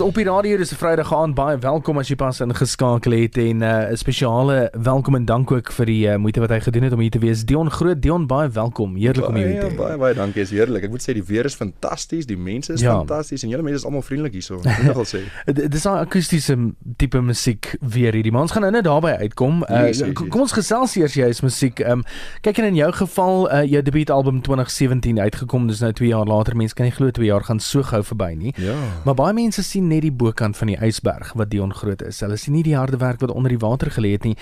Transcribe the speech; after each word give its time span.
So 0.00 0.06
op 0.06 0.14
die 0.14 0.24
radio 0.24 0.56
dis 0.56 0.72
'n 0.72 0.76
Vrydag 0.76 1.14
aand 1.14 1.34
baie 1.34 1.58
welkom 1.58 1.98
as 1.98 2.08
jy 2.08 2.14
pas 2.16 2.40
ingeskakel 2.40 3.12
het 3.12 3.36
en 3.36 3.60
uh, 3.60 3.68
'n 3.68 3.92
uh, 3.92 3.96
spesiale 3.96 4.72
welkom 4.72 5.14
en 5.14 5.24
dank 5.24 5.50
ook 5.50 5.72
vir 5.72 5.86
die 5.86 6.06
uh, 6.08 6.16
moeite 6.16 6.40
wat 6.40 6.48
hy 6.48 6.60
gedoen 6.60 6.82
het 6.82 6.92
om 6.92 7.00
hier 7.00 7.10
te 7.10 7.18
wees. 7.18 7.44
Dion 7.44 7.70
Groot, 7.70 8.02
Dion 8.02 8.26
baie 8.26 8.48
welkom. 8.48 8.96
Heerlik 8.96 9.28
om 9.28 9.36
jou 9.36 9.48
hier 9.48 9.60
te 9.60 9.66
hê. 9.66 9.76
Baie 9.76 9.98
baie 9.98 10.14
dankie, 10.14 10.42
is 10.42 10.50
heerlik. 10.50 10.84
Ek 10.84 10.90
moet 10.90 11.02
sê 11.02 11.12
die 11.12 11.24
weer 11.24 11.44
is 11.44 11.54
fantasties, 11.54 12.26
die 12.26 12.36
mense 12.36 12.72
is 12.72 12.80
ja. 12.80 12.96
fantasties 12.96 13.42
en 13.42 13.48
julle 13.48 13.62
mense 13.62 13.78
is 13.78 13.84
almal 13.84 14.02
vriendelik 14.02 14.32
hierso. 14.32 14.60
Ek 14.64 14.94
wil 14.94 15.04
sê. 15.04 15.20
Dis 15.74 15.84
'n 15.84 15.88
akoestiese 15.88 16.56
tipe 16.96 17.20
musiek 17.20 17.76
weer 17.80 18.12
hierdie. 18.12 18.32
Mans 18.32 18.52
gaan 18.52 18.72
nou 18.72 18.82
daarby 18.82 19.12
uitkom. 19.20 19.64
Uh, 19.68 19.86
yes, 19.86 19.98
yes, 19.98 20.12
kom 20.12 20.40
ons 20.40 20.52
gesels 20.52 20.96
eers 20.96 21.14
jy 21.14 21.28
is 21.28 21.40
musiek. 21.40 21.78
Um, 21.80 22.04
kyk 22.40 22.58
en 22.58 22.64
in 22.64 22.74
jou 22.74 22.92
geval 22.92 23.52
uh, 23.52 23.62
jou 23.68 23.82
debuutalbum 23.82 24.40
2017 24.40 25.20
uitgekom, 25.20 25.68
dis 25.68 25.80
nou 25.80 25.92
2 25.92 26.08
jaar 26.08 26.24
later. 26.24 26.56
Mense 26.56 26.74
kan 26.74 26.88
nie 26.88 26.96
glo 26.96 27.10
2 27.10 27.26
jaar 27.26 27.44
gaan 27.44 27.60
so 27.60 27.82
gou 27.82 28.02
verby 28.02 28.32
nie. 28.34 28.54
Ja. 28.56 28.80
Maar 29.04 29.14
baie 29.14 29.34
mense 29.34 29.62
sien 29.62 29.89
net 29.90 30.04
die 30.06 30.14
bokant 30.14 30.58
van 30.58 30.72
die 30.72 30.78
ysberg 30.80 31.34
wat 31.38 31.50
Dion 31.52 31.74
Groot 31.74 32.02
is. 32.06 32.22
Hulle 32.24 32.38
sien 32.40 32.56
nie 32.56 32.66
die 32.66 32.76
harde 32.78 33.00
werk 33.02 33.22
wat 33.24 33.34
onder 33.34 33.52
die 33.52 33.60
water 33.60 33.92
gelê 33.92 34.14
het 34.16 34.26
nie. 34.28 34.36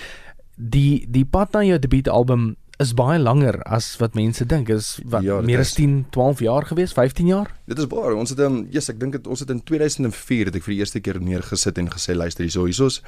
Die 0.55 1.05
die 1.09 1.25
pad 1.25 1.55
na 1.55 1.63
jou 1.65 1.79
debuutalbum 1.81 2.53
is 2.79 2.93
baie 2.95 3.19
langer 3.19 3.57
as 3.67 3.89
wat 3.99 4.15
mense 4.15 4.45
dink. 4.47 4.69
Is 4.71 4.93
wat 5.11 5.25
ja, 5.27 5.41
meer 5.43 5.63
as 5.65 5.73
10, 5.75 6.05
12 6.15 6.45
jaar 6.45 6.69
gewees, 6.69 6.93
15 6.95 7.27
jaar? 7.27 7.51
Dit 7.67 7.81
is 7.81 7.89
baie. 7.91 8.15
Ons 8.15 8.31
het 8.35 8.39
um, 8.45 8.61
yes, 8.71 8.87
ek 8.93 9.01
dink 9.01 9.17
dit 9.17 9.27
ons 9.27 9.43
het 9.43 9.51
in 9.51 9.59
2004 9.67 10.51
het 10.51 10.61
ek 10.61 10.67
vir 10.67 10.75
die 10.77 10.79
eerste 10.85 11.03
keer 11.03 11.19
neergesit 11.19 11.81
en 11.81 11.91
gesê 11.91 12.15
luister 12.15 12.47
hierso, 12.47 12.69
hierso's 12.69 13.03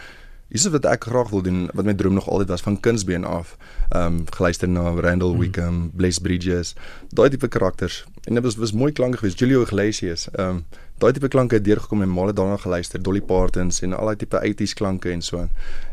Dis 0.52 0.68
wat 0.68 0.84
ek 0.84 1.06
graag 1.08 1.30
wil 1.32 1.44
doen 1.46 1.60
wat 1.72 1.88
my 1.88 1.94
droom 1.96 2.18
nog 2.18 2.28
altyd 2.28 2.50
was 2.52 2.64
van 2.66 2.76
kunsbeen 2.80 3.24
af. 3.24 3.56
Ehm 3.90 4.20
um, 4.20 4.26
geluister 4.36 4.68
na 4.68 4.92
Randall 4.92 5.32
hmm. 5.32 5.40
Wickham, 5.40 5.74
mm. 5.74 5.92
Blaze 5.96 6.22
Bridges, 6.22 6.74
daai 7.10 7.30
tipe 7.30 7.48
karakters. 7.48 8.04
En 8.28 8.36
dit 8.36 8.44
was 8.44 8.56
was 8.60 8.74
mooi 8.76 8.92
klanke 8.92 9.18
geweest. 9.18 9.40
Julio 9.40 9.62
Iglesias. 9.62 10.28
Ehm 10.32 10.50
um, 10.50 10.66
daai 11.02 11.14
tipe 11.18 11.30
klanke 11.34 11.58
het 11.58 11.66
deurgekom 11.66 12.04
en 12.06 12.12
male 12.14 12.34
daarna 12.34 12.58
geluister, 12.62 13.02
Dolly 13.02 13.22
Parton 13.22 13.72
en 13.82 13.94
al 13.98 14.12
daai 14.12 14.20
tipe 14.24 14.42
80s 14.42 14.76
klanke 14.78 15.12
en 15.12 15.22
so 15.22 15.46
aan. 15.46 15.50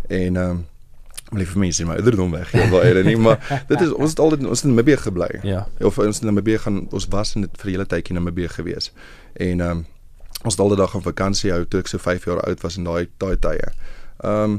En 0.08 0.36
ehm 0.36 0.50
um, 0.50 0.66
lief 1.36 1.50
vir 1.52 1.60
mense, 1.60 1.84
maar 1.84 1.98
ouderdom 2.00 2.30
weg. 2.32 2.52
Ja, 2.56 2.68
baie 2.72 3.02
nie, 3.04 3.16
maar 3.20 3.64
dit 3.68 3.80
is 3.84 3.90
ons 3.92 4.14
het 4.14 4.20
altyd 4.24 4.46
ons 4.48 4.62
in 4.64 4.72
Namibia 4.72 4.96
gebly. 4.96 5.28
Ja. 5.44 5.66
Of 5.84 5.98
ons 6.00 6.22
in 6.22 6.30
Namibia 6.30 6.58
gaan 6.64 6.86
ons 6.88 7.08
was 7.12 7.34
in 7.36 7.44
dit 7.44 7.60
vir 7.62 7.72
hele 7.74 7.86
tydjie 7.86 8.14
in 8.14 8.20
Namibia 8.22 8.48
gewees. 8.56 8.92
En 9.36 9.60
ehm 9.60 9.70
um, 9.70 9.86
ons 10.46 10.54
het 10.54 10.60
al 10.62 10.70
die 10.70 10.78
dag 10.78 10.92
op 10.94 11.02
vakansie 11.02 11.50
hou 11.50 11.64
toe 11.66 11.80
ek 11.82 11.88
so 11.90 11.98
5 11.98 12.24
jaar 12.30 12.40
oud 12.46 12.60
was 12.62 12.76
in 12.78 12.84
daai 12.88 13.08
daai 13.18 13.36
tye. 13.36 13.72
Ehm 14.24 14.42
um, 14.44 14.58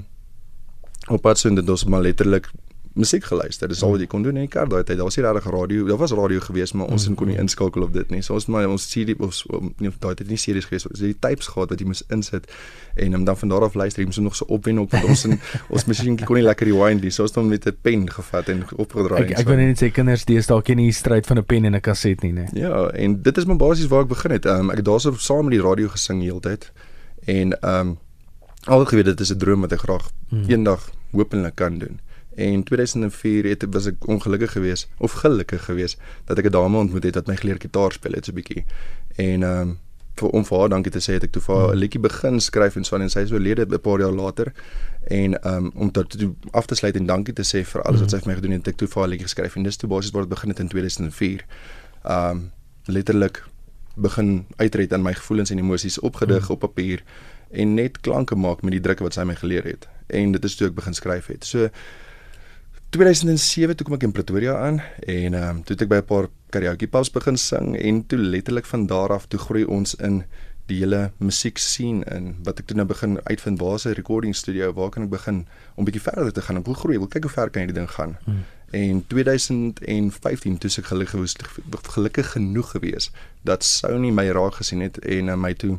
op 1.10 1.22
pad 1.26 1.40
so 1.40 1.50
in 1.50 1.56
dit 1.58 1.70
ons 1.70 1.86
maar 1.90 2.04
letterlik 2.06 2.52
musiek 2.94 3.24
geluister. 3.24 3.70
Dis 3.70 3.84
al 3.84 3.94
wat 3.94 4.02
jy 4.04 4.08
kon 4.10 4.24
doen 4.26 4.38
in 4.38 4.48
die 4.48 4.52
kar 4.52 4.70
daai 4.70 4.84
tyd. 4.84 4.98
Daar 4.98 5.08
was 5.08 5.18
nie 5.18 5.26
regtig 5.26 5.52
radio. 5.52 5.86
Daar 5.88 5.98
was 5.98 6.12
radio 6.18 6.40
geweest, 6.40 6.74
maar 6.74 6.88
ons 6.88 7.08
mm. 7.08 7.16
kon 7.20 7.28
nie 7.28 7.38
inskakel 7.38 7.86
op 7.86 7.94
dit 7.94 8.10
nie. 8.10 8.22
So 8.26 8.34
ons 8.34 8.48
maar 8.50 8.68
ons 8.68 8.88
CD 8.90 9.16
ons 9.20 9.44
nie 9.78 9.92
daai 10.00 10.16
tyd 10.20 10.28
nie 10.30 10.40
series 10.42 10.66
geweest. 10.70 10.90
Ons 10.90 11.04
het 11.04 11.14
die 11.14 11.20
tapes 11.20 11.52
gehad 11.54 11.74
wat 11.74 11.80
jy 11.80 11.88
moes 11.90 12.04
insit 12.10 12.50
en 13.00 13.24
dan 13.26 13.38
van 13.38 13.54
daar 13.54 13.68
af 13.70 13.78
luister. 13.80 14.04
Jy 14.04 14.10
moes 14.10 14.22
nog 14.26 14.36
so 14.40 14.50
opwen 14.50 14.82
op 14.82 14.92
want 14.96 15.10
ons 15.14 15.26
in 15.30 15.38
ons 15.74 15.88
masjien 15.90 16.18
kon 16.24 16.40
nie 16.40 16.46
lekker 16.46 16.72
rewind 16.72 17.06
nie. 17.06 17.14
So 17.14 17.28
ons 17.28 17.36
het 17.36 17.42
hom 17.42 17.50
met 17.54 17.68
'n 17.70 17.78
pen 17.82 18.10
gevat 18.10 18.50
en 18.50 18.66
opgedraai. 18.76 19.22
Ek, 19.24 19.40
ek 19.44 19.48
wil 19.48 19.62
net 19.62 19.84
sê 19.84 19.92
kinders 19.94 20.26
deesdae 20.26 20.62
ken 20.62 20.82
nie 20.82 20.92
stryd 20.92 21.30
van 21.30 21.40
'n 21.40 21.46
pen 21.46 21.66
en 21.66 21.76
'n 21.76 21.82
kaset 21.82 22.22
nie, 22.24 22.34
nee. 22.34 22.48
Ja, 22.54 22.90
en 22.90 23.22
dit 23.22 23.38
is 23.38 23.46
maar 23.46 23.58
basies 23.58 23.88
waar 23.88 24.04
ek 24.04 24.14
begin 24.16 24.32
het. 24.32 24.46
Um, 24.46 24.70
ek 24.70 24.82
het 24.82 24.86
daarso 24.86 25.14
saam 25.18 25.46
met 25.46 25.60
die 25.60 25.64
radio 25.64 25.88
gesing 25.88 26.22
heeltyd. 26.22 26.72
En 27.26 27.54
ehm 27.62 27.88
um, 27.88 27.98
al 28.66 28.86
geweet 28.86 29.06
dit 29.06 29.20
is 29.20 29.32
'n 29.32 29.38
droom 29.38 29.62
wat 29.62 29.72
ek 29.72 29.80
graag 29.80 30.12
hmm. 30.30 30.50
eendag 30.50 30.92
hopelik 31.12 31.56
kan 31.56 31.78
doen. 31.78 32.00
En 32.40 32.64
2004 32.64 33.46
het 33.46 33.66
was 33.72 33.86
ek 33.86 34.08
ongelukkig 34.08 34.52
geweest 34.52 34.88
of 34.98 35.12
gelukkig 35.12 35.66
geweest 35.66 36.00
dat 36.26 36.38
ek 36.38 36.46
'n 36.46 36.56
dame 36.56 36.78
ontmoet 36.78 37.04
het 37.04 37.16
wat 37.16 37.28
my 37.28 37.36
geleer 37.36 37.60
gitaar 37.60 37.92
speel 37.92 38.16
het 38.16 38.26
so 38.26 38.32
'n 38.32 38.36
bietjie. 38.36 38.66
En 39.16 39.44
ehm 39.44 39.62
um, 39.62 39.80
vir 40.20 40.30
om 40.30 40.46
vir 40.46 40.60
haar 40.60 40.70
dankie 40.70 40.92
te 40.92 41.00
sê 41.00 41.14
het 41.14 41.24
ek 41.24 41.32
toe 41.32 41.42
vir 41.42 41.56
haar 41.56 41.74
'n 41.74 41.78
liedjie 41.78 42.00
begin 42.02 42.40
skryf 42.40 42.76
en 42.76 42.84
so 42.84 42.96
en 42.96 43.10
sy 43.10 43.20
is 43.20 43.32
oorlede 43.32 43.66
'n 43.66 43.80
paar 43.80 44.00
jaar 44.00 44.12
later. 44.12 44.54
En 45.08 45.42
ehm 45.42 45.56
um, 45.56 45.72
om 45.76 45.92
dit 45.92 46.10
toe 46.10 46.34
af 46.52 46.66
te 46.66 46.76
sluit 46.76 46.96
en 46.96 47.06
dankie 47.06 47.34
te 47.34 47.44
sê 47.44 47.66
vir 47.66 47.82
alles 47.82 48.00
wat 48.00 48.10
sy 48.10 48.20
vir 48.20 48.28
my 48.28 48.36
gedoen 48.36 48.52
het, 48.52 48.68
ek 48.68 48.78
toe 48.78 48.88
vir 48.88 49.00
haar 49.00 49.08
'n 49.08 49.12
liedjie 49.12 49.28
geskryf 49.28 49.56
en 49.56 49.64
dis 49.64 49.78
toe 49.78 49.90
basies 49.90 50.12
waar 50.12 50.22
dit 50.22 50.30
begin 50.30 50.50
het 50.50 50.60
in 50.60 50.68
2004. 50.68 51.46
Ehm 52.04 52.30
um, 52.30 52.52
letterlik 52.86 53.44
begin 53.96 54.46
uitred 54.56 54.94
aan 54.94 55.02
my 55.02 55.14
gevoelens 55.14 55.50
en 55.50 55.58
emosies 55.58 56.00
opgedig 56.00 56.48
mm. 56.48 56.52
op 56.52 56.60
papier 56.60 57.04
en 57.52 57.74
net 57.74 58.02
klanke 58.02 58.36
maak 58.36 58.62
met 58.62 58.72
die 58.72 58.82
drukke 58.82 59.04
wat 59.04 59.14
sy 59.14 59.24
my 59.24 59.36
geleer 59.36 59.64
het 59.64 59.88
en 60.08 60.32
dit 60.32 60.44
is 60.44 60.56
toe 60.56 60.68
ek 60.68 60.76
begin 60.76 60.94
skryf 60.94 61.28
het. 61.28 61.46
So 61.46 61.70
2007 62.90 63.76
toe 63.78 63.86
kom 63.86 63.96
ek 64.00 64.04
in 64.08 64.14
Pretoria 64.16 64.56
aan 64.58 64.80
en 65.06 65.36
ehm 65.38 65.58
um, 65.58 65.58
toe 65.64 65.76
het 65.76 65.84
ek 65.86 65.90
by 65.92 66.00
'n 66.02 66.10
paar 66.10 66.28
karaoke 66.50 66.88
pubs 66.90 67.12
begin 67.14 67.38
sing 67.38 67.76
en 67.78 68.06
toe 68.10 68.18
letterlik 68.18 68.66
van 68.66 68.88
daar 68.90 69.14
af 69.14 69.28
toe 69.30 69.40
groei 69.40 69.64
ons 69.64 69.94
in 69.96 70.24
die 70.70 70.80
hele 70.82 71.12
musiek 71.18 71.58
scene 71.58 72.06
in 72.16 72.32
wat 72.46 72.60
ek 72.60 72.66
toe 72.70 72.78
nou 72.78 72.88
begin 72.90 73.20
uitvind 73.30 73.62
waar 73.62 73.76
is 73.76 73.86
'n 73.86 73.94
recording 73.94 74.36
studio 74.36 74.74
waar 74.74 74.90
kan 74.90 75.04
ek 75.04 75.10
begin 75.10 75.46
om 75.76 75.86
bietjie 75.86 76.02
verder 76.02 76.34
te 76.34 76.42
gaan 76.42 76.58
om 76.58 76.66
hoe 76.66 76.80
groei 76.82 76.98
wil 76.98 77.08
kyk 77.08 77.24
hoe 77.24 77.36
ver 77.38 77.50
kan 77.50 77.62
hierdie 77.62 77.80
ding 77.80 77.92
gaan 77.92 78.18
hmm. 78.26 78.44
en 78.72 79.06
2015 79.08 80.58
toe 80.58 80.72
ek 80.78 80.86
gelukkig 80.86 81.60
gelukkig 81.94 82.32
genoeg 82.32 82.72
gewees 82.72 83.12
dat 83.44 83.64
Sony 83.64 84.10
my 84.10 84.28
raak 84.30 84.56
gesien 84.62 84.82
het 84.82 84.98
en 84.98 85.30
uh, 85.30 85.36
my 85.36 85.54
toe 85.54 85.78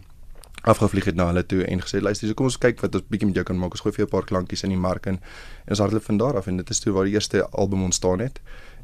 afgevlieg 0.62 1.04
het 1.04 1.14
na 1.14 1.26
hulle 1.26 1.46
toe 1.46 1.64
en 1.64 1.80
gesê 1.80 2.00
luister 2.00 2.28
so 2.28 2.34
kom 2.34 2.48
ons 2.50 2.58
kyk 2.58 2.80
wat 2.84 2.94
ons 2.94 3.04
bietjie 3.08 3.28
met 3.28 3.38
jou 3.40 3.44
kan 3.44 3.58
maak. 3.58 3.76
Ons 3.76 3.84
gooi 3.84 3.92
vir 3.94 4.04
jou 4.04 4.08
'n 4.08 4.14
paar 4.16 4.26
klankies 4.26 4.62
in 4.62 4.70
die 4.70 4.78
mark 4.78 5.06
en, 5.06 5.20
en 5.64 5.70
ons 5.76 5.78
hardloop 5.78 6.04
van 6.04 6.16
daar 6.16 6.36
af. 6.36 6.46
En 6.46 6.56
dit 6.56 6.70
is 6.70 6.80
toe 6.80 6.92
waar 6.92 7.04
die 7.04 7.14
eerste 7.14 7.48
album 7.50 7.82
ontstaan 7.82 8.18
het. 8.18 8.40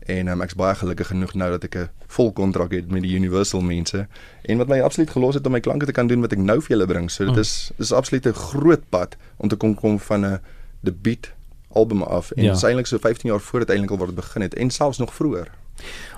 En 0.06 0.28
um, 0.28 0.42
ek's 0.42 0.54
baie 0.54 0.74
gelukkig 0.74 1.06
genoeg 1.06 1.34
nou 1.34 1.50
dat 1.50 1.64
ek 1.64 1.76
'n 1.76 1.88
vol 2.06 2.32
kontrak 2.32 2.72
het 2.72 2.90
met 2.90 3.02
die 3.02 3.14
Universal 3.14 3.60
mense. 3.60 4.06
En 4.42 4.58
wat 4.58 4.68
my 4.68 4.80
absoluut 4.80 5.10
gelos 5.10 5.34
het 5.34 5.46
om 5.46 5.52
my 5.52 5.60
klanke 5.60 5.86
te 5.86 5.92
kan 5.92 6.06
doen 6.06 6.20
wat 6.20 6.32
ek 6.32 6.38
nou 6.38 6.60
vir 6.60 6.76
julle 6.76 6.86
bring. 6.86 7.10
So 7.10 7.24
dit 7.24 7.34
mm. 7.34 7.40
is 7.40 7.70
dis 7.76 7.92
absoluut 7.92 8.26
'n 8.26 8.32
groot 8.32 8.88
pad 8.88 9.16
om 9.36 9.48
te 9.48 9.56
kom 9.56 9.74
kom 9.74 9.98
van 9.98 10.26
'n 10.26 10.40
debuut 10.80 11.32
album 11.72 12.02
af. 12.02 12.30
En 12.30 12.44
ja. 12.44 12.54
eintlik 12.54 12.86
so 12.86 12.98
15 12.98 13.30
jaar 13.30 13.40
voor 13.40 13.60
dit 13.60 13.68
eintlik 13.68 13.90
al 13.90 13.98
word 13.98 14.14
begin 14.14 14.42
het 14.42 14.54
en 14.54 14.70
selfs 14.70 14.98
nog 14.98 15.14
vroeër 15.14 15.50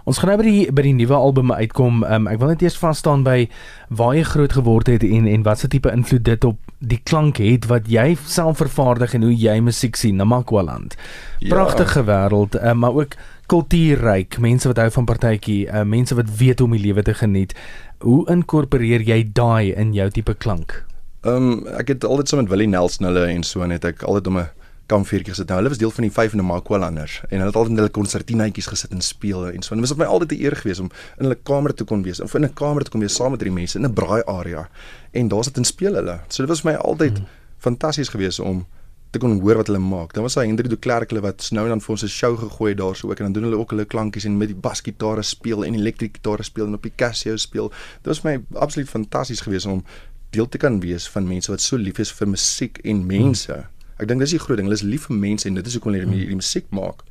Ons 0.09 0.19
gaan 0.19 0.31
nou 0.33 0.39
by 0.41 0.47
die 0.47 0.73
by 0.73 0.83
die 0.87 0.95
nuwe 0.97 1.15
album 1.15 1.53
uitkom. 1.53 2.05
Um, 2.09 2.29
ek 2.31 2.39
wil 2.41 2.53
net 2.53 2.63
eers 2.65 2.79
van 2.81 2.95
staan 2.97 3.25
by 3.27 3.49
waar 3.89 4.15
jy 4.17 4.23
groot 4.25 4.55
geword 4.57 4.89
het 4.89 5.05
en 5.05 5.27
en 5.29 5.43
wat 5.45 5.61
se 5.61 5.69
tipe 5.69 5.93
invloed 5.93 6.25
dit 6.25 6.45
op 6.49 6.57
die 6.79 7.01
klank 7.05 7.41
het 7.43 7.67
wat 7.69 7.91
jy 7.91 8.17
self 8.25 8.63
vervaardig 8.63 9.15
en 9.19 9.27
hoe 9.27 9.35
jy 9.35 9.59
musiek 9.61 9.97
sien 9.97 10.17
na 10.17 10.25
Makwaland. 10.25 10.97
Ja. 11.41 11.53
Pragtige 11.55 12.05
ja. 12.05 12.09
wêreld, 12.09 12.57
uh, 12.57 12.73
maar 12.73 12.97
ook 12.97 13.19
kultuurryk. 13.49 14.39
Mense 14.41 14.69
wat 14.69 14.81
hou 14.81 14.91
van 14.91 15.09
partytjie, 15.09 15.67
uh, 15.69 15.83
mense 15.83 16.15
wat 16.15 16.31
weet 16.39 16.59
hoe 16.61 16.69
om 16.69 16.77
die 16.77 16.85
lewe 16.87 17.03
te 17.03 17.15
geniet. 17.15 17.57
Hoe 18.05 18.23
inkorporeer 18.31 19.05
jy 19.05 19.25
daai 19.33 19.75
in 19.75 19.93
jou 19.97 20.09
tipe 20.11 20.35
klank? 20.35 20.85
Ehm 21.27 21.51
um, 21.53 21.67
ek 21.77 21.89
het 21.97 22.05
altyd 22.07 22.29
so 22.31 22.39
met 22.41 22.49
Willie 22.49 22.71
Nelson 22.71 23.09
hulle 23.11 23.27
en 23.27 23.43
so 23.43 23.67
net 23.67 23.85
ek 23.85 24.05
altyd 24.07 24.27
om 24.31 24.39
'n 24.39 24.49
kampvuurtjie 24.89 25.35
gesit. 25.35 25.49
Nou 25.51 25.59
hulle 25.61 25.73
was 25.73 25.81
deel 25.81 25.93
van 25.95 26.07
die 26.07 26.13
vyfde 26.13 26.45
Makwalanders 26.45 27.19
en 27.29 27.37
hulle 27.37 27.51
het 27.51 27.59
altyd 27.61 27.75
in 27.75 27.83
hulle 27.83 27.93
konsertinetjies 27.99 28.71
gesit 28.73 28.95
en 28.95 29.05
speel 29.05 29.47
en 29.51 29.63
so. 29.65 29.75
En 29.75 29.83
dit 29.83 29.87
was 29.87 29.95
vir 29.97 30.05
my 30.05 30.09
altyd 30.15 30.33
'n 30.33 30.43
eer 30.45 30.57
geweest 30.57 30.81
om 30.81 30.91
in 31.19 31.29
hulle 31.29 31.39
kamer 31.51 31.75
te 31.75 31.85
kon 31.85 32.03
wees 32.03 32.21
of 32.21 32.35
in 32.35 32.45
'n 32.45 32.55
kamer 32.55 32.85
te 32.85 32.91
kom 32.91 33.01
wees 33.01 33.15
saam 33.15 33.31
met 33.31 33.41
drie 33.41 33.53
mense 33.53 33.79
in 33.79 33.85
'n 33.85 33.93
braai 33.93 34.23
area. 34.25 34.69
En 35.13 35.29
daar 35.29 35.45
sit 35.45 35.57
en 35.57 35.65
speel 35.65 35.95
hulle. 35.95 36.21
So 36.29 36.43
dit 36.43 36.49
was 36.49 36.61
vir 36.61 36.73
my 36.73 36.79
altyd 36.79 37.19
hmm. 37.19 37.27
fantasties 37.59 38.09
geweest 38.09 38.41
om 38.41 38.67
te 39.11 39.19
kon 39.19 39.41
hoor 39.41 39.57
wat 39.57 39.67
hulle 39.67 39.79
maak. 39.79 40.13
Dan 40.13 40.23
was 40.23 40.35
hy 40.35 40.47
Hendrik 40.47 40.71
de 40.71 40.77
Klerk 40.77 41.11
hulle 41.11 41.23
wat 41.23 41.49
nou 41.51 41.69
dan 41.69 41.81
vir 41.81 41.91
ons 41.91 42.03
'n 42.03 42.09
show 42.09 42.39
gegooi 42.39 42.71
het 42.71 42.79
daarso 42.79 43.09
ook 43.09 43.19
en 43.19 43.25
dan 43.25 43.33
doen 43.33 43.43
hulle 43.43 43.59
ook 43.59 43.71
hulle 43.71 43.85
klankies 43.85 44.25
en 44.25 44.37
met 44.37 44.49
die 44.49 44.57
basgitare 44.57 45.23
speel 45.23 45.65
en 45.65 45.75
elektriese 45.75 46.13
gitare 46.15 46.43
speel 46.43 46.67
en 46.67 46.75
op 46.75 46.83
die 46.83 46.93
Casio 46.97 47.37
speel. 47.37 47.69
Dit 48.03 48.07
was 48.07 48.23
my 48.23 48.45
absoluut 48.55 48.89
fantasties 48.89 49.41
geweest 49.41 49.67
om 49.67 49.85
deel 50.31 50.49
te 50.49 50.59
kan 50.59 50.81
wees 50.81 51.09
van 51.09 51.29
mense 51.29 51.51
wat 51.51 51.61
so 51.61 51.77
lief 51.77 51.99
is 51.99 52.13
vir 52.13 52.29
musiek 52.29 52.79
en 52.85 53.07
mense. 53.07 53.53
Hmm 53.53 53.78
Ek 53.99 54.09
dink 54.09 54.23
dis 54.23 54.35
die 54.37 54.43
groot 54.43 54.59
ding. 54.59 54.69
Hulle 54.71 54.79
is 54.79 54.87
lief 54.87 55.09
vir 55.11 55.17
mense 55.19 55.49
en 55.49 55.55
dit 55.59 55.67
is 55.67 55.77
hoekom 55.79 55.93
hulle 55.93 56.11
die, 56.11 56.27
die 56.31 56.39
musiek 56.39 56.67
maak. 56.71 57.05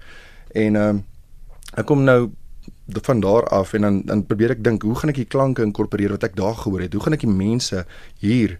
En 0.55 0.75
ehm 0.75 0.89
um, 0.97 1.05
ek 1.75 1.85
kom 1.89 2.05
nou 2.07 2.31
van 3.03 3.19
daar 3.19 3.43
af 3.51 3.73
en 3.73 3.81
dan 3.81 4.01
dan 4.05 4.25
probeer 4.25 4.55
ek 4.55 4.63
dink, 4.63 4.81
hoe 4.81 4.95
gaan 4.95 5.11
ek 5.11 5.19
die 5.19 5.27
klanke 5.27 5.63
inkorporeer 5.63 6.15
wat 6.15 6.23
ek 6.23 6.35
daar 6.35 6.55
gehoor 6.55 6.85
het? 6.85 6.93
Hoe 6.95 7.03
gaan 7.03 7.17
ek 7.17 7.25
die 7.25 7.31
mense 7.31 7.83
hier 8.23 8.57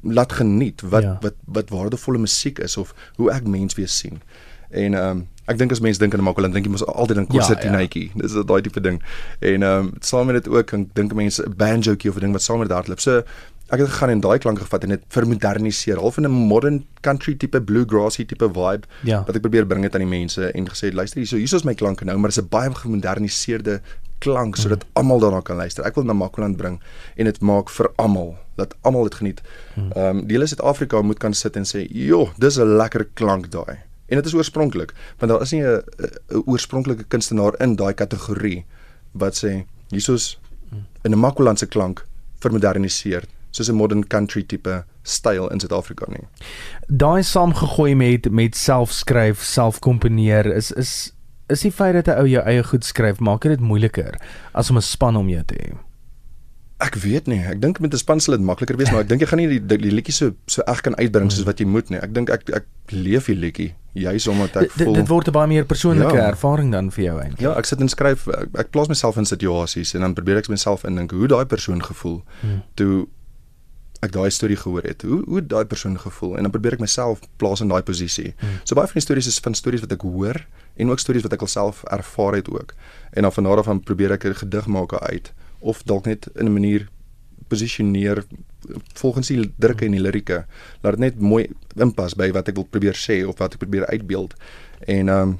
laat 0.00 0.32
geniet 0.32 0.80
wat 0.80 1.04
ja. 1.04 1.18
wat 1.20 1.36
wat 1.44 1.68
waardevolle 1.68 2.18
musiek 2.18 2.58
is 2.64 2.76
of 2.80 2.94
hoe 3.20 3.28
ek 3.32 3.44
mens 3.44 3.76
weer 3.76 3.88
sien? 3.88 4.22
En 4.70 4.94
ehm 4.94 5.10
um, 5.10 5.26
ek 5.50 5.58
dink 5.58 5.72
as 5.74 5.80
mense 5.82 5.98
dink 5.98 6.14
aan 6.14 6.22
Makwaland, 6.22 6.54
dink 6.54 6.68
jy 6.68 6.70
mos 6.70 6.84
altyd 6.86 7.18
aan 7.18 7.26
konsertinetjie. 7.26 8.04
Ja, 8.12 8.12
ja. 8.14 8.22
Dis 8.22 8.36
daai 8.46 8.60
tipe 8.62 8.80
ding. 8.80 9.00
En 9.40 9.62
ehm 9.62 9.86
um, 9.86 9.92
saam 10.00 10.30
met 10.30 10.38
dit 10.38 10.48
ook, 10.52 10.74
dink 10.94 11.14
mense 11.14 11.42
'n 11.42 11.56
banjoetjie 11.56 12.10
of 12.10 12.16
'n 12.16 12.20
ding 12.20 12.32
wat 12.32 12.42
saam 12.42 12.58
met 12.58 12.68
dit 12.68 12.76
hardloop. 12.76 13.00
So 13.00 13.22
ek 13.70 13.78
het 13.78 13.88
gegaan 13.92 14.10
en 14.10 14.20
daai 14.20 14.38
klanke 14.42 14.64
gevat 14.64 14.84
en 14.84 14.94
dit 14.96 15.02
vermoderniseer, 15.14 15.98
half 16.02 16.18
in 16.18 16.26
'n 16.26 16.30
modern 16.50 16.84
country 17.00 17.34
tipe 17.34 17.60
bluegrassy 17.62 18.24
tipe 18.26 18.48
vibe 18.48 18.86
ja. 19.02 19.22
wat 19.26 19.36
ek 19.36 19.42
probeer 19.42 19.66
bring 19.66 19.82
dit 19.82 19.94
aan 19.94 20.06
die 20.06 20.18
mense 20.18 20.50
en 20.52 20.68
gesê 20.68 20.92
luister 20.92 21.20
hierso, 21.20 21.36
hier 21.36 21.54
is 21.54 21.64
my 21.64 21.74
klanke 21.74 22.04
nou, 22.04 22.18
maar 22.18 22.30
dit 22.30 22.38
is 22.38 22.44
'n 22.44 22.48
baie 22.48 22.70
gemoderniseerde 22.74 23.80
klank 24.18 24.56
sodat 24.56 24.84
mm. 24.84 24.90
almal 25.00 25.18
daarna 25.18 25.40
kan 25.40 25.56
luister. 25.56 25.84
Ek 25.84 25.94
wil 25.94 26.04
na 26.04 26.12
Makwaland 26.12 26.56
bring 26.56 26.80
en 27.16 27.24
dit 27.24 27.40
maak 27.40 27.70
vir 27.70 27.88
almal 27.96 28.36
dat 28.56 28.74
almal 28.82 29.08
dit 29.08 29.14
geniet. 29.14 29.40
Hmm. 29.74 29.92
Ehm 29.96 30.18
um, 30.18 30.26
die 30.26 30.36
hele 30.36 30.46
Suid-Afrika 30.46 31.00
moet 31.02 31.18
kan 31.18 31.34
sit 31.34 31.56
en 31.56 31.64
sê, 31.64 31.86
"Jo, 31.88 32.32
dis 32.38 32.58
'n 32.58 32.76
lekker 32.76 33.08
klank 33.14 33.50
daai." 33.50 33.78
En 34.08 34.16
dit 34.16 34.26
is 34.26 34.34
oorspronklik, 34.34 34.92
want 35.18 35.32
daar 35.32 35.42
is 35.42 35.52
nie 35.52 35.64
'n 35.64 35.82
oorspronklike 36.44 37.04
kunstenaar 37.08 37.54
in 37.60 37.76
daai 37.76 37.94
kategorie 37.94 38.64
wat 39.12 39.44
sê, 39.44 39.64
"Hiersoos 39.88 40.38
hmm. 40.70 40.86
in 41.02 41.12
'n 41.12 41.18
Makwaland 41.18 41.58
se 41.58 41.66
klank 41.66 42.06
vermoderniseer 42.40 43.24
soos 43.50 43.68
'n 43.68 43.74
modern 43.74 44.04
country 44.06 44.42
tipe 44.42 44.84
styl 45.02 45.48
in 45.48 45.60
Suid-Afrika 45.60 46.06
nie. 46.08 46.26
Daai 46.88 47.22
saamgegooi 47.22 47.94
met 47.94 48.30
met 48.30 48.54
selfskryf, 48.56 49.42
selfkomponeer 49.42 50.46
is 50.46 50.70
is 50.72 51.12
is 51.48 51.60
die 51.60 51.72
feit 51.72 51.94
dat 51.94 52.06
'n 52.16 52.20
ou 52.20 52.26
jou 52.28 52.42
eie 52.46 52.62
goed 52.62 52.84
skryf 52.84 53.18
maak 53.20 53.42
dit 53.42 53.60
moeiliker 53.60 54.14
as 54.54 54.70
om 54.70 54.76
'n 54.76 54.82
span 54.82 55.16
om 55.16 55.28
jou 55.28 55.42
te 55.44 55.54
hê. 55.54 55.72
Ek 56.82 56.94
weet 56.94 57.26
nie. 57.26 57.40
Ek 57.44 57.60
dink 57.60 57.78
met 57.80 57.92
'n 57.92 57.96
span 57.98 58.20
sal 58.20 58.36
dit 58.36 58.44
makliker 58.46 58.76
wees, 58.76 58.90
maar 58.90 59.00
ek 59.02 59.08
dink 59.08 59.20
jy 59.20 59.26
gaan 59.26 59.38
nie 59.38 59.48
die 59.48 59.60
die, 59.66 59.76
die 59.78 59.90
liedjie 59.92 60.12
so 60.12 60.32
so 60.46 60.62
reg 60.66 60.80
kan 60.80 60.94
uitbring 60.96 61.30
soos 61.30 61.44
wat 61.44 61.58
jy 61.60 61.66
moet 61.66 61.90
nie. 61.90 61.98
Ek 62.00 62.14
dink 62.14 62.30
ek 62.30 62.48
ek 62.54 62.64
leef 62.90 63.26
die 63.26 63.34
liedjie 63.36 63.74
juis 63.94 64.26
omdat 64.28 64.56
ek 64.56 64.70
voel 64.70 64.94
dit 64.94 65.08
word 65.08 65.28
'n 65.28 65.32
baie 65.32 65.46
meer 65.48 65.64
persoonlike 65.64 66.14
Ja. 66.16 66.30
ervaring 66.30 66.72
dan 66.72 66.90
vir 66.90 67.04
jou 67.04 67.20
eintlik. 67.20 67.40
Ja, 67.40 67.52
ek 67.58 67.64
sit 67.66 67.80
en 67.80 67.88
skryf 67.88 68.28
ek, 68.28 68.48
ek 68.58 68.70
plaas 68.70 68.88
myself 68.88 69.16
in 69.16 69.24
situasies 69.26 69.94
en 69.94 70.00
dan 70.00 70.14
probeer 70.14 70.36
ek 70.38 70.48
myself 70.48 70.84
indink 70.84 71.10
hoe 71.10 71.26
daai 71.28 71.44
persoon 71.44 71.82
gevoel 71.82 72.22
Hmm. 72.40 72.62
toe 72.76 73.06
ek 74.00 74.12
daai 74.12 74.30
storie 74.32 74.56
gehoor 74.56 74.86
het. 74.88 75.02
Hoe 75.02 75.22
hoe 75.28 75.42
daai 75.46 75.64
persoon 75.64 75.98
gevoel 76.00 76.36
en 76.36 76.46
dan 76.46 76.52
probeer 76.54 76.78
ek 76.78 76.84
myself 76.84 77.20
plaas 77.36 77.60
in 77.60 77.68
daai 77.68 77.82
posisie. 77.82 78.32
Hmm. 78.40 78.60
So 78.64 78.74
baie 78.78 78.88
van 78.88 79.00
die 79.00 79.04
stories 79.04 79.28
is 79.28 79.40
van 79.44 79.54
stories 79.54 79.84
wat 79.84 79.92
ek 79.92 80.06
hoor 80.06 80.40
en 80.76 80.90
ook 80.90 81.02
stories 81.02 81.26
wat 81.26 81.36
ek 81.36 81.44
alself 81.44 81.82
ervaar 81.84 82.38
het 82.40 82.48
ook. 82.48 82.74
En 83.12 83.28
dan 83.28 83.32
van 83.32 83.44
daar 83.44 83.62
af 83.62 83.68
dan 83.68 83.82
probeer 83.84 84.16
ek 84.16 84.24
'n 84.24 84.34
gedig 84.34 84.66
maak 84.66 84.94
uit 84.94 85.32
of 85.58 85.82
dalk 85.82 86.06
net 86.06 86.28
in 86.34 86.46
'n 86.46 86.52
manier 86.52 86.88
posisioneer 87.48 88.24
volgens 88.94 89.26
die 89.26 89.52
drukke 89.58 89.84
en 89.84 89.96
die 89.96 90.00
lirieke. 90.00 90.44
Laat 90.80 90.96
dit 90.96 91.00
net 91.00 91.20
mooi 91.20 91.48
inpas 91.76 92.14
by 92.14 92.30
wat 92.32 92.48
ek 92.48 92.54
wil 92.54 92.68
probeer 92.70 92.96
sê 92.96 93.26
of 93.26 93.38
wat 93.38 93.56
ek 93.56 93.58
probeer 93.64 93.86
uitbeeld. 93.86 94.34
En 94.86 95.08
ehm 95.08 95.28
um, 95.28 95.38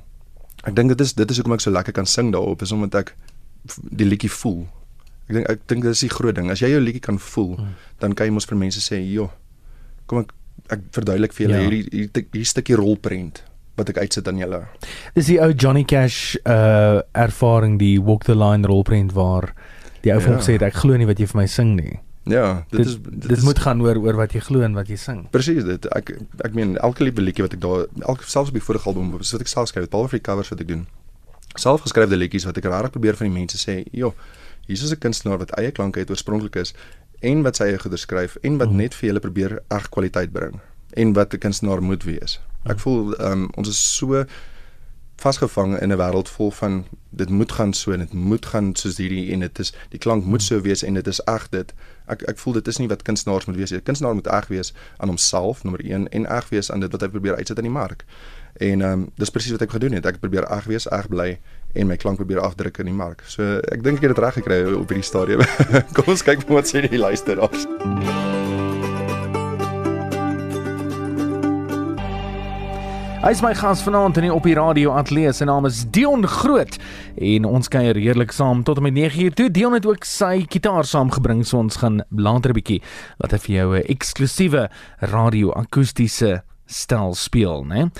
ek 0.69 0.77
dink 0.77 0.93
dit 0.93 1.01
is 1.01 1.15
dit 1.17 1.31
is 1.31 1.37
hoekom 1.41 1.57
ek 1.57 1.61
so 1.65 1.73
lekker 1.73 1.93
kan 1.97 2.07
sing 2.07 2.33
daarop 2.33 2.62
is 2.62 2.73
omdat 2.73 2.95
ek 2.95 3.15
die 3.97 4.07
liedjie 4.07 4.31
voel. 4.31 4.67
Ek 5.31 5.37
dink 5.37 5.50
ek 5.53 5.61
dink 5.71 5.85
dit 5.87 5.93
is 5.94 6.00
die 6.03 6.11
groot 6.11 6.35
ding. 6.35 6.50
As 6.50 6.59
jy 6.61 6.73
jou 6.73 6.81
liedjie 6.82 7.00
kan 7.05 7.19
voel, 7.23 7.55
Hmm. 7.56 7.75
dan 8.03 8.12
kan 8.19 8.27
jy 8.27 8.32
mos 8.35 8.47
vir 8.50 8.59
mense 8.59 8.81
sê, 8.82 8.99
"Jo, 9.12 9.31
kom 10.06 10.19
ek 10.25 10.32
ek 10.71 10.81
verduidelik 10.93 11.32
vir 11.32 11.47
julle 11.47 11.59
Ja. 11.62 11.69
hierdie 11.71 11.88
hierdie 11.91 12.27
hier 12.32 12.44
stukkie 12.44 12.77
rolprent 12.77 13.43
wat 13.77 13.88
ek 13.91 13.99
uitsit 13.99 14.27
aan 14.29 14.38
julle." 14.38 14.67
Dis 15.15 15.27
die 15.27 15.38
ou 15.41 15.53
Johnny 15.53 15.85
Cash 15.85 16.37
uh 16.44 17.00
ervaring 17.15 17.79
die 17.79 17.99
Walk 18.00 18.25
the 18.25 18.35
Line 18.35 18.67
rolprent 18.67 19.12
waar 19.12 19.55
die 20.03 20.12
ou 20.12 20.19
Ja. 20.21 20.27
gesê 20.38 20.53
het 20.59 20.62
ek 20.62 20.75
glo 20.75 20.97
nie 20.97 21.06
wat 21.06 21.19
jy 21.19 21.27
vir 21.27 21.41
my 21.41 21.47
sing 21.47 21.76
nie. 21.76 22.00
Ja, 22.26 22.65
dit, 22.71 22.79
Dit 22.79 22.87
is 22.87 22.97
dit, 22.97 23.21
dit 23.29 23.38
is, 23.38 23.44
moet 23.44 23.59
gaan 23.59 23.81
oor 23.81 23.97
oor 23.97 24.15
wat 24.15 24.33
jy 24.33 24.41
glo 24.41 24.61
en 24.62 24.75
wat 24.75 24.88
jy 24.88 24.97
sing. 24.97 25.29
Presies 25.31 25.65
dit. 25.65 25.87
Ek 25.97 26.11
ek 26.44 26.55
meen 26.55 26.76
elke 26.79 27.00
liedjie 27.05 27.43
wat 27.43 27.55
ek 27.55 27.61
daar 27.61 27.87
elke 28.06 28.25
selfs 28.25 28.49
op 28.50 28.55
die 28.55 28.61
vorige 28.62 28.87
album 28.88 29.11
wat 29.12 29.41
ek 29.41 29.49
self 29.49 29.69
skryf, 29.69 29.88
behalwe 29.88 30.09
vir 30.11 30.19
die 30.19 30.25
covers 30.25 30.50
wat 30.50 30.61
ek 30.61 30.67
doen. 30.69 30.87
Selfgeskrewe 31.56 32.17
liedjies 32.17 32.44
wat 32.44 32.59
ek 32.59 32.65
regtig 32.65 32.93
probeer 32.93 33.17
van 33.17 33.26
die 33.26 33.35
mense 33.41 33.56
sê, 33.59 33.85
"Jo, 33.93 34.15
hier 34.71 34.83
is 34.83 34.93
'n 34.95 34.99
kunstenaar 34.99 35.39
wat 35.39 35.51
eie 35.59 35.71
klanke 35.71 35.99
het, 35.99 36.11
oorspronklik 36.11 36.57
is 36.57 36.75
en 37.21 37.43
wat 37.43 37.57
sy 37.57 37.65
eie 37.65 37.79
goeie 37.79 37.97
skryf 37.97 38.37
en 38.43 38.59
wat 38.59 38.69
Mhm. 38.69 38.77
net 38.77 38.95
vir 38.95 39.07
julle 39.09 39.21
probeer 39.21 39.59
reg 39.69 39.89
kwaliteit 39.89 40.33
bring 40.33 40.61
en 40.97 41.13
wat 41.13 41.35
'n 41.35 41.39
kunstenaar 41.39 41.83
moet 41.83 42.05
wees." 42.05 42.41
Ek 42.65 42.79
voel 42.79 43.15
ehm 43.17 43.33
um, 43.33 43.49
ons 43.57 43.69
is 43.69 43.97
so 43.97 44.25
vasgevang 45.17 45.79
in 45.81 45.93
'n 45.93 45.97
wêreld 45.99 46.29
vol 46.29 46.51
van 46.51 46.85
dit 47.11 47.29
moet 47.29 47.53
gaan 47.53 47.73
so 47.73 47.93
en 47.93 47.99
dit 47.99 48.13
moet 48.13 48.47
gaan 48.47 48.75
soos 48.77 48.97
hierdie 48.97 49.33
en 49.33 49.41
dit 49.41 49.59
is 49.59 49.73
die 49.89 49.99
klank 49.99 50.25
moet 50.25 50.43
so 50.43 50.61
wees 50.61 50.83
en 50.83 50.95
dit 50.95 51.07
is 51.07 51.21
eg 51.25 51.49
dit. 51.49 51.75
Ek 52.07 52.23
ek 52.23 52.39
voel 52.39 52.53
dit 52.53 52.69
is 52.69 52.79
nie 52.79 52.89
wat 52.89 53.03
kunstenaars 53.03 53.45
moet 53.47 53.57
wees 53.57 53.71
nie. 53.71 53.79
'n 53.79 53.83
Kunstenaar 53.83 54.15
moet 54.15 54.27
eg 54.27 54.49
wees 54.49 54.73
aan 54.97 55.09
homself 55.09 55.63
nommer 55.65 55.85
1 55.85 56.09
en 56.09 56.27
eg 56.27 56.49
wees 56.49 56.71
aan 56.71 56.81
dit 56.81 56.93
wat 56.93 57.01
hy 57.01 57.09
probeer 57.09 57.37
uitsit 57.37 57.57
in 57.59 57.65
die 57.65 57.73
mark. 57.73 58.05
En 58.58 58.81
ehm 58.81 58.93
um, 58.93 59.08
dis 59.17 59.31
presies 59.31 59.52
wat 59.52 59.62
ek 59.62 59.70
gedoen 59.70 59.93
het. 59.93 60.06
Ek 60.06 60.20
probeer 60.20 60.49
eg 60.50 60.64
wees, 60.64 60.88
eg 60.91 61.08
bly 61.08 61.38
en 61.75 61.87
my 61.87 61.97
klank 61.97 62.17
probeer 62.17 62.41
afdruk 62.41 62.79
in 62.79 62.91
die 62.91 62.97
mark. 62.97 63.23
So 63.26 63.61
ek 63.70 63.82
dink 63.82 64.00
ek 64.00 64.08
het 64.08 64.17
dit 64.17 64.25
reg 64.25 64.35
gekry 64.41 64.62
op 64.75 64.91
hierdie 64.91 65.06
stadium. 65.06 65.44
Kom 65.97 66.11
ons 66.11 66.26
kyk 66.26 66.49
wat 66.50 66.67
sê 66.70 66.82
die 66.88 66.99
luisteraars. 66.99 67.67
Hy 73.20 73.35
is 73.37 73.43
my 73.44 73.50
gas 73.52 73.82
vanaand 73.85 74.17
in 74.17 74.25
die 74.25 74.32
op 74.32 74.47
die 74.49 74.55
radio 74.56 74.94
ateljee. 74.97 75.35
Sy 75.37 75.44
naam 75.44 75.67
is 75.69 75.82
Dion 75.93 76.23
Groot 76.25 76.79
en 77.20 77.44
ons 77.44 77.69
kuier 77.69 77.99
heerlik 78.00 78.32
saam 78.32 78.62
tot 78.64 78.81
met 78.81 78.94
9uur 78.97 79.37
toe. 79.37 79.50
Dion 79.52 79.76
het 79.76 79.85
ook 79.85 80.08
sy 80.08 80.47
kitaar 80.49 80.88
saamgebring, 80.88 81.43
so 81.44 81.61
ons 81.61 81.76
gaan 81.82 82.00
later 82.08 82.55
'n 82.55 82.56
bietjie 82.56 82.81
laat 83.20 83.32
hy 83.37 83.38
vir 83.44 83.56
jou 83.56 83.69
'n 83.76 83.85
eksklusiewe 83.93 84.70
radio 85.12 85.52
akoestiese 85.52 86.43
stel 86.67 87.14
speel, 87.14 87.64
né? 87.69 87.91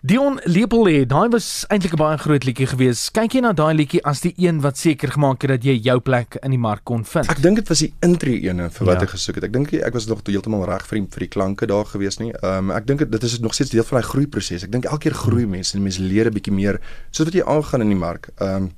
Dion 0.00 0.38
Lepel, 0.48 0.86
daai 1.06 1.28
was 1.28 1.66
eintlik 1.68 1.92
'n 1.92 1.96
baie 2.00 2.16
groot 2.16 2.44
liedjie 2.44 2.66
geweest. 2.66 3.10
Kyk 3.12 3.34
jy 3.34 3.40
na 3.44 3.52
daai 3.52 3.74
liedjie 3.76 4.00
as 4.02 4.20
die 4.20 4.32
een 4.36 4.60
wat 4.62 4.78
seker 4.78 5.10
gemaak 5.12 5.42
het 5.42 5.50
dat 5.50 5.62
jy 5.64 5.76
jou 5.76 6.00
plek 6.00 6.38
in 6.42 6.50
die 6.50 6.58
mark 6.58 6.84
kon 6.84 7.04
vind? 7.04 7.28
Ek 7.28 7.42
dink 7.42 7.56
dit 7.56 7.68
was 7.68 7.78
die 7.80 7.92
intree 8.00 8.40
ene 8.48 8.70
vir 8.70 8.86
wat 8.86 8.96
Ja. 8.96 9.02
ek 9.02 9.10
gesoek 9.10 9.34
het. 9.34 9.44
Ek 9.44 9.52
dink 9.52 9.72
ek 9.74 9.92
was 9.92 10.06
nog 10.06 10.20
heeltemal 10.24 10.64
reg 10.64 10.86
vir 10.86 10.98
die, 11.00 11.06
vir 11.10 11.18
die 11.20 11.28
klanke 11.28 11.66
daar 11.66 11.84
gewees 11.84 12.18
nie. 12.18 12.32
Ehm 12.42 12.70
um, 12.70 12.70
ek 12.70 12.86
dink 12.86 12.98
dit- 13.10 13.22
is 13.22 13.40
nog 13.40 13.52
steeds 13.52 13.70
deel 13.70 13.84
van 13.84 14.00
daai 14.00 14.08
groeiproses. 14.08 14.62
Ek 14.64 14.72
dink 14.72 14.84
elke 14.86 14.98
keer 15.10 15.14
groei 15.14 15.46
mense 15.46 15.76
en 15.76 15.82
mense 15.82 16.00
leer 16.00 16.26
'n 16.28 16.32
bietjie 16.32 16.52
meer 16.52 16.80
soos 17.10 17.26
wat 17.26 17.34
jy 17.34 17.42
aangaan 17.44 17.82
in 17.82 17.88
die 17.88 17.94
mark. 17.98 18.30
Ehm 18.40 18.56
um, 18.56 18.70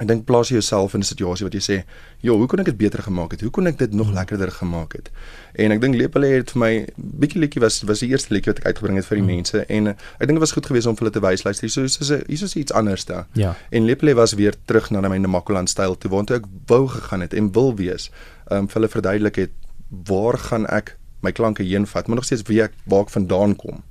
ek 0.00 0.08
dink 0.08 0.24
plaas 0.24 0.48
jouself 0.48 0.94
in 0.96 1.00
'n 1.00 1.04
situasie 1.04 1.44
wat 1.44 1.52
jy 1.52 1.60
sê, 1.60 1.84
"Jo, 2.20 2.36
hoe 2.36 2.46
kon 2.46 2.58
ek 2.58 2.64
dit 2.64 2.76
beter 2.76 3.02
gemaak 3.02 3.30
het? 3.30 3.40
Hoe 3.40 3.50
kon 3.50 3.66
ek 3.66 3.78
dit 3.78 3.92
nog 3.92 4.12
lekkerder 4.12 4.50
gemaak 4.50 4.92
het?" 4.92 5.10
En 5.54 5.72
ek 5.72 5.80
dink 5.80 5.94
Lepele 5.94 6.26
het 6.26 6.50
vir 6.50 6.58
my 6.58 6.86
bietjie 6.96 7.40
liedjie 7.40 7.60
was 7.60 7.82
was 7.82 8.00
die 8.00 8.08
eerste 8.08 8.34
liedjie 8.34 8.52
wat 8.52 8.58
ek 8.58 8.66
uitgebring 8.66 8.96
het 8.96 9.06
vir 9.06 9.16
die 9.16 9.24
mense 9.24 9.66
en 9.66 9.86
uh, 9.86 9.90
ek 9.90 10.26
dink 10.26 10.38
dit 10.38 10.38
was 10.38 10.52
goed 10.52 10.66
geweest 10.66 10.86
om 10.86 10.96
vir 10.96 11.04
hulle 11.04 11.12
te 11.12 11.20
wys 11.20 11.44
luister. 11.44 11.68
Hier 11.68 11.84
is 11.84 12.08
hier 12.08 12.44
is 12.44 12.56
iets 12.56 12.72
anders 12.72 13.04
daar. 13.04 13.26
Ja. 13.34 13.56
En 13.70 13.84
Lepele 13.84 14.14
was 14.14 14.32
weer 14.32 14.54
terug 14.64 14.90
na 14.90 15.08
my 15.08 15.18
Namakoland 15.18 15.68
styl 15.68 15.98
toe 15.98 16.10
waartoe 16.10 16.36
ek 16.36 16.44
wou 16.66 16.88
gegaan 16.88 17.20
het 17.20 17.34
en 17.34 17.52
wil 17.52 17.76
wees. 17.76 18.10
Ehm 18.48 18.58
um, 18.58 18.68
vir 18.68 18.74
hulle 18.74 18.88
verduidelik 18.88 19.36
het 19.36 19.50
waar 19.88 20.38
gaan 20.38 20.66
ek 20.66 20.96
my 21.20 21.32
klanke 21.32 21.62
heen 21.62 21.86
vat, 21.86 22.06
maar 22.06 22.16
nog 22.16 22.24
steeds 22.24 22.42
wie 22.48 22.62
ek 22.62 22.72
waar 22.84 23.02
ek 23.02 23.10
vandaan 23.10 23.56
kom. 23.56 23.82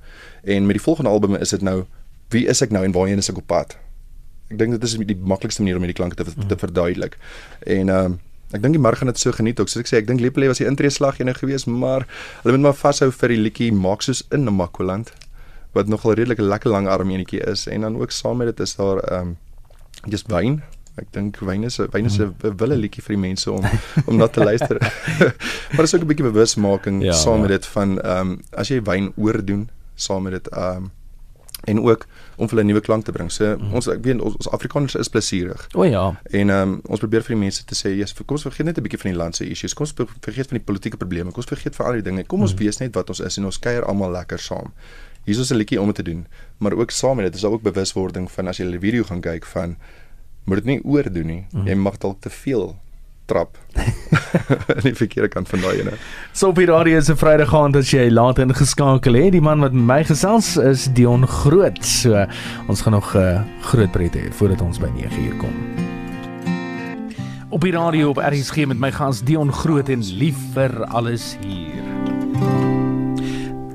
En 0.43 0.65
met 0.65 0.75
die 0.75 0.83
volgende 0.83 1.09
album 1.09 1.35
is 1.35 1.49
dit 1.49 1.61
nou 1.61 1.85
wie 2.29 2.45
is 2.47 2.61
ek 2.61 2.71
nou 2.71 2.83
en 2.85 2.91
waarheen 2.91 3.17
is 3.17 3.29
ek 3.29 3.37
op 3.37 3.47
pad? 3.47 3.77
Ek 4.49 4.57
dink 4.57 4.71
dit 4.71 4.83
is 4.83 4.97
die 4.97 5.15
maklikste 5.15 5.61
manier 5.61 5.77
om 5.77 5.85
hierdie 5.85 5.99
klanke 5.99 6.17
te, 6.17 6.25
te 6.25 6.57
verduidelik. 6.57 7.17
En 7.65 7.89
ehm 7.89 8.05
um, 8.05 8.19
ek 8.49 8.63
dink 8.63 8.73
die 8.73 8.81
mark 8.81 8.97
gaan 8.97 9.11
dit 9.11 9.19
so 9.21 9.31
geniet 9.31 9.59
ook. 9.61 9.69
Soos 9.69 9.83
ek 9.83 9.89
sê, 9.91 9.99
ek 10.01 10.07
dink 10.07 10.23
Lepele 10.25 10.47
was 10.49 10.57
die 10.57 10.65
intree 10.65 10.89
slag 10.89 11.19
ene 11.21 11.35
geweest, 11.37 11.67
maar 11.69 12.07
hulle 12.41 12.55
moet 12.57 12.63
maar 12.63 12.77
vashou 12.79 13.11
vir 13.13 13.35
die 13.35 13.37
liedjie 13.37 13.67
Maak 13.71 14.01
soos 14.01 14.23
in 14.33 14.47
Namakoland 14.47 15.11
wat 15.77 15.87
nogal 15.87 16.17
redelik 16.17 16.39
'n 16.39 16.49
lekker 16.49 16.71
lang 16.71 16.87
arm 16.87 17.11
enetjie 17.11 17.45
is 17.45 17.67
en 17.67 17.81
dan 17.81 18.01
ook 18.01 18.11
saam 18.11 18.37
met 18.37 18.47
dit 18.47 18.59
is 18.59 18.75
daar 18.75 18.97
ehm 18.97 19.21
um, 19.21 19.37
just 20.09 20.27
wyn. 20.27 20.61
Ek 20.97 21.07
dink 21.11 21.37
wyn 21.39 21.63
is 21.63 21.79
'n 21.79 21.87
wyn 21.91 22.05
is 22.05 22.19
'n 22.19 22.33
wille 22.41 22.77
liedjie 22.77 23.03
vir 23.03 23.15
die 23.15 23.21
mense 23.21 23.51
om 23.51 23.65
om 24.05 24.17
na 24.17 24.27
te 24.27 24.43
luister. 24.43 24.77
maar 25.73 25.83
is 25.83 25.95
ook 25.95 26.01
'n 26.01 26.07
bietjie 26.07 26.31
bewusmaking 26.31 27.01
Ja, 27.01 27.11
ja, 27.11 27.13
saam 27.13 27.35
ja. 27.35 27.41
met 27.41 27.49
dit 27.49 27.65
van 27.65 28.01
ehm 28.01 28.31
um, 28.31 28.39
as 28.51 28.67
jy 28.67 28.81
wyn 28.81 29.13
oordoen 29.15 29.69
saam 29.95 30.23
met 30.23 30.33
dit 30.33 30.47
ehm 30.47 30.75
um, 30.75 30.91
en 31.69 31.79
ook 31.85 32.05
om 32.37 32.47
vir 32.49 32.57
hulle 32.57 32.63
'n 32.63 32.67
nuwe 32.71 32.81
klank 32.81 33.05
te 33.05 33.11
bring. 33.11 33.31
So 33.31 33.55
mm. 33.57 33.73
ons 33.73 33.87
ek 33.87 34.01
weet 34.03 34.21
ons, 34.21 34.35
ons 34.35 34.49
Afrikaners 34.55 34.95
is 34.95 35.09
plesierig. 35.09 35.67
O 35.75 35.83
ja. 35.85 36.05
En 36.31 36.49
ehm 36.49 36.69
um, 36.69 36.81
ons 36.89 36.99
probeer 36.99 37.21
vir 37.21 37.35
die 37.35 37.41
mense 37.43 37.65
te 37.65 37.75
sê, 37.75 37.89
"Jesus, 37.95 38.13
kom 38.13 38.35
ons 38.37 38.41
vergeet 38.47 38.65
net 38.65 38.77
'n 38.77 38.81
bietjie 38.83 38.99
van 38.99 39.11
die 39.11 39.17
land 39.17 39.35
se 39.35 39.45
issues. 39.49 39.73
Kom 39.73 39.85
ons 39.85 39.93
ver- 39.95 40.15
vergeet 40.21 40.47
van 40.47 40.57
die 40.57 40.65
politieke 40.65 40.97
probleme. 40.97 41.29
Kom 41.31 41.43
ons 41.43 41.53
vergeet 41.55 41.75
van 41.75 41.85
al 41.85 41.93
die 41.93 42.01
dinge. 42.01 42.23
Kom 42.25 42.41
ons 42.41 42.53
Mhm. 42.53 42.63
wees 42.63 42.77
net 42.79 42.95
wat 42.95 43.09
ons 43.09 43.19
is 43.19 43.37
en 43.37 43.45
ons 43.45 43.59
kuier 43.59 43.85
almal 43.85 44.11
lekker 44.11 44.39
saam." 44.39 44.73
Hier 45.25 45.39
is 45.39 45.51
'n 45.51 45.55
liedjie 45.55 45.81
om 45.81 45.93
te 45.93 46.03
doen, 46.03 46.27
maar 46.57 46.73
ook 46.73 46.91
saam 46.91 47.15
met 47.15 47.25
dit 47.25 47.35
is 47.35 47.41
daar 47.41 47.51
ook 47.51 47.61
bewuswording 47.61 48.31
van 48.31 48.47
as 48.47 48.57
jy 48.57 48.71
die 48.71 48.79
video 48.79 49.03
gaan 49.03 49.21
kyk 49.21 49.45
van 49.45 49.77
moet 50.45 50.55
dit 50.57 50.65
nie 50.65 50.81
oordoen 50.83 51.25
nie. 51.25 51.45
Mhm. 51.51 51.67
Jy 51.67 51.75
mag 51.75 51.97
dalk 51.97 52.21
te 52.21 52.29
veel 52.29 52.75
trap 53.29 53.57
aan 54.73 54.83
die 54.83 54.95
verkeerde 54.97 55.29
kant 55.31 55.49
van 55.51 55.61
daai 55.63 55.83
ene. 55.83 55.93
So 56.33 56.49
op 56.51 56.59
die 56.59 56.67
radio 56.69 56.97
is 56.97 57.09
'n 57.09 57.17
Vrydag 57.19 57.53
aand 57.55 57.77
as 57.79 57.91
jy 57.93 58.09
laat 58.09 58.39
ingeskakel 58.41 59.13
het. 59.13 59.31
Die 59.37 59.41
man 59.41 59.61
wat 59.61 59.73
met 59.73 59.85
my 59.85 60.03
gesels 60.03 60.57
is 60.57 60.89
Dion 60.93 61.27
Groot. 61.27 61.85
So 61.85 62.25
ons 62.67 62.81
gaan 62.81 62.93
nog 62.93 63.13
'n 63.15 63.17
uh, 63.17 63.41
groot 63.61 63.91
pret 63.91 64.15
hê 64.15 64.31
voordat 64.31 64.61
ons 64.61 64.79
by 64.79 64.89
9uur 64.89 65.37
kom. 65.37 65.55
Op 67.49 67.61
die 67.61 67.71
radio 67.71 68.09
op 68.09 68.17
RSG 68.17 68.65
met 68.65 68.79
my 68.79 68.91
gas 68.91 69.23
Dion 69.23 69.53
Groot 69.53 69.89
en 69.89 70.03
lief 70.03 70.37
vir 70.53 70.85
alles 70.85 71.37
hier. 71.41 71.81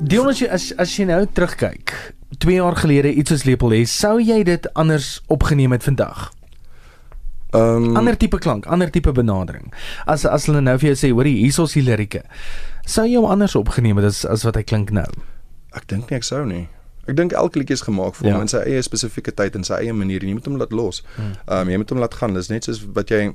Dion 0.01 0.29
as 0.29 0.39
jy 0.39 0.49
as, 0.53 0.77
as 0.77 0.97
jy 0.97 1.05
nou 1.05 1.27
terugkyk, 1.27 2.15
2 2.39 2.55
jaar 2.55 2.77
gelede 2.77 3.13
iets 3.15 3.31
soos 3.31 3.45
lepel 3.45 3.73
hê, 3.73 3.85
sou 3.89 4.21
jy 4.21 4.43
dit 4.45 4.75
anders 4.75 5.23
opgeneem 5.27 5.73
het 5.73 5.83
vandag? 5.83 6.34
Um, 7.55 7.97
Ander 7.97 8.17
tipe 8.19 8.39
klank, 8.43 8.67
ander 8.67 8.91
tipe 8.91 9.13
benadering. 9.15 9.73
As 10.07 10.25
as 10.27 10.47
hulle 10.47 10.61
nou 10.61 10.75
vir 10.79 10.91
jou 10.93 10.97
sê, 10.99 11.13
hoorie, 11.15 11.37
hier 11.45 11.55
is 11.65 11.73
die 11.77 11.83
lirieke. 11.87 12.23
Sou 12.87 13.05
jy 13.07 13.17
hom 13.17 13.31
anders 13.31 13.55
opgeneem 13.55 13.97
het 14.01 14.07
as 14.11 14.25
as 14.27 14.43
wat 14.45 14.57
hy 14.57 14.63
klink 14.63 14.91
nou? 14.91 15.07
ek 15.75 15.87
dink 15.91 16.11
nie 16.11 16.17
ek 16.17 16.25
sou 16.25 16.45
nie. 16.47 16.69
Ek 17.09 17.17
dink 17.19 17.33
elke 17.33 17.59
liedjie 17.59 17.75
is 17.75 17.83
gemaak 17.83 18.15
vir 18.15 18.29
Ja. 18.29 18.35
hom 18.35 18.43
in 18.43 18.49
sy 18.49 18.59
eie 18.65 18.83
spesifieke 18.83 19.33
tyd 19.35 19.57
en 19.57 19.65
sy 19.65 19.75
eie 19.75 19.93
manier 19.93 20.23
en 20.23 20.29
jy 20.29 20.35
moet 20.35 20.47
hom 20.47 20.57
laat 20.57 20.73
los. 20.73 21.03
Hmm. 21.17 21.33
Ehm 21.49 21.61
um, 21.67 21.69
jy 21.73 21.77
moet 21.83 21.91
hom 21.91 21.99
laat 21.99 22.15
gaan. 22.15 22.35
Dis 22.35 22.49
net 22.49 22.65
soos 22.65 22.81
wat 22.95 23.11
jy 23.11 23.33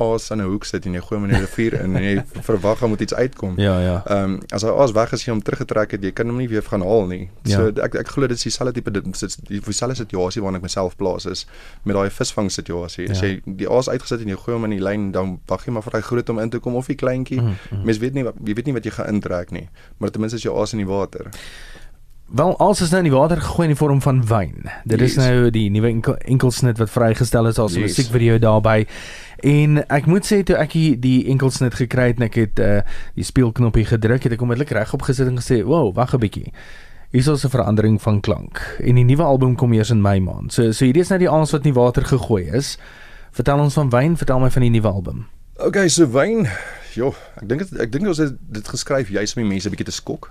aas 0.00 0.30
in 0.30 0.40
'n 0.40 0.46
hoek 0.48 0.64
sit 0.64 0.86
en 0.86 0.94
jy 0.94 1.00
gooi 1.00 1.20
hom 1.20 1.24
in 1.28 1.34
die 1.34 1.40
rivier 1.40 1.74
in 1.84 1.96
en 1.96 2.02
jy 2.02 2.22
verwag 2.48 2.80
hom 2.80 2.90
moet 2.90 3.00
iets 3.00 3.14
uitkom. 3.14 3.54
Ja, 3.60 3.80
ja. 3.80 4.02
Ehm 4.06 4.24
um, 4.24 4.40
as 4.52 4.62
hy 4.62 4.68
aas 4.70 4.92
weg 4.92 5.12
is, 5.12 5.24
jy 5.24 5.32
hom 5.32 5.42
teruggetrek 5.42 5.90
het, 5.92 6.02
jy 6.02 6.12
kan 6.12 6.26
hom 6.26 6.36
nie 6.38 6.48
weer 6.48 6.62
gaan 6.62 6.82
haal 6.82 7.06
nie. 7.06 7.28
Ja. 7.44 7.56
So 7.56 7.66
ek 7.82 7.94
ek 7.94 8.08
glo 8.08 8.26
dit 8.26 8.36
is 8.36 8.42
dieselfde 8.42 8.72
tipe 8.74 8.90
dit 8.90 9.22
is 9.22 9.36
die 9.36 9.60
dieselfde 9.60 9.96
situasie 9.96 10.42
waarin 10.42 10.56
ek 10.56 10.62
myself 10.62 10.96
plaas 10.96 11.26
is 11.26 11.46
met 11.84 11.94
daai 11.96 12.10
visvang 12.10 12.50
situasie. 12.50 13.10
As 13.10 13.20
Ja. 13.20 13.26
jy 13.28 13.40
die 13.46 13.68
aas 13.68 13.88
uitgesit 13.88 14.20
en 14.20 14.28
jy 14.28 14.36
gooi 14.36 14.54
hom 14.56 14.64
in 14.64 14.70
die 14.78 14.80
lyn, 14.84 15.12
dan 15.12 15.38
wag 15.46 15.64
jy 15.66 15.72
maar 15.72 15.82
vir 15.82 15.92
hy 15.92 16.00
groot 16.00 16.28
om 16.30 16.38
in 16.38 16.50
te 16.50 16.58
kom 16.58 16.74
of 16.74 16.86
die 16.86 16.96
kleintjie. 16.96 17.40
Mhm, 17.40 17.54
mhm. 17.70 17.84
Mens 17.84 17.98
weet 17.98 18.14
nie 18.14 18.24
wat 18.24 18.34
jy 18.44 18.54
weet 18.54 18.66
nie 18.66 18.74
wat 18.74 18.84
jy 18.84 18.90
gaan 18.90 19.06
intrek 19.14 19.50
nie, 19.52 19.68
maar 19.98 20.10
ten 20.10 20.20
minste 20.20 20.36
is 20.36 20.42
jou 20.42 20.58
aas 20.58 20.72
in 20.72 20.78
die 20.78 20.86
water. 20.86 21.30
Wel, 22.32 22.56
alles 22.58 22.80
is 22.80 22.90
nou 22.92 22.98
in 23.02 23.10
die 23.10 23.18
water 23.18 23.40
gegooi 23.40 23.64
in 23.66 23.74
die 23.74 23.78
vorm 23.78 24.00
van 24.00 24.20
wyn. 24.26 24.70
Dit 24.86 25.00
is 25.00 25.14
Yes. 25.16 25.24
nou 25.26 25.50
die 25.50 25.68
nuwe 25.70 25.88
enkel, 25.88 26.14
enkelsnit 26.16 26.78
wat 26.78 26.90
vrygestel 26.90 27.46
is 27.48 27.58
as 27.58 27.74
'n 27.74 27.80
Yes. 27.80 27.96
musiekvideo 27.98 28.38
daarbey. 28.38 28.86
En 29.42 29.80
ek 29.88 30.06
moet 30.06 30.26
sê 30.26 30.42
toe 30.42 30.56
ek 30.60 30.72
die, 31.00 31.26
enkelsnit 31.32 31.74
gekry 31.74 32.10
het 32.12 32.20
en 32.20 32.28
ek 32.28 32.34
het 32.34 32.60
uh 32.60 32.80
die 33.16 33.24
speelknoppie 33.24 33.86
gedruk, 33.88 34.22
het 34.24 34.32
ek 34.32 34.42
onmiddellik 34.44 34.74
regop 34.76 35.02
gesit 35.02 35.28
en 35.28 35.40
gesê, 35.40 35.62
"Wow, 35.64 35.94
wag 35.94 36.14
'n 36.14 36.20
bietjie." 36.20 36.52
Hier 37.10 37.32
is 37.32 37.44
'n 37.44 37.48
verandering 37.48 38.02
van 38.02 38.20
klank. 38.20 38.76
En 38.78 38.94
die 38.94 39.04
nuwe 39.04 39.22
album 39.22 39.56
kom 39.56 39.72
eers 39.72 39.90
in 39.90 40.00
Mei 40.00 40.20
maand. 40.20 40.52
So 40.52 40.72
so 40.72 40.84
hierdie 40.84 41.02
is 41.02 41.08
nou 41.08 41.18
die 41.18 41.30
aans 41.30 41.50
wat 41.50 41.64
in 41.64 41.72
die 41.72 41.80
water 41.80 42.04
gegooi 42.04 42.44
is. 42.44 42.78
Vertel 43.30 43.58
ons 43.58 43.74
van 43.74 43.90
wyn, 43.90 44.16
vertel 44.16 44.40
my 44.40 44.50
van 44.50 44.62
die 44.62 44.70
nuwe 44.70 44.88
album. 44.88 45.26
Okay, 45.56 45.88
so 45.88 46.10
wyn, 46.10 46.48
joh, 46.94 47.14
ek 47.36 47.48
dink 47.48 47.60
ek 47.60 47.92
dink 47.92 48.06
ons 48.06 48.18
het 48.18 48.36
dit 48.40 48.68
geskryf 48.68 49.08
juis 49.08 49.36
om 49.36 49.42
die 49.42 49.50
mense 49.50 49.68
'n 49.68 49.70
bietjie 49.70 49.90
te 49.90 49.92
skok 49.92 50.30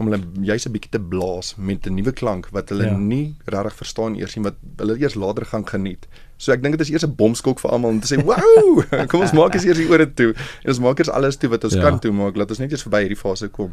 om 0.00 0.10
hulle 0.10 0.20
juis 0.44 0.66
'n 0.66 0.72
bietjie 0.72 0.90
te 0.90 1.00
blaas 1.00 1.54
met 1.56 1.86
'n 1.86 1.94
nuwe 1.94 2.12
klank 2.12 2.48
wat 2.52 2.68
hulle 2.68 2.84
ja. 2.84 2.96
nie 2.96 3.36
regtig 3.44 3.74
verstaan 3.74 4.14
eers 4.16 4.36
nie 4.36 4.44
wat 4.44 4.56
hulle 4.76 4.98
eers 4.98 5.14
later 5.14 5.44
gaan 5.44 5.66
geniet. 5.66 6.06
So 6.38 6.52
ek 6.52 6.62
dink 6.62 6.76
dit 6.76 6.80
is 6.86 6.90
eers 6.92 7.04
'n 7.06 7.14
bomskok 7.16 7.58
vir 7.60 7.70
almal 7.70 7.90
om 7.90 8.00
te 8.00 8.06
sê, 8.14 8.22
"Wow, 8.22 8.82
kom 9.10 9.20
ons 9.20 9.32
maak 9.32 9.54
eers 9.54 9.64
die 9.76 9.88
ore 9.88 10.06
toe 10.14 10.34
en 10.64 10.68
ons 10.68 10.78
maak 10.78 10.98
eers 10.98 11.08
alles 11.10 11.36
toe 11.36 11.48
wat 11.50 11.64
ons 11.64 11.72
Ja. 11.74 11.80
ja. 11.82 11.88
kan 11.90 11.98
toe 11.98 12.12
maak, 12.12 12.36
laat 12.36 12.50
ons 12.50 12.58
net 12.58 12.70
eers 12.70 12.82
verby 12.82 13.00
hierdie 13.06 13.16
fase 13.16 13.48
kom." 13.48 13.72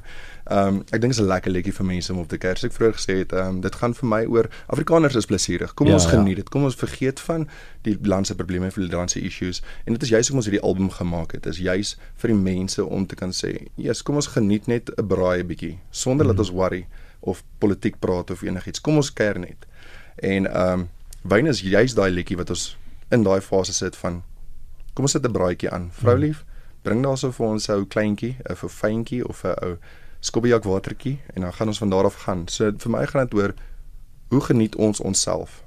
Ehm 0.50 0.67
um, 0.67 0.79
ek 0.91 1.01
dink 1.01 1.12
dit 1.12 1.20
is 1.20 1.20
'n 1.20 1.27
lekker 1.27 1.51
liedjie 1.51 1.74
vir 1.74 1.86
mense 1.86 2.13
om 2.13 2.20
op 2.20 2.27
te 2.27 2.38
kuier. 2.38 2.55
Soos 2.58 2.72
ek 2.72 2.77
vroeër 2.77 2.93
gesê 2.93 3.17
het, 3.20 3.34
ehm 3.34 3.48
um, 3.48 3.62
dit 3.62 3.75
gaan 3.75 3.93
vir 3.93 4.08
my 4.10 4.25
oor 4.25 4.50
Afrikaners 4.67 5.15
is 5.15 5.25
plesierig. 5.25 5.74
Kom 5.74 5.88
Ja, 5.88 5.93
ons 5.93 6.03
ja. 6.03 6.10
geniet 6.10 6.36
dit. 6.36 6.50
Kom 6.50 6.63
ons 6.63 6.75
vergeet 6.75 7.20
van 7.20 7.48
die 7.84 7.98
land 8.01 8.27
se 8.27 8.36
probleme 8.36 8.72
vir 8.72 8.88
die 8.88 8.96
land 8.96 9.12
se 9.12 9.20
issues 9.20 9.62
en 9.86 9.93
dit 9.93 10.03
is 10.03 10.10
juis 10.10 10.27
hoekom 10.27 10.38
ons 10.38 10.46
hierdie 10.46 10.63
album 10.63 10.89
gemaak 10.89 11.32
het. 11.34 11.46
Is 11.46 11.58
juis 11.58 11.98
vir 12.15 12.27
die 12.29 12.38
mense 12.39 12.86
om 12.86 13.05
te 13.05 13.15
kan 13.15 13.32
sê, 13.32 13.67
"Jesus, 13.75 14.01
kom 14.03 14.15
ons 14.15 14.27
geniet 14.27 14.67
net 14.67 14.89
'n 14.98 15.08
braai 15.08 15.43
bietjie 15.43 15.77
sonder 15.91 16.27
dat 16.27 16.39
ons 16.39 16.50
worry 16.51 16.88
of 17.22 17.43
politiek 17.60 18.00
praat 18.00 18.32
of 18.32 18.41
enigiets. 18.41 18.79
Kom 18.82 18.96
ons 18.96 19.12
kuier 19.13 19.39
net." 19.39 19.65
En 20.22 20.46
ehm 20.48 20.79
um, 20.79 20.89
wyn 21.24 21.46
is 21.48 21.62
juis 21.62 21.94
daai 21.96 22.12
liedjie 22.12 22.38
wat 22.38 22.50
ons 22.50 22.77
in 23.12 23.24
daai 23.24 23.42
fase 23.42 23.74
sit 23.74 23.96
van 23.96 24.24
kom 24.94 25.06
ons 25.06 25.12
sit 25.12 25.25
'n 25.25 25.32
braaitjie 25.32 25.70
aan. 25.72 25.89
Vroulief, 25.92 26.46
bring 26.84 27.03
daarso 27.03 27.32
vir 27.32 27.46
ons 27.48 27.68
'n 27.70 27.72
ou 27.74 27.86
kleintjie, 27.86 28.36
'n 28.50 28.56
ou 28.63 28.70
fyntjie 28.70 29.27
of 29.27 29.44
'n 29.44 29.56
ou 29.63 29.77
skobbeljak 30.20 30.63
watertjie 30.63 31.20
en 31.34 31.42
dan 31.42 31.53
gaan 31.53 31.68
ons 31.68 31.77
van 31.77 31.89
daar 31.89 32.06
af 32.06 32.15
gaan. 32.15 32.48
So 32.48 32.72
vir 32.77 32.92
my 32.92 33.06
gaan 33.08 33.24
dit 33.27 33.34
oor 33.34 33.53
hoe 34.30 34.42
geniet 34.42 34.75
ons 34.75 35.00
onsself? 35.00 35.63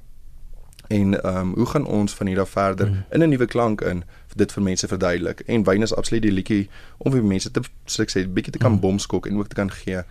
En 0.88 1.22
ehm 1.22 1.36
um, 1.36 1.54
hoe 1.54 1.66
gaan 1.66 1.86
ons 1.86 2.14
van 2.14 2.26
hier 2.26 2.40
af 2.40 2.48
verder 2.50 2.86
Mm. 2.88 3.04
in 3.10 3.22
'n 3.22 3.28
nuwe 3.28 3.46
klank 3.46 3.80
in 3.80 4.04
dit 4.36 4.52
vir 4.52 4.62
mense 4.62 4.88
verduidelik? 4.88 5.40
En 5.40 5.64
wyn 5.64 5.82
is 5.82 5.94
absoluut 5.94 6.22
die 6.22 6.32
liedjie 6.32 6.68
om 6.96 7.12
vir 7.12 7.24
mense 7.24 7.50
te 7.50 7.60
sê, 7.86 8.28
bietjie 8.28 8.52
te 8.52 8.58
kan 8.58 8.72
Mm. 8.72 8.80
bomskok 8.80 9.26
en 9.26 9.38
ook 9.38 9.48
te 9.48 9.54
kan 9.54 9.70
gee 9.70 10.02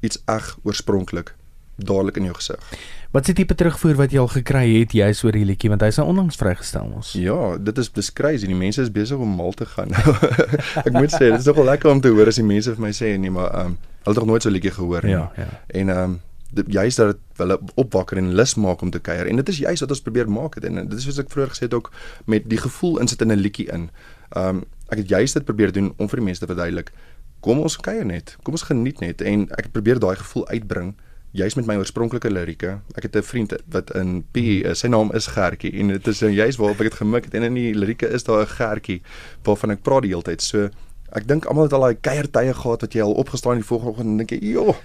iets 0.00 0.18
eg 0.26 0.58
oorspronklik 0.62 1.34
dadelik 1.76 2.16
in 2.16 2.28
jou 2.30 2.34
gesig. 2.34 2.76
Wat 3.12 3.24
is 3.24 3.32
die 3.32 3.38
tipe 3.40 3.54
terugvoer 3.54 3.96
wat 3.96 4.12
jy 4.12 4.20
al 4.20 4.30
gekry 4.32 4.64
het 4.80 4.92
juis 4.92 5.22
oor 5.24 5.32
hierdie 5.32 5.52
liedjie 5.52 5.70
want 5.72 5.84
hy's 5.84 5.96
nou 6.00 6.08
onlangs 6.10 6.36
vrygestel 6.40 6.90
ons. 6.98 7.12
Ja, 7.16 7.56
dit 7.56 7.78
is 7.78 7.90
dis 7.94 8.12
crazy. 8.12 8.48
Die 8.50 8.58
mense 8.58 8.82
is 8.82 8.92
besig 8.92 9.20
om 9.22 9.36
mal 9.38 9.54
te 9.56 9.68
gaan. 9.70 9.94
ek 10.86 10.92
moet 10.92 11.12
sê, 11.12 11.30
dit 11.30 11.40
is 11.40 11.48
nogal 11.48 11.70
lekker 11.70 11.92
om 11.92 12.02
te 12.04 12.12
hoor 12.12 12.28
as 12.32 12.40
die 12.40 12.46
mense 12.46 12.74
vir 12.76 12.86
my 12.88 12.92
sê 12.96 13.14
nee, 13.20 13.32
maar 13.32 13.52
ehm 13.52 13.76
um, 13.76 13.78
hulle 14.06 14.14
het 14.14 14.22
nog 14.22 14.30
nooit 14.30 14.44
so 14.44 14.48
'n 14.50 14.54
liedjie 14.54 14.70
gehoor 14.70 15.02
nie. 15.02 15.16
Ja, 15.16 15.30
ja. 15.36 15.48
En 15.66 15.88
ehm 15.88 16.02
um, 16.02 16.20
dit 16.56 16.72
juist 16.72 16.96
dat 16.96 17.06
dit 17.12 17.40
hulle 17.42 17.58
opwakker 17.74 18.16
en 18.16 18.34
lus 18.34 18.54
maak 18.54 18.80
om 18.80 18.90
te 18.90 18.98
kuier. 18.98 19.26
En 19.26 19.36
dit 19.36 19.48
is 19.48 19.58
juist 19.58 19.80
wat 19.80 19.90
ons 19.90 20.00
probeer 20.00 20.30
maak 20.30 20.54
het. 20.54 20.64
en 20.64 20.74
dit 20.74 20.98
is 20.98 21.04
soos 21.04 21.18
ek 21.18 21.30
vroeër 21.30 21.50
gesê 21.54 21.66
het 21.66 21.74
ook 21.74 21.92
met 22.24 22.48
die 22.48 22.58
gevoel 22.58 22.98
insit 22.98 23.20
in 23.20 23.32
'n 23.32 23.40
liedjie 23.40 23.66
in. 23.72 23.90
Ehm 24.30 24.48
um, 24.48 24.64
ek 24.88 24.98
het 24.98 25.08
juist 25.08 25.34
dit 25.34 25.44
probeer 25.44 25.72
doen 25.72 25.92
om 25.96 26.08
vir 26.08 26.18
die 26.18 26.24
mense 26.24 26.40
te 26.40 26.46
verduidelik. 26.46 26.92
Kom 27.40 27.58
ons 27.58 27.76
kuier 27.76 28.04
net. 28.04 28.36
Kom 28.42 28.54
ons 28.54 28.62
geniet 28.62 29.00
net 29.00 29.20
en 29.20 29.48
ek 29.50 29.72
probeer 29.72 29.98
daai 29.98 30.16
gevoel 30.16 30.48
uitbring 30.48 30.94
juist 31.36 31.56
met 31.56 31.66
my 31.68 31.76
oorspronklike 31.80 32.30
lirieke. 32.32 32.78
Ek 32.96 33.08
het 33.08 33.16
'n 33.16 33.22
vriend 33.22 33.52
wat 33.70 33.94
in 33.94 34.24
PE 34.32 34.70
is. 34.70 34.78
Sy 34.78 34.88
naam 34.88 35.12
is 35.12 35.26
Gertjie 35.26 35.72
en 35.72 35.88
dit 35.88 36.06
is 36.06 36.20
nou 36.20 36.32
juist 36.32 36.58
waarop 36.58 36.80
ek 36.80 36.90
dit 36.90 36.94
gemik 36.94 37.24
het 37.24 37.34
en 37.34 37.42
in 37.42 37.54
die 37.54 37.74
lirieke 37.74 38.08
is 38.08 38.24
daar 38.24 38.42
'n 38.42 38.46
Gertjie 38.46 39.02
waarvan 39.44 39.70
ek 39.70 39.82
praat 39.82 40.02
die 40.02 40.10
hele 40.10 40.22
tyd. 40.22 40.42
So 40.42 40.70
ek 41.12 41.26
dink 41.26 41.44
almal 41.44 41.64
het 41.64 41.72
al 41.72 41.80
daai 41.80 41.96
kuiertye 42.00 42.54
gehad 42.54 42.80
wat 42.80 42.92
jy 42.92 43.02
al 43.02 43.12
opgestaan 43.12 43.56
die 43.56 43.64
volgende 43.64 43.90
oggend 43.90 44.08
en 44.08 44.16
dink 44.16 44.30
jy, 44.30 44.38
"Joh, 44.52 44.76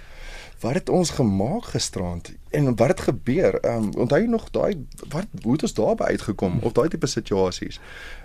wat 0.62 0.74
het 0.78 0.88
ons 0.88 1.10
gemaak 1.10 1.64
gisterand 1.64 2.32
en 2.50 2.76
wat 2.76 2.88
het 2.88 3.00
gebeur? 3.00 3.60
Ehm 3.60 3.82
um, 3.82 3.90
onthou 3.94 4.20
jy 4.20 4.28
nog 4.30 4.50
daai 4.50 4.86
wat 5.08 5.26
hoe 5.42 5.52
het 5.52 5.62
ons 5.62 5.74
daarby 5.74 6.04
uitgekom 6.04 6.58
of 6.62 6.72
daai 6.72 6.88
tipe 6.88 7.06
situasies? 7.06 7.80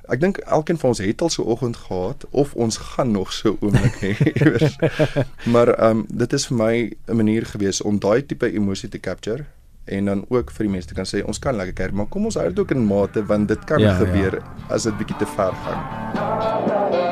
Ek 0.06 0.22
dink 0.22 0.38
elkeen 0.38 0.78
van 0.78 0.94
ons 0.94 1.02
het 1.02 1.22
al 1.22 1.30
so 1.34 1.44
'n 1.44 1.52
oggend 1.56 1.78
gehad 1.78 2.26
of 2.30 2.54
ons 2.54 2.78
gaan 2.78 3.12
nog 3.12 3.34
so 3.34 3.52
'n 3.52 3.58
oomblik 3.62 3.98
hê 4.02 4.14
iewers. 4.34 4.76
maar 5.54 5.68
ehm 5.68 5.98
um, 5.98 6.06
dit 6.10 6.34
is 6.34 6.48
vir 6.48 6.58
my 6.58 6.92
'n 7.08 7.16
manier 7.16 7.46
gewees 7.46 7.82
om 7.82 8.00
daai 8.00 8.26
tipe 8.26 8.52
emosie 8.52 8.90
te 8.90 9.00
capture 9.00 9.46
en 9.86 10.06
dan 10.06 10.26
ook 10.30 10.52
vir 10.52 10.66
die 10.66 10.72
mense 10.72 10.88
te 10.88 10.94
kan 10.94 11.06
sê 11.06 11.24
ons 11.26 11.40
kan 11.40 11.56
lekker 11.56 11.74
kuier, 11.74 11.94
maar 11.94 12.06
kom 12.12 12.26
ons 12.26 12.36
hou 12.36 12.48
dit 12.50 12.60
ook 12.60 12.72
in 12.72 12.86
mate 12.86 13.26
want 13.26 13.48
dit 13.48 13.64
kan 13.64 13.80
Ja, 13.80 13.86
ja, 13.88 14.00
ja. 14.00 14.06
gebeur 14.06 14.34
ja. 14.40 14.74
as 14.76 14.84
dit 14.84 14.98
bietjie 14.98 15.18
te 15.18 15.26
ver 15.26 15.54
gaan. 15.54 17.07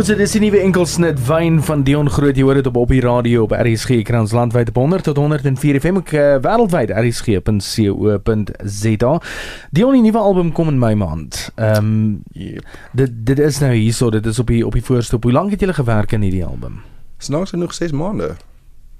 Goed, 0.00 0.08
so 0.08 0.16
dis 0.16 0.32
die 0.32 0.40
nuwe 0.40 0.56
enkelsnit 0.64 1.18
wyn 1.28 1.58
van 1.60 1.82
Dion 1.84 2.08
Groot. 2.08 2.32
Jy 2.32 2.40
hoor 2.46 2.56
dit 2.56 2.64
op 2.70 2.78
op 2.80 2.88
die 2.88 3.02
radio 3.04 3.42
op 3.44 3.52
RSG 3.52 4.00
Krans 4.08 4.32
landwyd 4.32 4.72
op 4.72 4.78
100 4.80 5.04
tot 5.10 5.20
104 5.20 5.76
FM 5.76 6.00
ook 6.00 6.08
uh, 6.16 6.40
wêreldwyd 6.40 6.88
rsg.co.za. 7.02 9.12
Dion 9.76 9.92
die 9.98 10.04
nuwe 10.06 10.18
album 10.18 10.52
kom 10.56 10.72
in 10.72 10.80
Mei 10.80 10.96
maand. 10.96 11.52
Ehm 11.60 11.76
um, 11.76 12.24
Yep. 12.32 12.64
dit 12.96 13.12
dit 13.28 13.38
is 13.44 13.60
nou 13.60 13.74
hierso, 13.74 14.08
dit 14.10 14.26
is 14.26 14.38
op 14.40 14.46
die 14.48 14.66
op 14.66 14.72
die 14.72 14.84
voorstoep. 14.88 15.22
Hoe 15.28 15.36
lank 15.36 15.50
het 15.52 15.60
julle 15.60 15.76
gewerk 15.76 16.14
aan 16.16 16.24
hierdie 16.24 16.48
album? 16.48 16.80
Snaaks 17.18 17.50
genoeg 17.52 17.74
6 17.74 17.92
maande. 17.92 18.36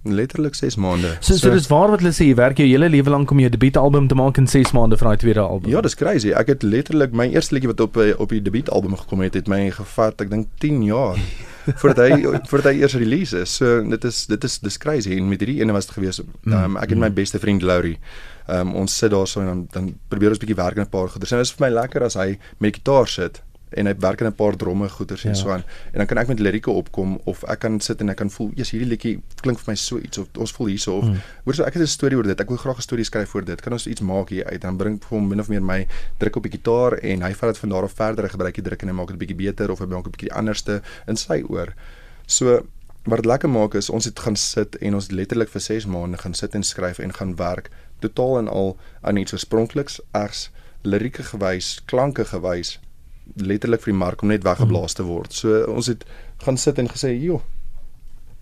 Letterlik 0.03 0.55
6 0.55 0.77
maande. 0.81 1.17
So 1.21 1.37
so 1.37 1.51
dis 1.53 1.67
waar 1.69 1.91
wat 1.93 2.01
hulle 2.01 2.13
sê 2.17 2.31
jy 2.31 2.37
werk 2.39 2.57
jou 2.57 2.65
hele 2.65 2.89
lewe 2.89 3.13
lank 3.13 3.31
om 3.35 3.41
jou 3.43 3.51
debuutalbum 3.53 4.07
te 4.09 4.17
maak 4.17 4.39
in 4.41 4.47
6 4.49 4.73
maande 4.73 4.97
vir 4.97 5.11
daai 5.11 5.21
tweede 5.21 5.43
album. 5.45 5.69
Ja, 5.69 5.83
dis 5.85 5.97
crazy. 6.01 6.33
Ek 6.33 6.49
het 6.55 6.65
letterlik 6.65 7.13
my 7.13 7.27
eerste 7.29 7.55
liedjie 7.55 7.69
wat 7.69 7.83
op 7.85 7.99
eh, 8.01 8.15
op 8.17 8.33
die 8.33 8.41
debuutalbum 8.41 8.97
gekom 8.97 9.21
het, 9.27 9.37
het 9.37 9.51
my 9.53 9.67
gevat, 9.77 10.25
ek 10.25 10.33
dink 10.33 10.49
10 10.65 10.81
jaar 10.89 11.21
voordat 11.83 12.01
hy 12.07 12.33
voordat 12.49 12.71
hy 12.73 12.81
eers 12.81 12.97
release 12.97 13.45
is. 13.45 13.59
So 13.61 13.83
dit 13.85 14.09
is 14.09 14.25
dit 14.31 14.49
is 14.49 14.57
dis 14.65 14.81
crazy 14.81 15.19
en 15.19 15.29
met 15.29 15.45
hierdie 15.45 15.61
ene 15.61 15.77
was 15.77 15.91
dit 15.91 15.99
gewees. 15.99 16.23
Um, 16.49 16.81
ek 16.81 16.97
en 16.97 17.05
my 17.05 17.13
beste 17.13 17.43
vriend 17.43 17.61
Laurie. 17.63 17.99
Um, 18.49 18.73
ons 18.81 18.97
sit 18.97 19.13
daar 19.13 19.29
so 19.29 19.45
en 19.45 19.53
dan 19.53 19.63
dan 19.77 19.93
probeer 20.09 20.33
ons 20.33 20.41
bietjie 20.41 20.57
werk 20.57 20.81
aan 20.81 20.89
'n 20.89 20.95
paar. 20.97 21.13
En 21.13 21.21
dit 21.21 21.33
is 21.45 21.53
vir 21.53 21.67
my 21.69 21.73
lekker 21.77 22.09
as 22.09 22.17
hy 22.17 22.39
met 22.59 22.81
gitaar 22.81 23.09
sit 23.09 23.43
en 23.73 23.87
hy 23.87 23.95
werk 23.99 24.23
aan 24.23 24.29
'n 24.29 24.35
paar 24.35 24.57
dromme 24.57 24.89
goeders 24.89 25.25
en 25.25 25.31
Ja. 25.31 25.37
so 25.37 25.51
aan. 25.51 25.65
En 25.93 25.99
dan 25.99 26.07
kan 26.07 26.19
ek 26.19 26.29
met 26.29 26.39
lirieke 26.39 26.71
opkom 26.71 27.21
of 27.25 27.43
ek 27.45 27.59
kan 27.59 27.81
sit 27.81 28.01
en 28.01 28.09
ek 28.09 28.17
kan 28.17 28.31
voel, 28.31 28.51
"Jesus, 28.55 28.71
hierdie 28.71 28.89
liedjie 28.89 29.23
klink 29.41 29.59
vir 29.59 29.65
my 29.73 29.75
so 29.75 29.99
iets 29.99 30.19
of 30.19 30.27
ons 30.39 30.53
voel 30.53 30.67
hierso 30.67 30.97
of 30.99 31.05
Mm. 31.05 31.17
hoor 31.45 31.55
so 31.55 31.65
ek 31.65 31.75
het 31.75 31.83
'n 31.83 31.87
storie 31.87 32.17
oor 32.17 32.23
dit. 32.27 32.41
Ek 32.41 32.49
wil 32.49 32.57
graag 32.57 32.77
'n 32.79 32.83
storie 32.83 33.05
skryf 33.05 33.35
oor 33.35 33.45
dit. 33.45 33.61
Kan 33.61 33.73
ons 33.73 33.87
iets 33.87 34.01
maak 34.01 34.29
hier 34.29 34.45
uit? 34.45 34.61
Dan 34.61 34.77
bring 34.77 34.97
ek 34.97 35.03
vir 35.09 35.19
hom 35.19 35.29
min 35.29 35.41
of 35.41 35.49
meer 35.49 35.63
my 35.63 35.87
druk 36.19 36.37
op 36.37 36.43
die 36.43 36.53
gitaar 36.53 36.93
en 37.03 37.23
hy 37.23 37.33
vat 37.35 37.49
dit 37.51 37.59
van 37.59 37.69
daar 37.69 37.83
af 37.83 37.93
verder. 37.93 38.25
Hy 38.25 38.31
gebruik 38.31 38.55
die 38.55 38.63
druk 38.65 38.83
en 38.83 38.89
hy 38.89 38.95
maak 38.95 39.09
dit 39.09 39.19
bietjie 39.19 39.37
beter 39.37 39.71
of 39.71 39.79
hy 39.79 39.87
maak 39.87 40.05
dit 40.05 40.13
bietjie 40.17 40.33
anderste 40.37 40.83
in 41.09 41.17
sy 41.17 41.43
oor. 41.49 41.75
So 42.27 42.67
wat 43.07 43.17
dit 43.23 43.27
lekker 43.27 43.49
maak 43.49 43.75
is 43.75 43.91
ons 43.91 44.05
het 44.05 44.19
gaan 44.19 44.37
sit 44.37 44.77
en 44.77 44.95
ons 44.95 45.11
letterlik 45.11 45.49
vir 45.49 45.61
6 45.61 45.87
maande 45.87 46.19
gaan 46.19 46.35
sit 46.35 46.55
en 46.55 46.63
skryf 46.63 46.99
en 46.99 47.13
gaan 47.15 47.37
werk 47.37 47.71
totaal 48.01 48.39
en 48.39 48.49
al 48.49 48.77
aan 49.03 49.17
iets 49.17 49.33
oorspronkliks 49.33 50.01
egs 50.15 50.51
lirieke 50.83 51.23
gewys, 51.23 51.81
klanke 51.87 52.25
gewys 52.25 52.79
letterlik 53.35 53.83
vir 53.83 53.93
die 53.93 53.99
mark 53.99 54.23
om 54.23 54.29
net 54.29 54.45
weggeblaas 54.45 54.93
te 54.99 55.03
word. 55.03 55.33
So 55.33 55.65
ons 55.69 55.87
het 55.87 56.05
gaan 56.45 56.57
sit 56.57 56.79
en 56.79 56.89
gesê, 56.89 57.15
"Jo, 57.21 57.43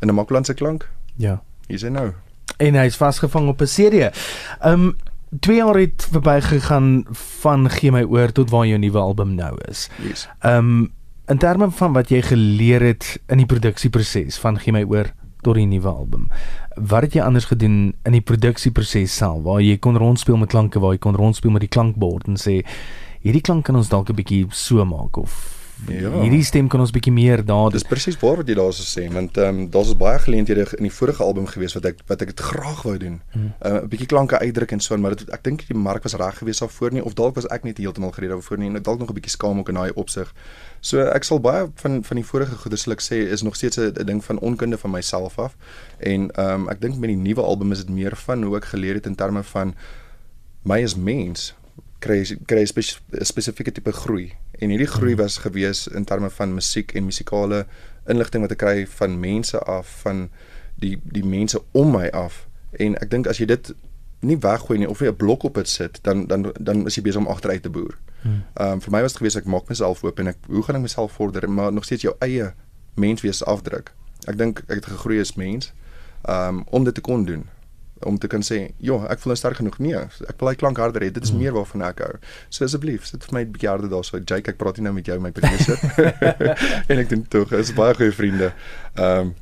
in 0.01 0.09
'n 0.09 0.15
Makwalandse 0.15 0.55
klank, 0.55 0.89
Ja. 1.17 1.43
hier's 1.67 1.83
hy 1.83 1.89
nou." 1.89 2.13
En 2.57 2.75
hy's 2.75 2.97
vasgevang 2.97 3.49
op 3.49 3.61
'n 3.61 3.67
CD. 3.67 4.11
Um, 4.65 4.97
2 5.41 5.57
jaar 5.57 5.77
het 5.77 6.09
verbygegaan 6.11 7.05
van 7.41 7.71
gee 7.71 7.93
my 7.93 8.03
oor 8.03 8.33
tot 8.33 8.51
waar 8.51 8.67
jou 8.67 8.79
nuwe 8.79 8.99
album 8.99 9.35
nou 9.35 9.59
is. 9.69 9.89
Yes. 10.03 10.29
Um, 10.43 10.93
in 11.27 11.39
terme 11.39 11.71
van 11.71 11.93
wat 11.93 12.09
jy 12.09 12.23
geleer 12.23 12.81
het 12.81 13.21
in 13.29 13.37
die 13.37 13.47
produksieproses 13.47 14.39
van 14.39 14.59
gee 14.59 14.73
my 14.73 14.85
oor 14.89 15.13
tot 15.45 15.55
die 15.55 15.67
nuwe 15.67 15.89
album. 15.89 16.29
Wat 16.75 17.03
het 17.03 17.19
jy 17.19 17.23
anders 17.23 17.45
gedoen 17.51 17.95
in 18.05 18.17
die 18.17 18.25
produksieproses 18.25 19.17
self 19.17 19.43
waar 19.43 19.61
jy 19.61 19.77
kon 19.77 19.97
rondspeel 19.97 20.37
met 20.41 20.49
klanke, 20.49 20.81
waar 20.81 20.97
jy 20.97 21.03
kon 21.05 21.19
rondspeel 21.19 21.53
met 21.55 21.67
die 21.67 21.73
klankbord 21.73 22.27
en 22.31 22.41
sê 22.41 22.63
hierdie 23.23 23.43
klank 23.43 23.65
kan 23.65 23.77
ons 23.77 23.89
dalk 23.89 24.11
'n 24.11 24.15
bietjie 24.15 24.47
so 24.51 24.85
maak 24.85 25.17
of 25.17 25.59
ja. 25.87 26.11
hierdie 26.23 26.43
stem 26.47 26.69
kan 26.71 26.81
ons 26.83 26.93
bietjie 26.95 27.13
meer 27.15 27.43
daar 27.47 27.71
Dis 27.73 27.87
presies 27.87 28.19
waar 28.21 28.41
wat 28.41 28.49
jy 28.51 28.57
daar 28.59 28.73
so 28.75 28.87
sê 28.87 29.07
want 29.13 29.39
ehm 29.39 29.63
um, 29.63 29.71
daar's 29.71 29.95
baie 29.99 30.19
geleenthede 30.23 30.67
in 30.79 30.89
die 30.89 30.93
vorige 30.93 31.23
album 31.23 31.47
gewees 31.47 31.77
wat 31.77 31.87
ek 31.93 32.03
wat 32.11 32.23
ek 32.25 32.33
dit 32.33 32.43
graag 32.51 32.83
wou 32.87 32.97
doen. 32.99 33.21
'n 33.21 33.39
hmm. 33.39 33.53
uh, 33.63 33.83
bietjie 33.91 34.09
klanke 34.11 34.39
uitdruk 34.39 34.73
en 34.73 34.81
so 34.81 34.97
maar 34.97 35.17
dit, 35.17 35.29
ek 35.31 35.45
dink 35.45 35.67
die 35.69 35.77
mark 35.77 36.03
was 36.03 36.17
reg 36.19 36.39
gewees 36.39 36.63
daarvoor 36.65 36.93
nie 36.93 37.05
of 37.05 37.15
dalk 37.15 37.35
was 37.35 37.47
ek 37.55 37.65
net 37.65 37.79
heeltemal 37.79 38.13
gereed 38.17 38.35
daarvoor 38.35 38.59
nie 38.59 38.71
en 38.71 38.83
dalk 38.83 38.99
nog 38.99 39.11
'n 39.11 39.19
bietjie 39.21 39.37
skaam 39.37 39.59
ook 39.59 39.69
in 39.69 39.75
daai 39.75 39.93
opsig. 39.95 40.35
So 40.81 41.01
ek 41.01 41.25
sal 41.25 41.41
baie 41.41 41.69
van 41.75 42.03
van 42.05 42.17
die 42.17 42.27
vorige 42.27 42.57
goeie 42.57 42.77
sal 42.77 42.93
ek 42.93 43.03
sê 43.03 43.23
is 43.31 43.43
nog 43.43 43.57
steeds 43.57 43.79
'n 43.79 44.05
ding 44.05 44.25
van 44.25 44.39
onkunde 44.39 44.79
van 44.79 44.91
myself 44.91 45.39
af. 45.39 45.57
En 45.99 46.31
ehm 46.31 46.55
um, 46.55 46.69
ek 46.69 46.81
dink 46.81 46.99
met 46.99 47.09
die 47.09 47.17
nuwe 47.17 47.43
album 47.43 47.73
is 47.73 47.79
dit 47.79 47.91
meer 47.91 48.17
van 48.17 48.43
hoe 48.43 48.57
ek 48.57 48.65
geleer 48.65 48.95
het 48.95 49.07
in 49.07 49.15
terme 49.15 49.43
van 49.43 49.75
my 50.63 50.83
as 50.83 50.97
mens 50.97 51.55
kry 51.99 52.23
kry 52.47 52.63
'n 52.63 52.67
spes, 52.67 53.01
spesifieke 53.11 53.73
tipe 53.73 53.93
groei. 53.93 54.33
En 54.59 54.71
hierdie 54.71 54.87
groei 54.87 55.15
mhm. 55.15 55.23
was 55.23 55.39
gewees 55.39 55.87
in 55.89 56.05
terme 56.05 56.31
van 56.31 56.55
musiek 56.55 56.93
en 56.93 57.05
musikale 57.05 57.67
inligting 58.07 58.43
wat 58.43 58.53
ek 58.53 58.59
kry 58.59 58.87
van 58.87 59.21
mense 59.21 59.59
af 59.59 60.01
van 60.03 60.29
die 60.77 60.99
die 61.03 61.25
mense 61.25 61.63
om 61.73 61.91
my 61.93 62.09
af. 62.09 62.47
En 62.71 62.97
ek 63.03 63.11
dink 63.11 63.27
as 63.27 63.39
jy 63.39 63.47
dit 63.47 63.75
nie 64.21 64.39
weggooi 64.39 64.79
nie 64.79 64.89
of 64.89 65.01
jy 65.01 65.09
'n 65.09 65.17
blok 65.17 65.43
op 65.43 65.55
dit 65.55 65.69
sit, 65.69 65.99
dan 66.03 66.27
dan 66.27 66.53
dan 66.61 66.87
is 66.87 66.95
jy 66.95 67.03
besig 67.03 67.21
om 67.21 67.29
agteruit 67.29 67.63
te 67.63 67.71
boer. 67.71 67.99
Hmm. 68.23 68.43
Ehm 68.55 68.73
um, 68.73 68.81
vir 68.81 68.93
my 68.93 69.03
was 69.03 69.13
dit 69.13 69.19
gewees 69.19 69.37
ek 69.37 69.45
maak 69.45 69.69
myself 69.69 70.05
oop 70.05 70.19
en 70.19 70.27
ek 70.27 70.37
hoe 70.47 70.63
gaan 70.63 70.77
ek 70.77 70.83
myself 70.83 71.13
vorder 71.13 71.51
maar 71.51 71.73
nog 71.73 71.85
steeds 71.85 72.03
jou 72.03 72.15
eie 72.19 72.55
menswees 72.95 73.45
afdruk. 73.45 73.95
Ek 74.27 74.39
dink 74.39 74.59
ek 74.67 74.75
het 74.75 74.87
gegroei 74.87 75.21
as 75.21 75.35
mens 75.35 75.73
um 76.29 76.65
om 76.71 76.85
dit 76.85 76.95
te 76.95 77.01
kon 77.01 77.25
doen 77.25 77.47
om 78.07 78.19
te 78.19 78.27
kan 78.27 78.41
sê, 78.41 78.73
"Ja, 78.79 79.07
ek 79.11 79.19
voel 79.19 79.33
nou 79.33 79.37
sterk 79.37 79.57
genoeg." 79.57 79.79
Nee, 79.79 79.95
ek 79.95 80.39
wil 80.39 80.49
hy 80.49 80.55
klank 80.55 80.79
harder 80.79 81.01
hê. 81.01 81.11
Dit 81.13 81.25
is 81.25 81.33
mm. 81.33 81.39
meer 81.39 81.53
waarvan 81.53 81.83
ek 81.83 81.99
hou. 81.99 82.15
So 82.49 82.65
asseblief, 82.65 83.07
sit 83.07 83.25
vir 83.25 83.35
my 83.35 83.41
'n 83.45 83.53
bietjie 83.53 83.69
harder 83.69 83.89
daar 83.89 84.05
so. 84.05 84.19
Jake, 84.19 84.51
ek 84.51 84.59
praat 84.59 84.77
nie 84.77 84.85
nou 84.85 84.95
met 84.95 85.07
jou 85.07 85.19
my 85.21 85.31
producer. 85.31 85.79
en 86.91 86.99
ek 86.99 87.09
dink 87.09 87.29
tog, 87.29 87.53
is 87.53 87.73
baie 87.73 87.95
goeie 87.95 88.13
vriende. 88.13 88.53
Um 88.97 89.35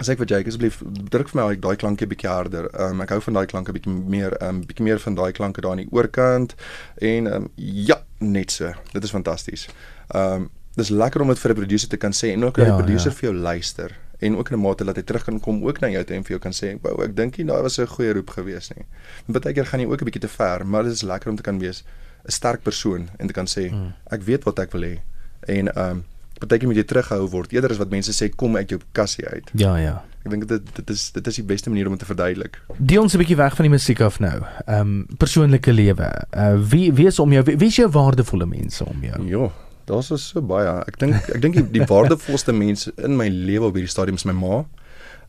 as 0.00 0.08
ek 0.08 0.18
vir 0.18 0.26
Jake 0.26 0.48
asseblief 0.48 0.80
druk 1.12 1.28
vir 1.28 1.42
my 1.42 1.56
daai 1.56 1.76
klanke 1.76 2.06
bietjie 2.08 2.30
harder. 2.30 2.70
Um 2.80 3.02
ek 3.04 3.10
hou 3.10 3.20
van 3.20 3.34
daai 3.34 3.46
klanke 3.46 3.72
bietjie 3.72 3.92
meer 3.92 4.36
um 4.42 4.62
bietjie 4.64 4.84
meer 4.86 4.98
van 4.98 5.14
daai 5.14 5.32
klanke 5.32 5.60
daar 5.60 5.72
aan 5.72 5.84
die 5.84 5.92
oorkant 5.92 6.54
en 7.00 7.26
um 7.26 7.50
ja, 7.56 8.00
net 8.18 8.50
so. 8.50 8.72
Dit 8.94 9.04
is 9.04 9.10
fantasties. 9.10 9.68
Um 10.14 10.48
dis 10.76 10.88
lekker 10.88 11.20
om 11.20 11.28
dit 11.28 11.38
vir 11.38 11.50
'n 11.50 11.54
producer 11.56 11.88
te 11.88 11.96
kan 11.96 12.12
sê 12.12 12.32
en 12.32 12.44
ook 12.44 12.58
'n 12.58 12.66
ja, 12.66 12.76
producer 12.76 13.10
ja. 13.10 13.16
vir 13.16 13.30
jou 13.30 13.34
luister 13.34 13.96
en 14.20 14.36
ook 14.36 14.50
in 14.50 14.56
'n 14.58 14.62
mate 14.62 14.84
dat 14.84 14.96
hy 14.96 15.02
terug 15.02 15.24
kan 15.24 15.40
kom 15.40 15.64
ook 15.64 15.80
na 15.80 15.88
jou 15.88 16.04
toe 16.04 16.16
en 16.16 16.24
vir 16.24 16.30
jou 16.30 16.40
kan 16.40 16.52
sê, 16.52 16.78
"Wou, 16.82 17.02
ek 17.04 17.16
dink 17.16 17.36
nie 17.36 17.46
daai 17.46 17.62
was 17.62 17.78
'n 17.78 17.86
goeie 17.86 18.12
roep 18.12 18.30
gewees 18.30 18.70
nie." 18.76 18.84
Want 19.26 19.44
baie 19.44 19.54
keer 19.54 19.66
gaan 19.66 19.80
jy 19.80 19.86
ook 19.86 20.00
'n 20.00 20.04
bietjie 20.04 20.20
te 20.20 20.28
ver, 20.28 20.66
maar 20.66 20.82
dit 20.82 20.92
is 20.92 21.02
lekker 21.02 21.30
om 21.30 21.36
te 21.36 21.42
kan 21.42 21.58
wees 21.58 21.84
'n 22.26 22.30
sterk 22.30 22.62
persoon 22.62 23.08
en 23.18 23.26
te 23.26 23.32
kan 23.32 23.46
sê, 23.46 23.70
mm. 23.70 23.92
"Ek 24.10 24.22
weet 24.22 24.44
wat 24.44 24.58
ek 24.58 24.72
wil 24.72 24.82
hê." 24.82 24.98
En 25.40 25.74
ehm 25.74 25.90
um, 25.90 26.04
baie 26.48 26.58
keer 26.58 26.68
moet 26.68 26.76
jy 26.76 26.84
terughou 26.84 27.28
word 27.28 27.52
eerder 27.52 27.70
as 27.70 27.78
wat 27.78 27.90
mense 27.90 28.12
sê 28.12 28.30
kom 28.34 28.56
uit 28.56 28.68
jou 28.68 28.80
kassie 28.92 29.26
uit. 29.26 29.50
Ja, 29.52 29.76
ja. 29.76 30.04
Ek 30.24 30.30
dink 30.30 30.48
dit 30.48 30.74
dit 30.76 30.90
is 30.90 31.10
dit 31.12 31.26
is 31.26 31.34
die 31.40 31.44
beste 31.44 31.70
manier 31.72 31.86
om 31.86 31.92
dit 31.96 32.00
te 32.00 32.06
verduidelik. 32.06 32.60
Die 32.78 33.00
ons 33.00 33.14
'n 33.14 33.18
bietjie 33.18 33.36
weg 33.36 33.56
van 33.56 33.62
die 33.62 33.72
musiek 33.72 34.00
af 34.00 34.20
nou. 34.20 34.42
Ehm 34.66 34.80
um, 34.80 35.06
persoonlike 35.16 35.72
lewe. 35.72 36.12
Uh 36.36 36.56
wie 36.70 36.92
wie 36.92 37.06
is 37.06 37.18
om 37.18 37.32
jou 37.32 37.42
wie, 37.44 37.56
wie 37.56 37.68
is 37.68 37.76
jou 37.76 37.90
waardevolle 37.90 38.46
mense 38.46 38.84
om 38.84 39.02
jou? 39.02 39.28
Ja. 39.28 39.50
Daar's 39.90 40.12
so 40.22 40.42
baie. 40.42 40.70
Ek 40.86 40.98
dink 41.02 41.16
ek 41.34 41.40
dink 41.42 41.56
die, 41.58 41.66
die 41.80 41.86
waardevolste 41.90 42.54
mense 42.54 42.92
in 43.02 43.16
my 43.18 43.26
lewe 43.28 43.70
op 43.70 43.78
hierdie 43.78 43.90
stadium 43.90 44.20
is 44.20 44.26
my 44.28 44.36
ma. 44.36 44.62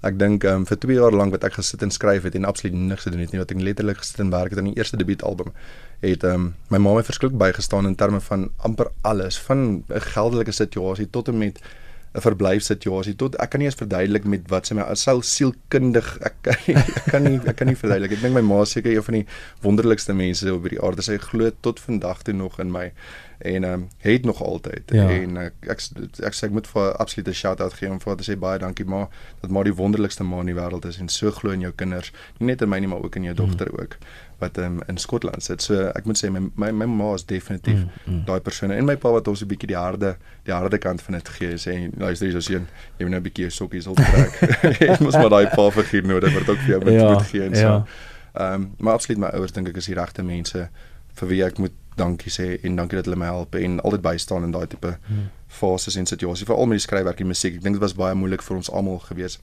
Ek 0.05 0.17
dink 0.17 0.45
um, 0.49 0.63
vir 0.65 0.79
2 0.81 0.97
jaar 0.97 1.13
lank 1.13 1.33
wat 1.33 1.43
ek 1.45 1.59
gesit 1.59 1.83
en 1.85 1.93
skryf 1.93 2.25
het 2.25 2.37
en 2.37 2.47
absoluut 2.49 2.73
niks 2.73 3.05
gedoen 3.05 3.21
het 3.21 3.33
nie, 3.33 3.41
wat 3.41 3.53
ek 3.53 3.61
letterlik 3.61 4.01
gesit 4.01 4.21
en 4.23 4.31
werk 4.33 4.53
het 4.53 4.61
aan 4.61 4.71
die 4.71 4.77
eerste 4.79 4.97
debuutalbum, 4.97 5.51
het 6.01 6.25
um, 6.25 6.47
my 6.73 6.79
ma 6.81 6.95
my 6.97 7.03
verskriklik 7.05 7.37
bygestaan 7.41 7.89
in 7.89 7.97
terme 7.97 8.21
van 8.25 8.47
amper 8.65 8.89
alles, 9.05 9.37
van 9.49 9.83
'n 9.85 10.05
geldelike 10.13 10.53
situasie 10.57 11.05
tot 11.09 11.29
en 11.29 11.37
met 11.37 11.61
'n 12.11 12.21
verblyfsituasie 12.25 13.13
tot 13.15 13.37
ek 13.39 13.53
kan 13.53 13.61
nie 13.61 13.69
eens 13.69 13.77
verduidelik 13.79 14.25
met 14.27 14.49
wat 14.51 14.67
sy 14.67 14.75
my 14.75 14.83
sou 14.99 15.21
sielkundig 15.23 16.17
ek 16.27 16.35
kan 16.43 16.57
nie, 16.67 16.75
ek 16.75 17.05
kan 17.13 17.23
nie 17.23 17.39
ek 17.45 17.55
kan 17.55 17.67
nie 17.67 17.77
verduidelik. 17.79 18.17
Ek 18.17 18.21
dink 18.25 18.35
my 18.35 18.43
ma 18.43 18.65
seker 18.65 18.91
een 18.91 19.05
van 19.05 19.19
die 19.21 19.27
wonderlikste 19.63 20.13
mense 20.13 20.49
op 20.51 20.65
hierdie 20.67 20.81
aarde. 20.83 21.05
Sy 21.05 21.17
glo 21.17 21.51
tot 21.61 21.79
vandag 21.79 22.23
toe 22.27 22.33
nog 22.35 22.59
in 22.59 22.71
my 22.71 22.91
en 23.41 23.63
ehm 23.63 23.73
um, 23.73 23.87
het 23.97 24.25
nog 24.25 24.43
altyd 24.43 24.91
ja. 24.93 25.09
en 25.09 25.37
ek 25.37 25.53
ek 25.73 25.79
ek 26.29 26.37
sê 26.37 26.47
ek 26.49 26.55
moet 26.57 26.67
vir 26.67 26.91
absolute 27.03 27.33
shout-out 27.33 27.73
gee 27.73 27.89
om 27.89 27.99
vir 27.99 28.17
te 28.17 28.27
sê 28.31 28.37
baie 28.39 28.59
dankie 28.59 28.85
ma 28.85 29.07
dat 29.41 29.51
maar 29.51 29.63
die 29.63 29.75
wonderlikste 29.75 30.23
ma 30.23 30.39
in 30.39 30.51
die 30.51 30.57
wêreld 30.57 30.85
is 30.85 30.97
en 30.97 31.09
so 31.09 31.31
glo 31.31 31.51
in 31.51 31.61
jou 31.65 31.71
kinders 31.75 32.11
nie 32.39 32.51
net 32.51 32.61
in 32.61 32.69
my 32.69 32.79
nie 32.79 32.91
maar 32.91 33.03
ook 33.03 33.15
in 33.15 33.29
jou 33.29 33.33
mm. 33.33 33.45
dogter 33.45 33.71
mm. 33.71 33.79
ook 33.79 33.97
wat 34.41 34.57
um, 34.57 34.79
in 34.87 34.97
Skotland 34.97 35.43
sit. 35.43 35.61
So 35.61 35.89
ek 35.93 36.07
moet 36.09 36.17
sê 36.17 36.29
my 36.33 36.41
my, 36.55 36.71
my 36.73 36.87
ma 36.89 37.13
is 37.13 37.25
definitief 37.29 37.77
mm, 37.83 37.89
mm. 38.05 38.21
daai 38.25 38.39
persoon 38.41 38.73
en 38.73 38.87
my 38.87 38.95
pa 38.97 39.11
wat 39.13 39.27
ons 39.29 39.43
'n 39.45 39.49
bietjie 39.51 39.69
die 39.73 39.77
harde 39.77 40.15
die 40.49 40.53
harde 40.53 40.77
kant 40.81 41.01
van 41.05 41.19
dit 41.19 41.29
gee 41.37 41.57
sê 41.65 41.75
luister 41.97 42.27
hier 42.27 42.37
so 42.39 42.45
seun 42.47 42.65
jy 42.97 43.05
moet 43.05 43.13
nou 43.15 43.21
'n 43.21 43.27
bietjie 43.29 43.45
jou 43.47 43.53
sokkies 43.57 43.87
op 43.87 44.01
trek. 44.01 44.39
jy 44.85 44.97
moet 44.99 45.19
maar 45.19 45.33
daai 45.37 45.47
pa 45.55 45.69
figuur 45.77 46.07
nodig 46.13 46.33
wat 46.33 46.49
ook 46.49 46.63
vir 46.65 46.73
jou 46.75 46.81
moet, 46.83 46.93
ja, 46.93 47.11
moet 47.13 47.29
gee 47.33 47.43
en 47.45 47.55
so. 47.55 47.61
Ja. 47.61 47.85
Ehm 48.33 48.53
um, 48.53 48.71
maar 48.77 48.93
absoluut 48.93 49.21
my 49.21 49.29
ouers 49.37 49.51
dink 49.51 49.67
ek 49.67 49.77
is 49.77 49.91
die 49.91 49.99
regte 49.99 50.23
mense 50.23 50.69
vir 51.19 51.27
wie 51.27 51.43
ek 51.45 51.57
moet 51.59 51.77
dankie 51.95 52.31
sê 52.31 52.59
en 52.63 52.75
dankie 52.75 52.95
dat 52.95 53.05
hulle 53.05 53.19
my 53.19 53.25
help 53.25 53.55
en 53.55 53.79
altyd 53.81 54.01
bystaan 54.01 54.43
in 54.43 54.51
daai 54.51 54.67
tipe 54.67 54.97
hmm. 55.07 55.29
fases 55.47 55.95
en 55.95 56.05
situasies 56.05 56.47
veral 56.47 56.65
met 56.65 56.79
die 56.79 56.87
skryfwerk 56.87 57.19
en 57.19 57.27
musiek. 57.27 57.55
Ek 57.55 57.63
dink 57.63 57.75
dit 57.79 57.83
was 57.83 57.97
baie 57.97 58.15
moeilik 58.15 58.41
vir 58.41 58.55
ons 58.55 58.71
almal 58.71 58.99
gewees 58.99 59.39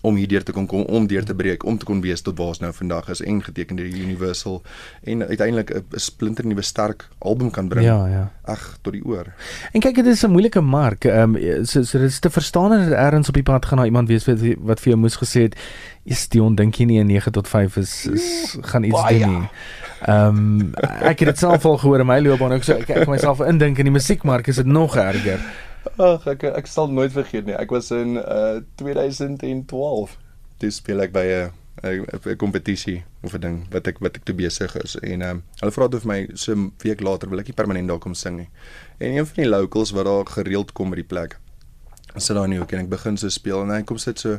om 0.00 0.16
hierdeur 0.16 0.44
te 0.44 0.52
kon 0.56 0.66
kom 0.66 0.86
om 0.88 1.06
deur 1.06 1.24
te 1.24 1.34
breek 1.36 1.64
om 1.68 1.76
te 1.78 1.84
kon 1.88 2.00
wees 2.00 2.22
tot 2.24 2.38
waar 2.38 2.54
ons 2.54 2.62
nou 2.62 2.70
vandag 2.72 3.10
is 3.12 3.20
en 3.20 3.40
geteken 3.44 3.76
deur 3.76 3.88
Universal 4.04 4.60
en 5.12 5.26
uiteindelik 5.26 5.70
'n 5.74 5.98
splinter 6.00 6.46
nuwe 6.46 6.62
sterk 6.62 7.08
album 7.18 7.50
kan 7.50 7.68
bring. 7.68 7.84
Ja, 7.84 8.06
ja. 8.06 8.32
Ag 8.44 8.78
tot 8.82 8.92
die 8.92 9.04
oor. 9.04 9.34
En 9.72 9.80
kyk 9.80 9.94
dit 9.94 10.06
is 10.06 10.24
'n 10.24 10.30
moeilike 10.30 10.60
mark. 10.60 11.04
Ehm 11.04 11.36
um, 11.36 11.64
so, 11.66 11.82
so 11.82 11.98
dit 11.98 12.08
is 12.08 12.18
te 12.18 12.30
verstaan 12.30 12.70
dat 12.70 12.92
ergens 12.92 13.28
op 13.28 13.34
die 13.34 13.42
pad 13.42 13.66
gaan 13.66 13.78
na 13.78 13.84
iemand 13.84 14.08
wees 14.08 14.24
wat 14.24 14.38
wat 14.58 14.80
vir 14.80 14.92
jou 14.92 14.96
moes 14.96 15.16
gesê 15.16 15.40
het 15.42 15.56
is 16.04 16.28
die 16.28 16.42
ondink 16.42 16.74
jy 16.74 16.84
nie 16.84 17.00
'n 17.00 17.06
9 17.06 17.32
tot 17.32 17.48
5 17.48 17.76
is, 17.76 18.06
is 18.06 18.56
gaan 18.60 18.82
iets 18.82 19.08
doen 19.08 19.40
nie. 19.40 19.48
Ehm 20.00 20.36
um, 20.36 20.74
ek 21.04 21.20
het 21.20 21.28
dit 21.28 21.38
self 21.38 21.64
al 21.68 21.76
gehoor 21.78 22.00
in 22.00 22.08
my 22.08 22.20
loopbaan 22.24 22.52
ook 22.56 22.64
so 22.64 22.72
ek, 22.80 22.88
ek 23.02 23.08
myself 23.10 23.42
indink 23.44 23.78
in 23.78 23.88
die 23.90 23.92
musiekmark 23.92 24.48
is 24.48 24.56
dit 24.56 24.66
nog 24.66 24.96
erger. 24.96 25.42
Ag 26.00 26.24
ek 26.32 26.46
ek 26.48 26.68
sal 26.70 26.88
nooit 26.88 27.12
vergeet 27.12 27.44
nie. 27.48 27.56
Ek 27.56 27.72
was 27.74 27.90
in 27.92 28.16
uh 28.16 28.60
2012. 28.80 30.16
Dis 30.64 30.80
speel 30.80 31.04
ek 31.04 31.12
by 31.12 31.26
'n 31.28 31.50
'n 31.84 32.36
kompetisie 32.36 33.04
of 33.22 33.34
'n 33.34 33.40
ding 33.40 33.58
wat 33.72 33.86
ek 33.86 34.00
wat 34.00 34.16
ek 34.16 34.24
te 34.24 34.34
besig 34.34 34.76
is 34.80 34.96
en 35.00 35.20
ehm 35.20 35.30
um, 35.30 35.42
hulle 35.60 35.72
vra 35.72 35.88
toe 35.88 36.00
vir 36.00 36.08
my 36.08 36.20
so 36.34 36.52
'n 36.56 36.72
week 36.84 37.00
later 37.00 37.28
wil 37.28 37.40
ek 37.40 37.52
nie 37.52 37.58
permanent 37.60 37.88
daar 37.88 37.98
kom 37.98 38.14
sing 38.14 38.36
nie. 38.36 38.48
En 38.98 39.12
een 39.12 39.26
van 39.26 39.42
die 39.44 39.50
locals 39.50 39.92
wat 39.92 40.04
daar 40.04 40.26
gereeld 40.26 40.72
kom 40.72 40.90
by 40.90 40.96
die 40.96 41.10
plek. 41.12 41.38
Sit 42.16 42.36
daar 42.36 42.48
nie 42.48 42.60
ook 42.60 42.72
en 42.72 42.80
ek 42.80 42.88
begin 42.88 43.16
so 43.16 43.28
speel 43.28 43.62
en 43.62 43.70
hy 43.70 43.82
kom 43.82 43.98
sit 43.98 44.18
so 44.18 44.38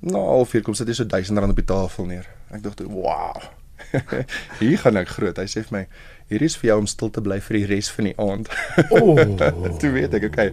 nou, 0.00 0.24
halfuur 0.24 0.62
kom 0.62 0.74
sit 0.74 0.88
hy 0.88 0.94
so 0.94 1.04
1000 1.04 1.38
rand 1.38 1.50
op 1.50 1.56
die 1.56 1.64
tafel 1.64 2.06
neer. 2.06 2.26
Ek 2.50 2.62
dink 2.62 2.74
toe, 2.74 2.88
"Wow." 2.88 3.65
Hier 4.60 4.78
gaan 4.82 5.00
ek 5.00 5.10
groot. 5.16 5.38
Hy 5.38 5.46
sê 5.50 5.62
vir 5.66 5.74
my, 5.76 5.82
hier 6.30 6.42
is 6.42 6.56
vir 6.58 6.72
jou 6.72 6.78
om 6.82 6.88
stil 6.90 7.10
te 7.14 7.22
bly 7.22 7.38
vir 7.44 7.58
die 7.60 7.66
res 7.70 7.88
van 7.94 8.08
die 8.08 8.14
aand. 8.22 8.48
Oh. 8.96 9.18
toe 9.80 9.90
weet 9.94 10.16
ek, 10.18 10.28
okay, 10.30 10.48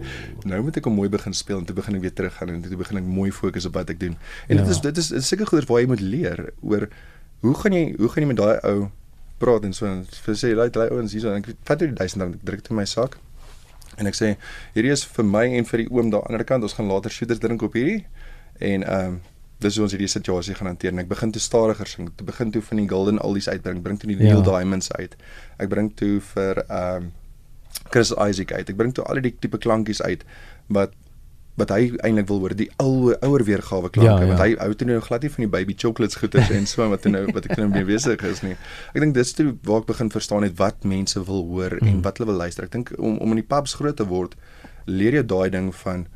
nou 0.46 0.60
moet 0.66 0.78
ek 0.78 0.90
mooi 0.92 1.08
begin 1.12 1.34
speel 1.34 1.58
en 1.62 1.66
toe 1.68 1.76
begin 1.76 1.98
ek 1.98 2.04
weer 2.04 2.14
teruggaan 2.14 2.52
en 2.54 2.62
toe 2.62 2.78
begin 2.78 3.00
ek 3.02 3.08
mooi 3.08 3.30
fokus 3.34 3.66
op 3.70 3.74
wat 3.80 3.90
ek 3.94 4.00
doen. 4.02 4.14
En 4.46 4.60
ja. 4.60 4.62
dit 4.62 4.70
is 4.70 4.82
dit 4.84 5.02
is 5.02 5.10
seker 5.26 5.50
goeie 5.50 5.66
waar 5.66 5.82
jy 5.82 5.90
moet 5.90 6.04
leer 6.04 6.44
oor 6.62 6.86
hoe 7.44 7.56
gaan 7.60 7.74
jy 7.76 7.84
hoe 7.98 8.12
gaan 8.12 8.24
jy 8.24 8.30
met 8.30 8.40
daai 8.40 8.58
ou 8.70 8.78
praat 9.42 9.66
en 9.66 9.74
so 9.76 9.90
en 9.90 10.04
sê 10.30 10.54
lei 10.54 10.70
lei 10.70 10.88
ouens 10.94 11.12
hierso 11.16 11.34
en 11.34 11.42
ek 11.42 11.50
vat 11.66 11.82
jy 11.82 11.90
die 11.90 11.98
1000 11.98 12.22
rand 12.22 12.38
ek 12.38 12.46
druk 12.46 12.62
dit 12.62 12.72
in 12.72 12.78
my 12.78 12.86
sak. 12.88 13.18
En 13.98 14.10
ek 14.10 14.18
sê 14.18 14.34
hierdie 14.76 14.94
is 14.94 15.04
vir 15.16 15.26
my 15.26 15.44
en 15.58 15.66
vir 15.68 15.84
die 15.84 15.90
oom 15.90 16.14
daar 16.14 16.22
aan 16.22 16.36
die 16.36 16.38
ander 16.38 16.48
kant. 16.48 16.66
Ons 16.66 16.78
gaan 16.78 16.90
later 16.90 17.12
shooters 17.12 17.42
drink 17.42 17.66
op 17.66 17.74
hierdie. 17.78 18.04
En 18.62 18.86
ehm 18.86 19.14
um, 19.14 19.22
dis 19.64 19.78
hoe 19.78 19.86
ons 19.86 19.94
hierdie 19.96 20.10
situasie 20.10 20.56
gaan 20.58 20.70
hanteer. 20.70 20.94
En 20.94 21.02
ek 21.02 21.10
begin 21.10 21.32
te 21.34 21.42
stadiger 21.42 21.88
sing. 21.90 22.10
Ek 22.12 22.26
begin 22.28 22.52
toe 22.54 22.62
van 22.64 22.82
die 22.82 22.88
Golden 22.90 23.20
Oldies 23.24 23.48
uitbring, 23.50 23.82
bring 23.84 24.00
toe 24.00 24.10
die 24.12 24.18
ja. 24.20 24.32
Neil 24.34 24.44
Diamonds 24.46 24.92
uit. 24.94 25.16
Ek 25.58 25.70
bring 25.72 25.92
toe 25.98 26.16
vir 26.34 26.64
ehm 26.66 27.10
um, 27.10 27.12
Chris 27.90 28.12
Isaac 28.14 28.52
uit. 28.54 28.68
Ek 28.70 28.76
bring 28.78 28.92
toe 28.94 29.04
al 29.10 29.18
die 29.22 29.34
tipe 29.42 29.58
klankies 29.60 30.00
uit 30.02 30.22
wat 30.72 30.94
wat 31.60 31.70
hy 31.70 31.92
eintlik 32.02 32.26
wil 32.26 32.40
hoor, 32.42 32.54
die 32.58 32.66
ou 32.82 33.12
ouer 33.12 33.44
weergawe 33.46 33.90
klanke 33.94 34.10
ja, 34.10 34.16
ja. 34.24 34.30
want 34.32 34.40
hy 34.42 34.56
hou 34.58 34.74
toe 34.74 34.88
nou 34.88 34.96
glad 35.04 35.22
nie 35.22 35.30
van 35.36 35.44
die 35.44 35.50
baby 35.52 35.76
chocolates 35.78 36.18
goeters 36.18 36.50
en 36.50 36.66
so 36.66 36.86
wat 36.90 37.06
nou 37.06 37.22
wat 37.36 37.46
ek 37.46 37.60
nou 37.60 37.68
mee 37.70 37.86
besig 37.86 38.24
is 38.26 38.42
nie. 38.42 38.56
Ek 38.90 38.98
dink 39.04 39.14
dis 39.14 39.30
toe 39.38 39.52
waar 39.68 39.84
ek 39.84 39.92
begin 39.92 40.10
verstaan 40.10 40.46
het 40.46 40.56
wat 40.58 40.82
mense 40.82 41.22
wil 41.28 41.44
hoor 41.52 41.76
mm. 41.78 41.92
en 41.92 42.02
wat 42.06 42.18
hulle 42.18 42.32
wil 42.32 42.42
luister. 42.42 42.66
Ek 42.66 42.74
dink 42.74 42.90
om 42.98 43.20
om 43.22 43.36
in 43.36 43.42
die 43.44 43.46
pubs 43.46 43.76
groot 43.78 43.98
te 44.00 44.06
word, 44.10 44.34
leer 44.90 45.20
jy 45.20 45.24
daai 45.30 45.46
ding 45.54 45.70
van 45.84 46.08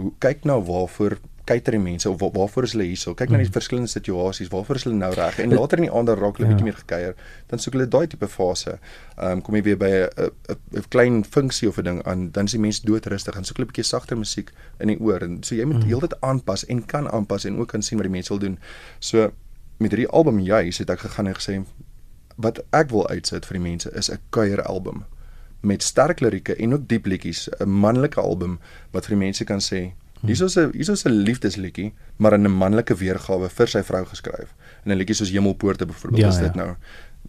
hoe 0.00 0.14
kyk 0.24 0.48
nou 0.48 0.62
waarvoor 0.64 1.18
kyk 1.46 1.68
die 1.70 1.78
mense 1.78 2.10
of 2.10 2.20
waarvoor 2.20 2.66
is 2.66 2.74
hulle 2.74 2.86
hierso? 2.88 3.14
Kyk 3.14 3.30
na 3.30 3.38
die 3.38 3.46
mm. 3.46 3.54
verskillende 3.54 3.90
situasies, 3.90 4.50
waarvoor 4.50 4.80
is 4.80 4.86
hulle 4.86 4.98
nou 4.98 5.12
reg? 5.14 5.38
En 5.42 5.54
later 5.54 5.78
in 5.78 5.86
die 5.86 5.92
aand 5.94 6.10
raak 6.18 6.40
hulle 6.40 6.48
ja. 6.48 6.54
bietjie 6.54 6.66
meer 6.66 6.78
gekuier, 6.80 7.14
dan 7.50 7.62
soek 7.62 7.76
hulle 7.78 7.86
daai 7.90 8.06
tipe 8.10 8.28
fase. 8.30 8.76
Ehm 9.16 9.38
um, 9.38 9.42
kom 9.46 9.58
jy 9.58 9.62
weer 9.68 9.80
by 9.80 9.90
'n 9.94 10.30
'n 10.82 10.84
klein 10.90 11.24
funksie 11.24 11.68
of 11.68 11.78
'n 11.78 11.88
ding 11.88 12.02
aan, 12.04 12.30
dan 12.30 12.50
is 12.50 12.56
die 12.58 12.60
mens 12.60 12.82
doodrustig 12.82 13.36
en 13.36 13.44
soek 13.44 13.56
hulle 13.56 13.70
bietjie 13.70 13.86
sagter 13.86 14.18
musiek 14.18 14.52
in 14.80 14.88
die 14.88 15.00
oor. 15.00 15.22
En 15.22 15.42
so 15.42 15.54
jy 15.54 15.64
moet 15.64 15.82
mm. 15.82 15.88
heeltyd 15.90 16.20
aanpas 16.20 16.66
en 16.66 16.86
kan 16.86 17.10
aanpas 17.10 17.44
en 17.44 17.58
ook 17.58 17.68
kan 17.68 17.82
sien 17.82 17.98
wat 17.98 18.06
die 18.10 18.16
mense 18.18 18.28
wil 18.28 18.42
doen. 18.42 18.58
So 18.98 19.30
met 19.78 19.90
hierdie 19.90 20.08
album 20.08 20.40
juis 20.40 20.78
het 20.78 20.90
ek 20.90 21.00
gegaan 21.06 21.26
en 21.26 21.34
gesê 21.34 21.64
wat 22.36 22.58
ek 22.72 22.90
wil 22.90 23.08
uitsit 23.08 23.46
vir 23.46 23.54
die 23.58 23.68
mense 23.70 23.90
is 23.94 24.10
'n 24.10 24.18
kuier 24.30 24.62
album 24.62 25.04
met 25.60 25.82
sterk 25.82 26.20
lirieke 26.20 26.54
en 26.54 26.74
ook 26.74 26.88
diep 26.88 27.06
liedjies, 27.06 27.48
'n 27.58 27.68
manlike 27.68 28.20
album 28.20 28.58
wat 28.90 29.06
vir 29.06 29.16
die 29.16 29.24
mense 29.24 29.44
kan 29.44 29.60
sê 29.60 29.92
Hierso's 30.24 30.56
'n 30.56 30.70
hierso's 30.72 31.04
'n 31.04 31.10
liefdesliedjie, 31.10 31.92
maar 32.16 32.32
in 32.32 32.46
'n 32.46 32.56
manlike 32.56 32.94
weergawe 32.94 33.48
vir 33.48 33.68
sy 33.68 33.82
vrou 33.82 34.04
geskryf. 34.04 34.54
En 34.84 34.92
'n 34.92 34.96
liedjie 34.96 35.14
soos 35.14 35.30
Hemelpoorte 35.30 35.86
byvoorbeeld 35.86 36.22
ja, 36.22 36.28
is 36.28 36.38
dit 36.38 36.54
ja. 36.54 36.64
nou. 36.64 36.76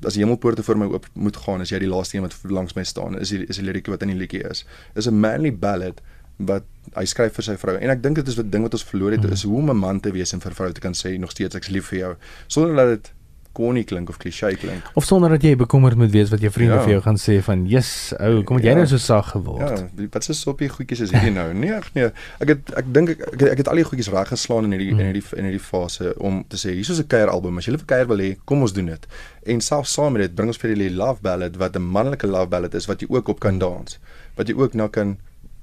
As 0.04 0.14
die 0.14 0.24
Hemelpoorte 0.24 0.64
vir 0.64 0.78
my 0.78 0.86
oop 0.86 1.06
moet 1.14 1.38
gaan, 1.38 1.62
is 1.62 1.70
jy 1.70 1.80
die 1.80 1.90
laaste 1.90 2.18
een 2.18 2.24
wat 2.24 2.36
langs 2.44 2.74
my 2.74 2.84
staan. 2.84 3.20
Is 3.20 3.30
die, 3.30 3.46
is 3.46 3.56
die 3.56 3.66
lirieke 3.66 3.92
wat 3.92 4.02
in 4.02 4.08
die 4.08 4.18
liedjie 4.18 4.50
is. 4.50 4.66
Is 4.96 5.08
'n 5.08 5.20
manly 5.20 5.52
ballad 5.52 6.02
wat 6.38 6.64
hy 6.94 7.06
skryf 7.06 7.34
vir 7.34 7.44
sy 7.44 7.56
vrou. 7.58 7.76
En 7.76 7.90
ek 7.90 8.04
dink 8.04 8.16
dit 8.16 8.28
is 8.28 8.36
wat 8.36 8.52
ding 8.52 8.64
wat 8.64 8.74
ons 8.74 8.84
verloor 8.84 9.12
het, 9.12 9.24
mm. 9.26 9.32
is 9.32 9.44
hoe 9.44 9.58
om 9.58 9.70
'n 9.70 9.78
man 9.78 10.00
te 10.00 10.12
wees 10.12 10.34
en 10.34 10.40
vir 10.40 10.52
'n 10.52 10.56
vrou 10.56 10.72
te 10.72 10.82
kan 10.82 10.94
sê 10.94 11.18
nog 11.20 11.32
steeds 11.32 11.56
ek's 11.56 11.70
lief 11.70 11.88
vir 11.88 12.00
jou 12.00 12.16
sonder 12.48 12.76
dat 12.76 12.88
dit 12.88 13.14
corny 13.58 13.84
klink 13.84 14.10
of 14.10 14.18
cliché 14.22 14.54
klink. 14.62 14.92
Of 14.94 15.06
sonder 15.08 15.34
dat 15.34 15.46
jy 15.46 15.56
bekommerd 15.58 15.98
moet 15.98 16.12
wees 16.14 16.30
wat 16.34 16.44
jou 16.44 16.52
vriende 16.54 16.78
ja. 16.78 16.84
vir 16.86 16.94
jou 16.96 17.02
gaan 17.08 17.18
sê 17.22 17.38
van, 17.44 17.66
"Jesus, 17.70 18.14
ou, 18.20 18.44
kom 18.48 18.60
het 18.60 18.68
jy 18.68 18.76
ja. 18.76 18.82
nou 18.82 18.88
so 18.92 19.02
sag 19.02 19.32
geword?" 19.34 19.82
Ja, 19.98 20.08
wat 20.14 20.28
se 20.28 20.36
soppie 20.38 20.70
goedjies 20.70 21.06
is 21.08 21.14
hierdie 21.16 21.34
nou? 21.34 21.48
Nee, 21.54 21.74
ag 21.74 21.88
nee. 21.98 22.12
Ek 22.44 22.54
het 22.54 22.74
ek 22.84 22.92
dink 22.94 23.14
ek, 23.16 23.24
ek, 23.34 23.46
ek 23.54 23.64
het 23.64 23.72
al 23.72 23.82
die 23.82 23.88
goedjies 23.90 24.12
reg 24.14 24.30
geslaan 24.34 24.70
in 24.70 24.76
hierdie 24.78 24.92
hmm. 24.92 25.02
in 25.02 25.10
hierdie 25.12 25.26
in 25.42 25.50
hierdie 25.50 25.64
fase 25.64 26.14
om 26.18 26.44
te 26.48 26.60
sê, 26.62 26.76
"Hier's 26.78 27.02
'n 27.02 27.08
kuier 27.08 27.34
album. 27.34 27.58
As 27.58 27.66
jy 27.66 27.74
'n 27.74 27.86
kuier 27.86 28.08
wil 28.08 28.22
hê, 28.22 28.36
kom 28.46 28.62
ons 28.62 28.74
doen 28.74 28.94
dit." 28.94 29.08
En 29.46 29.62
selfs 29.62 29.94
saam 29.94 30.14
met 30.14 30.22
dit 30.28 30.36
bring 30.36 30.54
ons 30.54 30.62
vir 30.62 30.76
die 30.76 30.92
love 30.92 31.22
ballad 31.22 31.58
wat 31.58 31.76
'n 31.76 31.82
manlike 31.82 32.28
love 32.28 32.48
ballad 32.48 32.74
is 32.74 32.86
wat 32.86 33.02
jy 33.02 33.08
ook 33.10 33.28
op 33.28 33.40
kan 33.40 33.58
dans. 33.58 34.00
Wat 34.36 34.48
jy 34.48 34.56
ook 34.56 34.74
nou 34.74 34.90
kan 34.90 35.18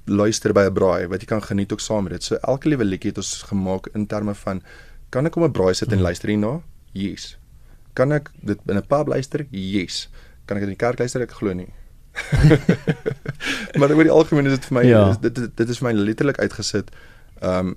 luister 0.05 0.53
by 0.53 0.67
'n 0.67 0.73
braai 0.73 1.07
wat 1.07 1.21
jy 1.21 1.27
kan 1.27 1.41
geniet 1.41 1.71
ook 1.71 1.79
saam 1.79 2.03
met 2.03 2.11
dit. 2.11 2.23
So 2.23 2.35
elke 2.35 2.67
liewe 2.67 2.83
liedjie 2.83 3.09
het 3.09 3.17
ons 3.17 3.41
gemaak 3.41 3.87
in 3.93 4.05
terme 4.05 4.35
van 4.35 4.61
kan 5.09 5.25
ek 5.25 5.35
om 5.35 5.43
'n 5.43 5.51
braai 5.51 5.73
sit 5.73 5.87
en 5.87 5.93
hmm. 5.93 6.03
luister 6.03 6.29
hierna? 6.29 6.61
Yes. 6.91 7.37
Kan 7.95 8.11
ek 8.15 8.31
dit 8.41 8.59
in 8.67 8.77
'n 8.77 8.85
pub 8.87 9.07
luister? 9.07 9.45
Yes. 9.51 10.09
Kan 10.45 10.57
ek 10.57 10.65
dit 10.65 10.71
in 10.71 10.77
die 10.77 10.85
kerk 10.85 10.99
luister? 10.99 11.21
Ek 11.21 11.31
glo 11.31 11.53
nie. 11.53 11.71
maar 13.79 13.91
oor 13.91 14.07
die 14.07 14.13
algemeen 14.13 14.47
is 14.47 14.55
dit 14.55 14.69
vir 14.69 14.75
my 14.77 14.85
ja. 14.87 15.09
is, 15.09 15.19
dit 15.19 15.35
dit 15.57 15.69
is 15.69 15.81
vir 15.81 15.89
my 15.89 15.95
letterlik 15.99 16.39
uitgesit. 16.39 16.91
Ehm 17.41 17.73
um, 17.73 17.75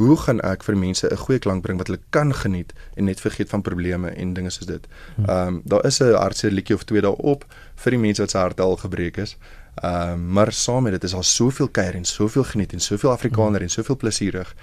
hoe 0.00 0.16
gaan 0.16 0.38
ek 0.40 0.62
vir 0.64 0.76
mense 0.80 1.04
'n 1.06 1.16
goeie 1.16 1.38
klank 1.44 1.62
bring 1.62 1.78
wat 1.78 1.90
hulle 1.90 2.00
kan 2.10 2.32
geniet 2.34 2.72
en 2.96 3.04
net 3.04 3.20
vergeet 3.20 3.48
van 3.48 3.62
probleme 3.62 4.08
en 4.08 4.32
dinge 4.34 4.50
soos 4.50 4.66
dit. 4.66 4.86
Hm. 5.16 5.24
Ehm 5.24 5.48
um, 5.48 5.62
daar 5.64 5.84
is 5.84 6.00
'n 6.00 6.14
hartseer 6.14 6.52
liedjie 6.52 6.74
of 6.74 6.84
twee 6.84 7.00
daarop 7.00 7.44
vir 7.76 7.90
die 7.90 8.00
mense 8.00 8.22
wat 8.22 8.30
se 8.30 8.38
harte 8.38 8.62
al 8.62 8.76
gebreek 8.76 9.16
is. 9.16 9.36
Ehm 9.82 10.12
um, 10.12 10.32
maar 10.32 10.52
saam 10.52 10.82
met 10.82 10.92
dit 10.92 11.04
is 11.04 11.14
al 11.14 11.22
soveel 11.22 11.68
kuier 11.68 11.94
en 11.94 12.04
soveel 12.04 12.44
geniet 12.44 12.72
en 12.72 12.80
soveel 12.80 13.10
Afrikaner 13.10 13.62
en 13.62 13.68
soveel 13.68 13.96
plesierig. 13.96 14.54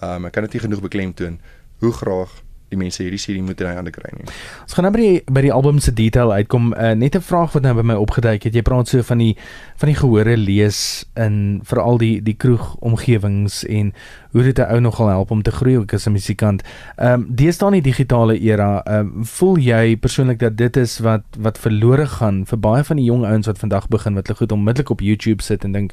Ehm 0.00 0.14
um, 0.14 0.26
ek 0.26 0.32
kan 0.32 0.42
dit 0.42 0.52
nie 0.52 0.60
genoeg 0.60 0.80
beklemtoon 0.80 1.40
hoe 1.78 1.92
graag 1.92 2.42
die 2.72 2.78
mense 2.78 3.02
hierdie 3.02 3.20
CD 3.20 3.42
moet 3.44 3.60
in 3.60 3.68
hy 3.70 3.74
hande 3.78 3.92
kry 3.94 4.10
nie. 4.16 4.26
Ons 4.64 4.76
gaan 4.76 4.86
nou 4.88 4.92
by 4.94 5.02
die 5.02 5.34
by 5.36 5.44
die 5.46 5.52
album 5.52 5.80
se 5.82 5.92
detail 5.94 6.32
uitkom. 6.32 6.72
Uh, 6.74 6.92
net 6.98 7.16
'n 7.16 7.20
vraag 7.20 7.52
wat 7.52 7.62
nou 7.62 7.74
by 7.74 7.82
my 7.82 7.94
opgeduik 7.94 8.42
het. 8.42 8.54
Jy 8.54 8.62
praat 8.62 8.88
so 8.88 9.02
van 9.02 9.18
die 9.18 9.36
van 9.76 9.88
die 9.88 9.98
gehore 9.98 10.36
lees 10.36 11.04
in 11.16 11.60
veral 11.64 11.98
die 11.98 12.22
die 12.22 12.34
kroeg 12.34 12.76
omgewings 12.80 13.64
en 13.64 13.92
hoe 14.32 14.42
dit 14.42 14.58
'n 14.58 14.70
ou 14.72 14.80
nogal 14.80 15.08
help 15.08 15.30
om 15.30 15.42
te 15.42 15.50
groei 15.50 15.76
ook 15.76 15.92
as 15.92 16.06
'n 16.06 16.12
musikant. 16.12 16.62
Ehm 16.96 17.12
um, 17.12 17.26
deesdae 17.28 17.70
die 17.70 17.90
digitale 17.90 18.38
era, 18.40 18.82
ehm 18.84 18.98
um, 18.98 19.24
voel 19.24 19.58
jy 19.58 19.96
persoonlik 19.96 20.38
dat 20.38 20.56
dit 20.56 20.76
is 20.76 20.98
wat 20.98 21.22
wat 21.38 21.58
verlore 21.58 22.06
gaan 22.06 22.46
vir 22.46 22.58
baie 22.58 22.84
van 22.84 22.96
die 22.96 23.06
jong 23.06 23.24
ouens 23.24 23.46
wat 23.46 23.58
vandag 23.58 23.88
begin 23.88 24.14
wat 24.14 24.26
hulle 24.26 24.38
goed 24.38 24.52
onmiddellik 24.52 24.90
op 24.90 25.00
YouTube 25.00 25.42
sit 25.42 25.64
en 25.64 25.72
dink, 25.72 25.92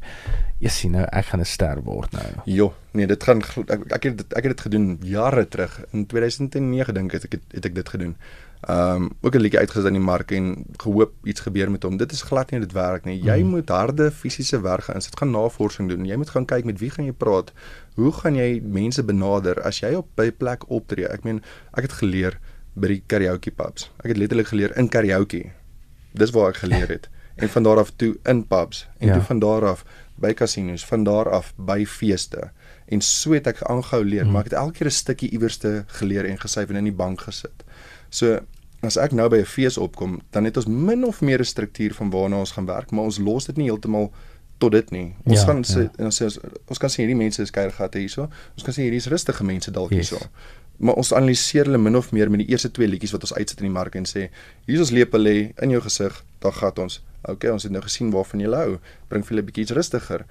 "Ja, 0.62 0.69
sien 0.69 0.91
nou, 0.91 1.06
ek 1.10 1.26
gaan 1.26 1.41
'n 1.41 1.45
ster 1.45 1.82
word 1.84 2.12
nou." 2.12 2.26
Jo, 2.45 2.74
nee, 2.91 3.08
dit 3.08 3.24
gaan 3.24 3.41
ek 3.41 3.91
ek 3.91 4.04
het 4.04 4.17
dit 4.17 4.34
ek 4.34 4.43
het 4.43 4.54
dit 4.58 4.62
gedoen 4.62 4.97
jare 5.02 5.47
terug 5.47 5.82
in 5.91 6.06
2009 6.06 6.93
dink 6.93 7.13
ek 7.13 7.21
het, 7.21 7.41
het 7.52 7.65
ek 7.65 7.76
dit 7.76 7.89
gedoen 7.89 8.15
ehm 8.62 8.95
um, 8.95 9.10
ook 9.21 9.36
'n 9.36 9.41
liedjie 9.41 9.60
uitgesit 9.60 9.88
in 9.88 9.93
die 9.93 10.02
mark 10.02 10.32
en 10.32 10.65
gehoop 10.78 11.13
iets 11.24 11.41
gebeur 11.41 11.71
met 11.71 11.84
hom. 11.84 11.97
Dit 11.97 12.12
is 12.12 12.21
glad 12.21 12.52
nie 12.52 12.60
dit 12.60 12.71
werk 12.71 13.06
nie. 13.06 13.24
Jy 13.24 13.41
mm. 13.41 13.50
moet 13.50 13.69
harde 13.69 14.12
fisiese 14.12 14.62
werk 14.62 14.84
gaan 14.84 14.95
insit, 14.95 15.17
gaan 15.17 15.32
navorsing 15.32 15.89
doen. 15.89 16.06
Jy 16.06 16.15
moet 16.15 16.30
gaan 16.30 16.45
kyk 16.45 16.65
met 16.65 16.80
wie 16.80 16.89
gaan 16.89 17.06
jy 17.06 17.12
praat? 17.12 17.52
Hoe 17.95 18.12
gaan 18.12 18.36
jy 18.36 18.62
mense 18.63 19.04
benader 19.04 19.62
as 19.62 19.80
jy 19.80 19.93
op 19.93 20.08
'n 20.19 20.34
plek 20.38 20.69
optree? 20.69 21.08
Ek 21.08 21.24
meen, 21.24 21.41
ek 21.74 21.82
het 21.82 21.91
geleer 21.91 22.38
by 22.74 22.88
die 22.88 23.04
karaoke 23.08 23.52
pubs. 23.52 23.91
Ek 24.04 24.13
het 24.13 24.17
letterlik 24.17 24.47
geleer 24.47 24.78
in 24.78 24.89
karaoke. 24.89 25.52
Dis 26.13 26.32
waar 26.32 26.50
ek 26.50 26.58
geleer 26.58 26.88
het. 26.88 27.10
en 27.36 27.50
van 27.50 27.63
daar 27.63 27.78
af 27.78 27.91
toe 27.95 28.17
in 28.24 28.47
pubs 28.47 28.88
en 28.97 29.08
ja. 29.08 29.13
toe 29.13 29.24
van 29.24 29.39
daar 29.39 29.65
af 29.65 29.86
by 30.21 30.34
casinos, 30.38 30.86
van 30.86 31.03
daar 31.03 31.29
af 31.29 31.53
by 31.57 31.84
feeste. 31.86 32.51
En 32.91 33.01
so 33.01 33.34
het 33.34 33.47
ek 33.47 33.62
aangehou 33.63 34.03
leer, 34.05 34.25
mm. 34.25 34.31
maar 34.31 34.45
ek 34.45 34.51
het 34.51 34.60
elke 34.60 34.77
keer 34.79 34.88
'n 34.88 34.97
stukkie 35.01 35.29
iewerste 35.31 35.84
geleer 35.99 36.25
en 36.25 36.39
gesyf 36.39 36.69
en 36.69 36.75
in 36.75 36.89
die 36.89 36.99
bank 37.03 37.21
gesit. 37.21 37.63
So 38.10 38.39
as 38.81 38.97
ek 38.97 39.12
nou 39.12 39.29
by 39.29 39.41
'n 39.41 39.45
fees 39.45 39.77
opkom, 39.77 40.21
dan 40.31 40.45
het 40.45 40.57
ons 40.57 40.65
min 40.65 41.05
of 41.05 41.21
meer 41.21 41.39
'n 41.39 41.45
struktuur 41.45 41.93
van 41.93 42.10
waarna 42.10 42.39
ons 42.39 42.51
gaan 42.51 42.65
werk, 42.65 42.91
maar 42.91 43.03
ons 43.03 43.17
los 43.17 43.45
dit 43.45 43.57
nie 43.57 43.69
heeltemal 43.69 44.12
tot 44.57 44.71
dit 44.71 44.91
nie. 44.91 45.15
Ons 45.25 45.39
ja, 45.39 45.45
gaan 45.45 45.63
sê 45.63 45.81
ja. 45.81 46.05
ons 46.05 46.21
sê 46.21 46.29
ons 46.67 46.77
kan 46.77 46.89
sien 46.89 47.05
hierdie 47.05 47.17
mense 47.23 47.41
is 47.41 47.51
kuiergatte 47.51 47.99
hierso. 48.01 48.29
Ons 48.55 48.63
kan 48.63 48.73
sê 48.73 48.86
hierdie 48.86 49.01
is 49.01 49.07
rustige 49.07 49.43
mense 49.43 49.71
dalk 49.71 49.89
hierso. 49.89 50.19
Yes. 50.21 50.57
Maar 50.81 50.97
ons 51.01 51.13
analiseer 51.13 51.65
hulle 51.69 51.77
min 51.77 51.95
of 51.95 52.12
meer 52.12 52.29
met 52.29 52.39
die 52.39 52.49
eerste 52.53 52.71
twee 52.71 52.88
liedjies 52.88 53.12
wat 53.12 53.21
ons 53.21 53.34
uitsit 53.34 53.60
in 53.60 53.69
die 53.69 53.73
mark 53.73 53.95
en 53.95 54.05
sê 54.10 54.29
hier 54.65 54.77
is 54.77 54.79
ons 54.79 54.91
lepel 54.91 55.19
lê 55.19 55.36
in 55.62 55.69
jou 55.69 55.81
gesig, 55.81 56.23
dan 56.39 56.53
gat 56.57 56.79
ons. 56.79 57.01
Okay, 57.21 57.51
ons 57.51 57.63
het 57.63 57.71
nou 57.71 57.81
gesien 57.86 58.12
waarvan 58.12 58.39
jy 58.39 58.49
hou. 58.49 58.79
Bring 59.10 59.25
vir 59.25 59.36
hulle 59.36 59.41
'n 59.41 59.45
bietjie 59.45 59.63
iets 59.63 59.71
rustiger. 59.71 60.25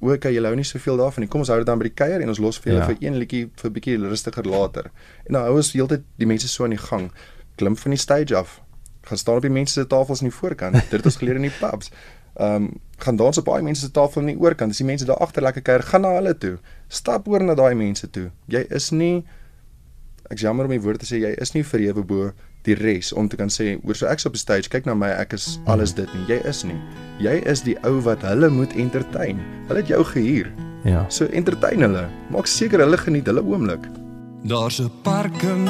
Ook 0.00 0.24
jy 0.24 0.42
hou 0.42 0.54
nie 0.54 0.64
soveel 0.64 0.96
daarvan 0.96 1.20
nie. 1.24 1.28
Kom 1.28 1.40
ons 1.40 1.48
hou 1.48 1.58
dit 1.58 1.66
dan 1.66 1.78
by 1.78 1.84
die 1.84 1.94
kuier 1.94 2.20
en 2.20 2.28
ons 2.28 2.38
los 2.38 2.58
vir 2.58 2.72
julle 2.72 2.84
ja. 2.84 2.86
vir 2.86 2.96
een 3.00 3.18
liedjie 3.18 3.50
vir 3.56 3.70
'n 3.70 3.72
bietjie 3.72 3.96
rustiger 3.98 4.44
later. 4.44 4.90
En 5.26 5.32
dan 5.32 5.42
hou 5.42 5.56
ons 5.56 5.72
heeltyd 5.72 6.02
die 6.16 6.26
mense 6.26 6.48
so 6.48 6.64
aan 6.64 6.70
die 6.70 6.78
gang. 6.78 7.10
Klim 7.56 7.76
van 7.76 7.90
die 7.90 7.98
stage 7.98 8.36
af. 8.36 8.60
Gaan 9.02 9.18
staan 9.18 9.36
op 9.36 9.42
die 9.42 9.50
mense 9.50 9.72
se 9.72 9.86
tafels 9.86 10.20
aan 10.20 10.28
die 10.28 10.36
voorkant. 10.36 10.74
Dit 10.74 10.90
het 10.90 11.04
ons 11.04 11.16
geleer 11.16 11.36
in 11.36 11.42
die 11.42 11.58
pubs. 11.60 11.90
Ehm 12.36 12.54
um, 12.54 12.80
gaan 12.98 13.16
dans 13.16 13.38
op 13.38 13.44
baie 13.44 13.62
mense 13.62 13.80
se 13.80 13.90
tafel 13.90 14.20
aan 14.20 14.26
die 14.26 14.38
oorkant. 14.38 14.70
As 14.70 14.76
die 14.76 14.86
mense 14.86 15.04
daar 15.04 15.16
agter 15.16 15.42
lekker 15.42 15.62
kuier, 15.62 15.82
gaan 15.82 16.00
na 16.00 16.14
hulle 16.14 16.38
toe. 16.38 16.58
Stap 16.88 17.28
oor 17.28 17.42
na 17.42 17.54
daai 17.54 17.74
mense 17.74 18.10
toe. 18.10 18.30
Jy 18.46 18.66
is 18.70 18.90
nie 18.90 19.24
ek 20.30 20.42
jammer 20.42 20.68
om 20.68 20.74
die 20.74 20.82
woord 20.82 21.00
te 21.00 21.08
sê 21.08 21.20
jy 21.22 21.34
is 21.40 21.54
nie 21.54 21.64
verhewe 21.64 22.04
bo 22.04 22.30
die 22.66 22.76
res 22.76 23.12
om 23.16 23.28
te 23.28 23.38
kan 23.40 23.48
sê 23.52 23.76
oor 23.80 23.96
so 23.96 24.08
ek's 24.10 24.26
op 24.28 24.36
die 24.36 24.42
stage 24.42 24.68
kyk 24.72 24.88
na 24.88 24.96
my 24.98 25.10
ek 25.16 25.32
is 25.38 25.58
alles 25.66 25.94
dit 25.96 26.08
nie. 26.14 26.24
Jy 26.34 26.40
is 26.48 26.64
nie. 26.68 26.78
Jy 27.24 27.38
is 27.48 27.64
die 27.64 27.76
ou 27.88 27.98
wat 28.04 28.24
hulle 28.26 28.50
moet 28.52 28.74
entertain. 28.76 29.40
Hulle 29.70 29.84
het 29.84 29.92
jou 29.92 30.02
gehuur. 30.12 30.52
Ja. 30.84 31.06
So 31.08 31.30
entertain 31.32 31.86
hulle. 31.86 32.06
Maak 32.34 32.50
seker 32.50 32.84
hulle 32.84 33.00
geniet 33.00 33.30
hulle 33.30 33.44
oomblik. 33.44 33.88
Daar's 34.44 34.80
'n 34.80 34.90
parking 35.02 35.66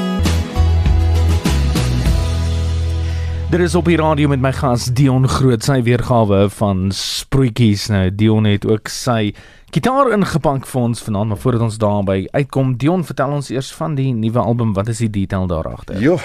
Dit 3.48 3.60
is 3.60 3.74
op 3.74 3.86
die 3.88 3.96
radio 3.96 4.28
met 4.28 4.42
my 4.44 4.50
gas 4.52 4.90
Dion 4.92 5.24
Groot 5.24 5.64
sy 5.64 5.78
weergawe 5.86 6.50
van 6.52 6.90
Sproetjies. 6.92 7.86
Nou 7.88 8.10
Dion 8.12 8.44
het 8.44 8.66
ook 8.68 8.90
sy 8.92 9.30
gitaar 9.72 10.10
ingepank 10.12 10.68
vir 10.68 10.82
ons 10.82 11.00
vanaand 11.06 11.32
maar 11.32 11.40
voordat 11.40 11.64
ons 11.64 11.78
daarby 11.80 12.18
uitkom 12.34 12.74
Dion 12.76 13.06
vertel 13.08 13.32
ons 13.38 13.48
eers 13.48 13.70
van 13.78 13.96
die 13.96 14.10
nuwe 14.12 14.44
album. 14.44 14.74
Wat 14.76 14.92
is 14.92 15.00
die 15.00 15.08
detail 15.16 15.48
daar 15.48 15.70
agter 15.72 15.96
Jo 16.04 16.18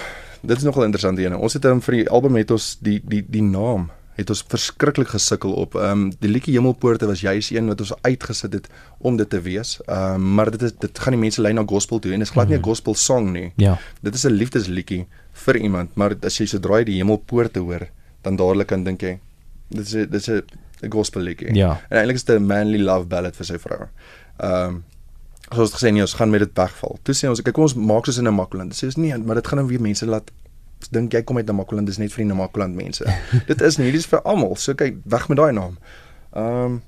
dit 0.43 0.57
is 0.57 0.67
nogal 0.67 0.83
interessant 0.89 1.19
ene. 1.23 1.39
Ons 1.39 1.55
het 1.55 1.63
hom 1.63 1.79
vir 1.85 2.01
die 2.01 2.05
album 2.11 2.35
het 2.35 2.51
ons 2.51 2.73
die 2.83 2.99
die 3.07 3.23
die 3.23 3.45
naam 3.45 3.87
het 4.15 4.29
ons 4.29 4.43
verskriklik 4.47 5.07
gesukkel 5.07 5.53
op. 5.53 5.75
Ehm 5.75 5.91
um, 5.91 6.11
die 6.19 6.29
liedjie 6.29 6.53
Hemelpoorte 6.53 7.07
was 7.09 7.21
juis 7.21 7.49
een 7.51 7.67
wat 7.67 7.81
ons 7.81 7.93
uitgesit 8.01 8.53
het 8.53 8.69
om 8.97 9.17
dit 9.17 9.29
te 9.29 9.41
wees. 9.41 9.79
Ehm 9.85 10.15
um, 10.15 10.33
maar 10.33 10.51
dit 10.51 10.61
is 10.61 10.73
dit 10.79 10.99
gaan 10.99 11.13
die 11.17 11.21
mense 11.21 11.41
lei 11.41 11.53
na 11.53 11.63
gospel 11.67 11.99
toe 11.99 12.13
en 12.13 12.19
dit 12.19 12.27
is 12.27 12.33
glad 12.33 12.47
nie 12.47 12.57
'n 12.57 12.59
mhm. 12.59 12.69
gospel 12.69 12.95
song 12.95 13.31
nie. 13.31 13.51
Ja. 13.55 13.77
Dit 14.01 14.15
is 14.15 14.25
'n 14.25 14.31
liefdesliedjie 14.31 15.05
vir 15.33 15.57
iemand, 15.57 15.95
maar 15.95 16.15
as 16.21 16.37
jy 16.37 16.45
sodra 16.45 16.77
jy 16.77 16.83
die 16.83 16.97
Hemelpoorte 17.01 17.59
hoor, 17.59 17.87
dan 18.21 18.35
dadelik 18.35 18.67
kan 18.67 18.83
dink 18.83 19.01
jy 19.01 19.19
dit 19.69 19.85
is 19.85 19.91
dit 19.91 20.13
is 20.13 20.29
'n 20.29 20.91
gospel 20.91 21.21
liedjie. 21.21 21.53
Ja. 21.55 21.81
En 21.89 21.97
eintlik 21.97 22.15
is 22.15 22.23
dit 22.23 22.39
'n 22.39 22.45
manly 22.45 22.79
love 22.79 23.07
ballad 23.07 23.35
vir 23.35 23.45
sy 23.45 23.57
vrou. 23.57 23.87
Ehm 24.37 24.67
um, 24.67 24.83
soos 25.51 25.71
ons 25.71 25.83
gesê 25.83 25.91
nee, 25.91 26.01
ons 26.01 26.13
gaan 26.13 26.29
met 26.29 26.39
dit 26.39 26.53
wegval. 26.53 26.97
Toe 27.03 27.15
sê 27.15 27.29
ons 27.29 27.41
kyk 27.41 27.53
kom 27.53 27.63
ons 27.63 27.75
maak 27.75 28.05
soos 28.05 28.17
in 28.17 28.27
'n 28.27 28.35
Makwaland. 28.35 28.73
Sê 28.73 28.85
ons 28.85 28.95
nee, 28.95 29.17
maar 29.17 29.35
dit 29.35 29.47
gaan 29.47 29.57
nou 29.57 29.67
weer 29.67 29.81
mense 29.81 30.05
laat 30.05 30.31
dink 30.91 31.13
jy 31.13 31.23
kom 31.23 31.37
uit 31.37 31.47
Namakwaland, 31.47 31.87
dis 31.87 31.99
net 32.01 32.13
vir 32.13 32.23
die 32.23 32.31
Namakwaland 32.31 32.75
mense. 32.75 33.05
dit 33.51 33.61
is 33.61 33.77
nie, 33.77 33.91
dit 33.91 34.01
is 34.01 34.09
vir 34.09 34.23
almal. 34.23 34.55
So 34.59 34.75
kyk, 34.79 34.99
weg 35.05 35.29
met 35.31 35.39
daai 35.39 35.53
naam. 35.55 35.77
Ehm 36.33 36.65
um, 36.65 36.81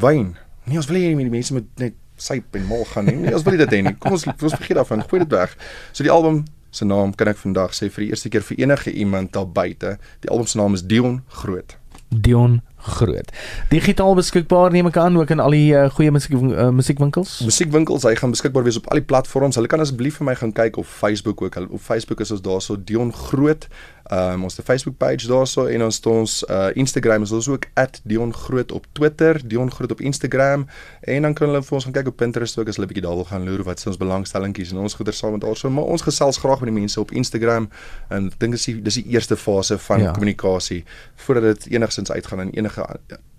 wyn. 0.00 0.32
Nee, 0.64 0.78
ons 0.80 0.86
wil 0.88 0.96
hê 0.96 1.12
die 1.18 1.28
mense 1.32 1.52
moet 1.52 1.68
net 1.76 1.98
syp 2.16 2.56
en 2.56 2.66
mal 2.70 2.84
gaan 2.92 3.08
nie. 3.10 3.18
Nee, 3.26 3.34
ons 3.34 3.44
wil 3.44 3.58
dit 3.60 3.74
hê 3.76 3.82
nie. 3.84 3.94
Kom 4.00 4.16
ons 4.16 4.24
ons 4.30 4.54
vergeet 4.54 4.78
daarvan. 4.78 5.02
Gooi 5.10 5.22
dit 5.24 5.34
weg. 5.34 5.56
So 5.92 6.06
die 6.06 6.12
album 6.12 6.44
se 6.72 6.86
naam 6.88 7.12
kan 7.18 7.28
ek 7.28 7.40
vandag 7.40 7.74
sê 7.76 7.90
vir 7.92 8.06
die 8.06 8.10
eerste 8.14 8.30
keer 8.32 8.44
vir 8.46 8.62
enige 8.64 8.92
iemand 8.92 9.34
daar 9.36 9.48
buite. 9.48 9.96
Die 10.24 10.30
album 10.32 10.48
se 10.48 10.60
naam 10.60 10.78
is 10.78 10.86
Dion 10.88 11.20
Groot. 11.42 11.76
Dion 12.08 12.60
groot. 12.82 13.30
Digitaal 13.70 14.14
beskikbaar 14.18 14.72
neem 14.74 14.88
ek 14.90 14.96
aan 14.96 15.16
ook 15.16 15.30
in 15.30 15.40
al 15.40 15.54
die 15.54 15.70
uh, 15.74 15.88
goeie 15.94 16.10
musiek 16.10 16.34
uh, 16.34 16.68
musiekwinkels. 16.74 17.38
Musiekwinkels, 17.46 18.06
hy 18.08 18.14
gaan 18.18 18.34
beskikbaar 18.34 18.66
wees 18.66 18.80
op 18.80 18.88
al 18.90 19.00
die 19.00 19.06
platforms. 19.06 19.58
Hulle 19.60 19.70
kan 19.70 19.82
asseblief 19.84 20.18
vir 20.20 20.30
my 20.32 20.36
gaan 20.38 20.54
kyk 20.56 20.80
op 20.82 20.88
Facebook 20.88 21.42
ook. 21.42 21.58
Op 21.68 21.80
Facebook 21.80 22.20
is 22.20 22.34
ons 22.34 22.42
daarso 22.42 22.76
Dion 22.76 23.12
Groot. 23.12 23.68
Ehm 24.12 24.32
um, 24.32 24.42
ons 24.44 24.56
het 24.56 24.64
'n 24.64 24.68
Facebook 24.68 24.96
page 24.96 25.26
daarso 25.26 25.64
en 25.66 25.84
ons 25.84 25.96
het 25.96 26.06
ons 26.06 26.44
uh, 26.48 26.66
Instagram 26.72 27.22
is 27.22 27.32
ons 27.32 27.48
ook 27.48 27.64
@diongroot 28.04 28.72
op 28.72 28.86
Twitter, 28.92 29.48
Dion 29.48 29.70
Groot 29.70 29.90
op 29.90 30.00
Instagram 30.00 30.66
en 31.00 31.22
dan 31.22 31.34
kan 31.34 31.48
hulle 31.48 31.62
vir 31.62 31.74
ons 31.74 31.84
gaan 31.84 31.92
kyk 31.92 32.06
op 32.06 32.16
Pinterest 32.16 32.58
ook 32.58 32.68
as 32.68 32.76
hulle 32.76 32.86
bietjie 32.86 33.06
daar 33.06 33.14
wil 33.14 33.24
gaan 33.24 33.44
loer 33.44 33.62
wat 33.62 33.80
se 33.80 33.88
ons 33.88 33.96
belangstellingkies 33.96 34.70
en 34.70 34.76
ons 34.76 34.94
goeder 34.94 35.14
saam 35.14 35.32
met 35.32 35.40
daarso. 35.40 35.70
Maar 35.70 35.84
ons 35.84 36.02
gesels 36.02 36.36
graag 36.36 36.60
met 36.60 36.68
die 36.68 36.78
mense 36.78 37.00
op 37.00 37.10
Instagram 37.10 37.70
en 38.08 38.26
ek 38.26 38.38
dink 38.38 38.52
dis 38.52 38.64
die 38.64 38.82
dis 38.82 38.94
die 38.94 39.06
eerste 39.06 39.36
fase 39.36 39.78
van 39.78 40.00
ja. 40.00 40.10
kommunikasie 40.10 40.84
voordat 41.14 41.42
dit 41.42 41.72
enigsins 41.72 42.10
uitgaan 42.10 42.40
in 42.40 42.50
enige 42.50 42.86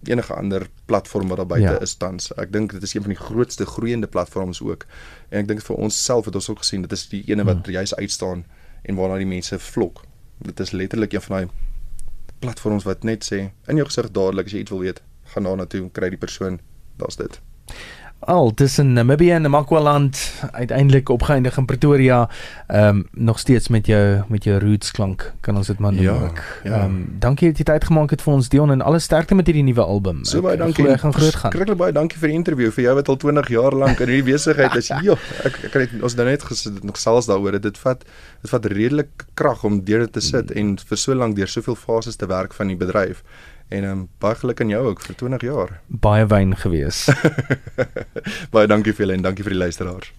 enige 0.03 0.33
ander 0.33 0.67
platform 0.85 1.27
wat 1.27 1.37
daar 1.37 1.47
buite 1.47 1.73
Ja. 1.73 1.79
is 1.79 1.95
tans. 1.95 2.33
Ek 2.35 2.51
dink 2.51 2.71
dit 2.71 2.83
is 2.83 2.93
een 2.93 3.01
van 3.01 3.11
die 3.11 3.19
grootste 3.19 3.65
groeiende 3.65 4.07
platforms 4.07 4.61
ook. 4.61 4.85
En 5.29 5.39
ek 5.39 5.47
dink 5.47 5.61
vir 5.61 5.75
ons 5.75 6.03
self 6.03 6.25
het 6.25 6.35
ons 6.35 6.49
ook 6.49 6.57
gesien 6.57 6.81
dit 6.81 6.91
is 6.91 7.09
die 7.09 7.23
ene 7.25 7.43
wat 7.43 7.65
juis 7.65 7.95
uitstaan 7.95 8.45
en 8.81 8.95
waarna 8.95 9.17
die 9.17 9.25
mense 9.25 9.59
vlok. 9.59 10.01
Dit 10.37 10.59
is 10.59 10.71
letterlik 10.71 11.13
een 11.13 11.21
van 11.21 11.35
daai 11.37 11.49
platforms 12.39 12.83
wat 12.83 13.03
net 13.03 13.23
sê 13.23 13.39
in 13.71 13.79
jou 13.79 13.85
gesig 13.87 14.11
dadelik 14.11 14.49
as 14.49 14.55
jy 14.55 14.63
iets 14.65 14.73
wil 14.73 14.83
weet, 14.83 15.01
gaan 15.33 15.43
daar 15.47 15.57
na 15.57 15.65
toe, 15.65 15.89
kry 15.95 16.09
die 16.09 16.19
persoon, 16.19 16.59
daar's 16.99 17.15
dit. 17.15 17.39
Al 18.25 18.53
tussen 18.53 18.93
Namibië 18.93 19.31
en 19.31 19.41
Namakwaland 19.41 20.33
uiteindelik 20.51 21.09
opgeëindig 21.09 21.57
in 21.57 21.65
Pretoria. 21.65 22.29
Ehm 22.67 22.87
um, 22.87 23.07
nog 23.11 23.39
steeds 23.39 23.67
met 23.67 23.85
jou 23.85 24.21
met 24.27 24.43
jou 24.43 24.59
roots 24.59 24.91
klank 24.91 25.33
kan 25.41 25.57
ons 25.57 25.67
dit 25.67 25.79
maar 25.79 25.93
noem 25.93 26.03
Ja, 26.03 26.31
ja. 26.63 26.71
Ehm 26.71 26.83
um, 26.83 27.15
dankie 27.19 27.47
dat 27.47 27.57
jy 27.57 27.63
tyd 27.63 27.83
gemaak 27.83 28.09
het 28.09 28.21
vir 28.21 28.33
ons 28.33 28.49
Dion 28.49 28.71
en 28.71 28.81
alle 28.81 28.99
sterkte 28.99 29.35
met 29.35 29.45
hierdie 29.45 29.63
nuwe 29.63 29.81
album. 29.81 30.23
So 30.25 30.41
baie 30.41 30.57
dankie. 30.57 30.87
Ek 30.87 30.99
gaan 30.99 31.13
groot 31.13 31.35
gaan. 31.35 31.51
Skrikkelik 31.51 31.77
baie 31.77 31.91
dankie 31.91 32.19
vir 32.19 32.29
die 32.29 32.37
onderhoud 32.37 32.73
vir 32.73 32.83
jou 32.83 32.95
wat 32.95 33.09
al 33.09 33.17
20 33.17 33.49
jaar 33.49 33.75
lank 33.75 33.99
in 33.99 34.07
hierdie 34.07 34.31
besigheid 34.33 34.75
is. 34.75 34.91
Ja, 35.03 35.17
ek 35.43 35.57
ek 35.63 35.71
kan 35.71 35.81
net 35.81 36.03
ons 36.03 36.15
nou 36.15 36.25
net 36.27 36.43
gesit 36.47 36.83
nog 36.83 36.97
selfs 36.97 37.27
daaroor. 37.27 37.59
Dit 37.59 37.77
vat 37.77 38.05
dit 38.41 38.49
vat 38.49 38.65
redelik 38.65 39.25
krag 39.33 39.63
om 39.63 39.81
deur 39.83 40.05
dit 40.05 40.13
te 40.13 40.21
sit 40.21 40.51
en 40.51 40.77
vir 40.77 40.97
so 40.97 41.15
lank 41.15 41.35
deur 41.35 41.47
soveel 41.47 41.75
fases 41.75 42.15
te 42.15 42.29
werk 42.29 42.53
van 42.53 42.71
die 42.71 42.77
bedryf. 42.79 43.23
En 43.73 43.83
ehm 43.83 43.91
um, 43.91 44.09
baie 44.21 44.35
geluk 44.37 44.61
aan 44.61 44.69
jou 44.69 44.81
ook 44.87 45.01
vir 45.01 45.15
20 45.15 45.41
jaar. 45.41 45.79
Baie 45.87 46.25
wyn 46.29 46.53
gewees. 46.57 47.07
baie 48.53 48.67
dankie 48.69 48.93
vir 48.93 49.05
julle 49.05 49.17
en 49.17 49.25
dankie 49.25 49.45
vir 49.45 49.55
die 49.55 49.63
luisteraars. 49.63 50.11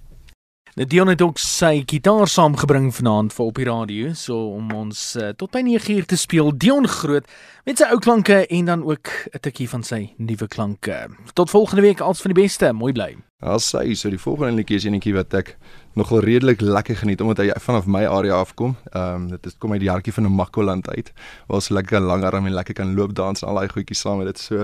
Nou 0.74 0.86
Dion 0.90 1.06
het 1.06 1.20
ook 1.22 1.38
sy 1.38 1.84
gitaar 1.86 2.26
saamgebring 2.26 2.88
vanaand 2.96 3.30
vir 3.30 3.44
op 3.44 3.58
die 3.60 3.66
radio, 3.68 4.08
so 4.18 4.56
om 4.56 4.72
ons 4.74 5.02
uh, 5.14 5.28
tot 5.38 5.52
by 5.54 5.60
9uur 5.62 6.08
te 6.10 6.16
speel. 6.18 6.50
Dion 6.50 6.88
Groot 6.90 7.28
met 7.62 7.78
sy 7.78 7.86
ou 7.94 8.00
klanke 8.02 8.40
en 8.42 8.66
dan 8.66 8.82
ook 8.82 9.06
'n 9.30 9.38
tikkie 9.38 9.68
van 9.70 9.86
sy 9.86 10.10
nuwe 10.18 10.48
klanke. 10.50 11.14
Tot 11.38 11.50
volgende 11.50 11.82
week, 11.82 12.00
als 12.00 12.20
van 12.20 12.34
die 12.34 12.42
beste. 12.42 12.72
Mooi 12.72 12.92
bly. 12.92 13.14
As 13.38 13.70
sy 13.70 13.94
so 13.94 14.10
die 14.10 14.18
volgende 14.18 14.56
liedjie 14.58 14.76
is 14.76 14.84
enetjie 14.84 15.14
wat 15.14 15.34
ek 15.34 15.56
nogal 15.94 16.20
redelik 16.20 16.60
lekker 16.60 16.96
geniet 16.96 17.20
omdat 17.20 17.38
hy 17.38 17.52
vanaf 17.54 17.86
my 17.86 18.04
area 18.06 18.34
afkom. 18.34 18.74
Ehm 18.90 19.14
um, 19.14 19.28
dit 19.30 19.46
is 19.46 19.54
kom 19.58 19.72
uit 19.72 19.80
die 19.80 19.90
hartjie 19.90 20.12
van 20.12 20.26
'n 20.26 20.34
Makkoland 20.34 20.88
uit. 20.88 21.12
Waar 21.46 21.56
ons 21.56 21.68
lekker 21.68 22.00
langarm 22.00 22.46
en 22.46 22.52
lekker 22.52 22.74
kan 22.74 22.94
loop 22.94 23.14
dans 23.14 23.42
en 23.42 23.48
al 23.48 23.54
daai 23.54 23.68
goedjies 23.68 24.00
saam 24.00 24.18
met 24.18 24.26
dit. 24.26 24.38
So 24.38 24.56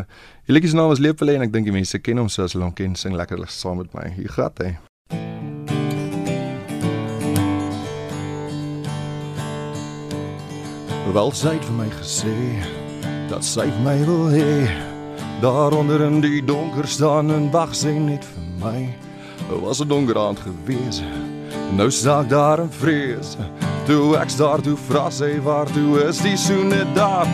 die 0.47 0.55
liedjie 0.55 0.71
se 0.71 0.77
naam 0.77 0.91
is 0.91 0.99
Lepele 0.99 1.35
en 1.35 1.43
ek 1.43 1.53
dink 1.53 1.65
die 1.67 1.73
mense 1.73 1.99
ken 1.99 2.19
hom 2.19 2.29
so 2.29 2.43
as 2.43 2.53
hulle 2.53 2.65
hom 2.65 2.75
ken, 2.75 2.97
sing 2.97 3.15
lekker 3.15 3.47
saam 3.47 3.77
met 3.77 3.95
my. 3.95 4.11
Hier 4.11 4.29
gaan 4.29 4.51
hy. 4.59 4.90
Wel 11.11 11.33
sy 11.35 11.57
het 11.57 11.65
vir 11.67 11.75
my 11.75 11.89
gesê 11.91 12.33
dat 13.31 13.43
sy 13.43 13.65
vir 13.67 13.81
my 13.83 13.97
wil 14.07 14.29
hê. 14.31 14.69
Daaronder 15.43 16.05
in 16.07 16.21
die 16.23 16.39
donker 16.47 16.87
staan 16.87 17.33
en 17.35 17.49
wag 17.51 17.73
sy 17.75 17.97
net 17.99 18.23
vir 18.23 18.45
my. 18.61 18.79
Het 19.49 19.59
was 19.65 19.81
'n 19.83 19.89
donker 19.89 20.19
aand 20.19 20.39
gewees. 20.39 21.03
Nou 21.75 21.91
staan 21.91 22.25
ek 22.25 22.31
daar 22.31 22.61
in 22.61 22.71
vrees. 22.71 23.37
Toe 23.87 24.17
ek 24.17 24.37
daar 24.37 24.61
toe 24.61 24.77
vra 24.77 25.11
sy 25.11 25.41
waar 25.43 25.67
toe 25.67 25.99
is 26.09 26.19
die 26.19 26.37
soene 26.37 26.87
daar. 26.95 27.27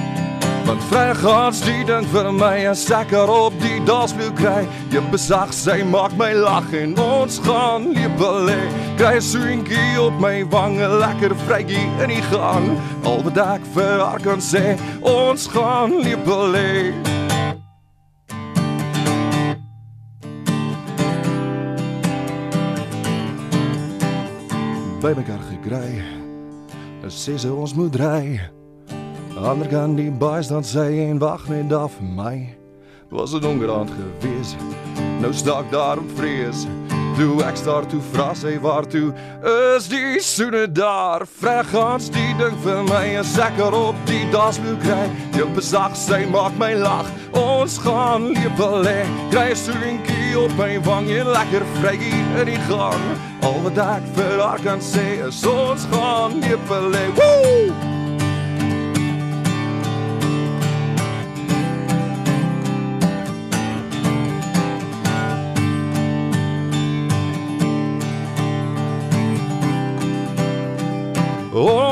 Want 0.67 0.83
vry 0.91 1.15
gaan 1.15 1.55
die 1.63 1.85
ding 1.87 2.07
vir 2.11 2.33
my 2.35 2.65
en 2.67 2.77
seker 2.77 3.31
op 3.31 3.55
die 3.63 3.79
dansvloer 3.87 4.33
kry. 4.35 4.65
Jy 4.91 5.03
besag 5.13 5.53
sy 5.55 5.83
maak 5.87 6.17
my 6.19 6.33
lag 6.35 6.67
en 6.75 6.97
ons 6.99 7.39
gaan 7.47 7.93
lepel 7.95 8.51
hê. 8.51 8.63
Kry 8.99 9.17
'n 9.17 9.23
swingie 9.23 10.01
op 10.03 10.19
my 10.21 10.43
wange 10.51 10.89
lekker 10.89 11.37
vrygie 11.47 11.87
in 12.03 12.11
die 12.11 12.25
gang. 12.33 12.67
Al 13.05 13.23
wat 13.23 13.39
ek 13.39 13.63
vir 13.75 13.99
haar 14.03 14.21
kan 14.21 14.41
sê, 14.41 14.77
ons 15.03 15.47
gaan 15.47 16.03
lepel 16.03 16.53
hê. 16.53 16.93
by 25.07 25.15
mekaar 25.15 25.43
gekry. 25.53 26.03
Sê 27.07 27.37
sy 27.39 27.51
ons 27.55 27.77
moet 27.79 27.95
ry. 27.95 28.41
Ander 29.37 29.69
kan 29.69 29.95
die 29.95 30.11
boys 30.11 30.49
dan 30.49 30.65
sê 30.65 30.87
en 31.05 31.19
wag 31.21 31.49
net 31.49 31.69
vir 31.69 32.09
my. 32.17 32.57
Was 33.11 33.35
'n 33.35 33.41
donker 33.41 33.71
aand 33.71 33.91
gewees. 33.91 34.57
Nou 35.21 35.33
staan 35.33 35.65
ek 35.65 35.71
daar 35.71 35.99
in 35.99 36.09
vrees. 36.17 36.67
Toe 37.17 37.45
ek 37.45 37.57
staar 37.57 37.87
toe 37.87 38.01
vra 38.13 38.35
sy 38.35 38.59
waar 38.61 38.87
toe 38.87 39.13
is 39.77 39.89
die 39.89 40.21
soene 40.21 40.73
daar. 40.73 41.27
Vreg 41.27 41.75
ons 41.75 42.09
die 42.09 42.35
ding 42.39 42.57
vir 42.65 42.83
my 42.85 43.05
en 43.17 43.25
seker 43.25 43.75
op 43.75 43.95
die 44.07 44.25
dansvloer 44.31 44.77
kry. 44.81 45.11
Jou 45.37 45.49
besag 45.55 45.97
sy 45.97 46.25
maak 46.27 46.57
my 46.59 46.75
lag. 46.75 47.07
Ons 47.33 47.79
gaan 47.79 48.33
lepel 48.33 48.85
hê. 48.85 49.05
Kry 49.31 49.51
'n 49.51 49.57
soentjie 49.57 50.39
op 50.45 50.57
my 50.57 50.81
wang 50.81 51.11
en 51.11 51.27
lekker 51.27 51.65
vrygie 51.81 52.41
in 52.41 52.47
die 52.47 52.63
gang. 52.69 53.03
Al 53.43 53.63
wat 53.63 53.79
ek 53.79 54.03
vir 54.15 54.41
haar 54.41 54.61
kan 54.65 54.81
sê 54.81 55.27
is 55.29 55.47
ons 55.47 55.87
gaan 55.93 56.41
lepel 56.41 56.93
hê. 56.93 57.07
Woe! 57.17 57.96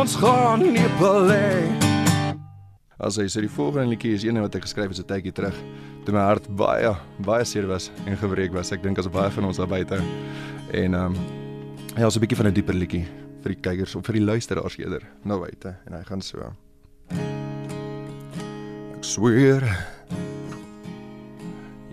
Ons 0.05 0.19
gaan 0.21 0.61
lepel 0.61 1.31
hê. 1.33 1.65
As 3.01 3.17
hy 3.17 3.25
sê 3.33 3.41
die 3.41 3.49
volgende 3.49 3.89
liedjie 3.95 4.11
is 4.13 4.25
een 4.27 4.37
wat 4.37 4.53
ek 4.59 4.67
geskryf 4.67 4.91
het 4.93 4.99
so 4.99 5.07
tydjie 5.09 5.33
terug 5.33 5.57
toe 6.05 6.13
my 6.13 6.27
hart 6.27 6.45
baie 6.61 6.91
baie 7.25 7.47
seer 7.49 7.65
was 7.71 7.87
en 8.05 8.19
gebreek 8.21 8.53
was. 8.53 8.69
Ek 8.77 8.83
dink 8.85 9.01
as 9.01 9.09
baie 9.09 9.33
van 9.33 9.49
ons 9.49 9.57
daar 9.63 9.71
buite. 9.71 9.97
En 10.77 10.93
ehm 10.93 11.17
um, 11.17 11.17
ja, 11.97 12.11
so 12.11 12.21
'n 12.21 12.25
bietjie 12.27 12.37
van 12.37 12.49
'n 12.51 12.53
dieper 12.53 12.77
liedjie 12.77 13.07
vir 13.41 13.55
die 13.57 13.61
kykers 13.65 13.97
of 13.97 14.05
vir 14.05 14.21
die 14.21 14.27
luisteraars 14.29 14.77
eerder 14.77 15.09
nou 15.25 15.41
buite 15.41 15.73
en 15.89 15.97
hy 15.97 16.05
gaan 16.05 16.21
so. 16.21 16.53
Ek 18.93 19.01
sweer 19.01 19.65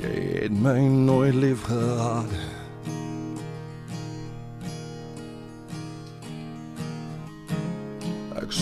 jy 0.04 0.44
het 0.44 0.52
my 0.52 0.82
nooit 0.84 1.36
lief 1.36 1.64
gehad. 1.64 2.28
Ek 2.28 2.61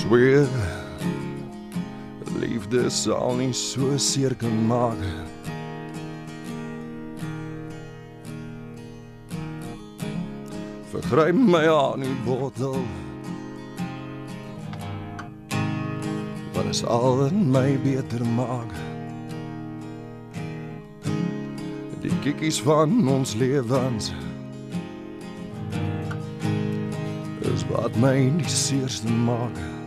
sweer 0.09 0.47
liefde 2.41 2.89
sal 2.89 3.35
nie 3.37 3.53
so 3.53 3.93
seer 4.01 4.33
kan 4.41 4.55
maak. 4.65 4.97
Vergryp 10.89 11.37
my 11.37 11.61
aan 11.69 12.01
die 12.07 12.17
bottel. 12.25 12.81
Wat 16.57 16.65
is 16.73 16.81
al 16.83 17.21
wat 17.21 17.39
my 17.53 17.77
beter 17.85 18.25
maak? 18.33 18.73
Die 22.01 22.15
kikkies 22.25 22.63
van 22.65 23.03
ons 23.07 23.37
lewens 23.37 24.09
is 27.53 27.67
wat 27.69 27.93
my 28.01 28.15
die 28.41 28.49
seerste 28.49 29.13
maak. 29.13 29.78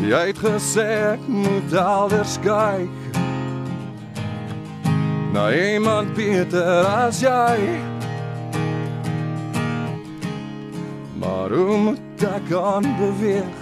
Jy 0.00 0.26
het 0.32 0.38
gesê 0.40 0.84
ek 1.12 1.26
moet 1.28 1.72
elders 1.76 2.38
kyk 2.40 2.88
Na 5.32 5.52
iemand 5.52 6.14
beter 6.16 6.86
as 6.88 7.20
jy 7.20 7.58
Maar 11.20 11.52
hoe 11.52 11.76
moet 11.76 12.24
ek 12.24 12.48
aan 12.56 12.88
beweeg? 12.96 13.56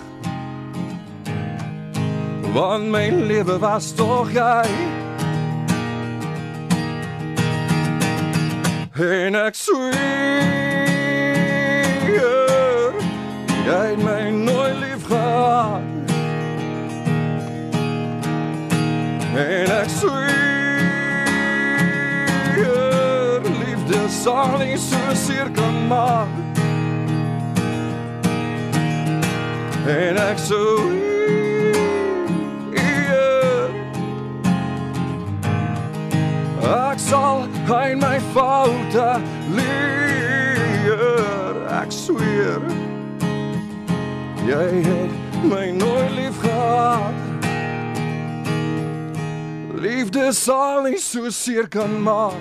Want 2.54 2.86
my 2.86 3.10
lewe 3.10 3.58
was 3.58 3.90
toch 3.98 4.30
jy 4.30 4.62
En 8.94 9.34
ek 9.42 9.58
sweer 9.58 10.46
Jy 13.66 13.82
het 13.90 14.00
my 14.00 14.27
Sweer 19.88 20.28
Liefde 23.60 24.08
sal 24.08 24.58
nie 24.58 24.76
so 24.76 25.14
seer 25.14 25.50
kan 25.56 25.86
maak. 25.88 26.28
En 29.88 30.16
ek 30.20 30.38
sweer 30.38 31.08
Ek 36.68 36.98
sal 37.00 37.46
hein 37.68 37.98
my 38.02 38.18
foute 38.34 39.20
leer. 39.56 40.98
Ek 41.80 41.92
sweer 41.94 42.60
Jy 44.48 44.68
het 44.84 45.44
my 45.48 45.70
nooit 45.76 46.12
lief 46.16 46.36
gehad 46.42 47.17
Liefde 49.78 50.32
sal 50.32 50.82
nie 50.82 50.98
so 50.98 51.30
seer 51.30 51.68
kan 51.68 52.02
maak. 52.02 52.34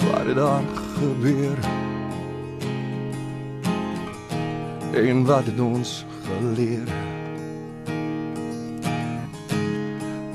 Wat 0.00 0.24
het 0.24 0.36
daar 0.36 0.62
gebeur? 0.96 1.58
En 4.94 5.24
wat 5.24 5.44
het 5.44 5.60
ons 5.60 6.04
geleer? 6.24 6.88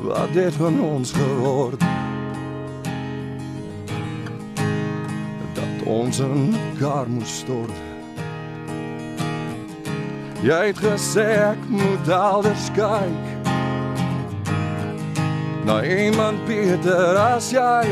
Wat 0.01 0.29
het 0.29 0.53
van 0.53 0.81
ons 0.81 1.11
geword? 1.11 2.04
Ons 5.85 6.19
in 6.19 6.49
mekaar 6.49 7.07
moes 7.09 7.37
stort. 7.39 7.71
Jy 10.45 10.61
het 10.67 10.77
gesê 10.81 11.25
ek 11.49 11.61
moet 11.69 12.09
alders 12.09 12.67
kyk. 12.75 13.25
Na 15.65 15.79
iemand 15.81 16.45
beter 16.45 17.17
as 17.17 17.49
jy. 17.53 17.85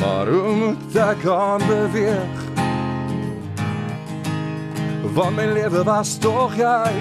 Maar 0.00 0.26
hoe 0.32 0.54
moet 0.56 0.96
ek 0.96 1.26
aan 1.28 1.64
beweeg? 1.68 2.44
Want 5.12 5.36
my 5.36 5.46
lewe 5.52 5.84
was 5.84 6.16
tog 6.18 6.56
jy. 6.56 6.92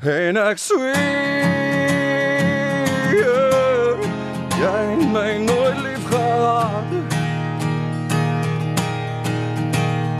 En 0.00 0.36
ek 0.40 0.58
sweer 0.58 1.69
Jy 4.60 4.96
my 5.12 5.38
nooit 5.38 5.78
lief 5.80 6.04
gehad 6.10 6.84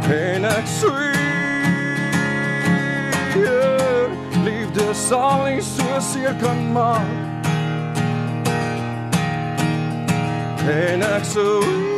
En 0.09 0.45
ek 0.49 0.67
sweer 0.81 1.11
Liefde 4.45 4.95
sal 4.97 5.45
nie 5.45 5.61
so 5.61 6.01
seer 6.01 6.33
kan 6.41 6.73
maak 6.73 7.05
En 10.65 11.05
ek 11.05 11.25
sweer 11.35 11.91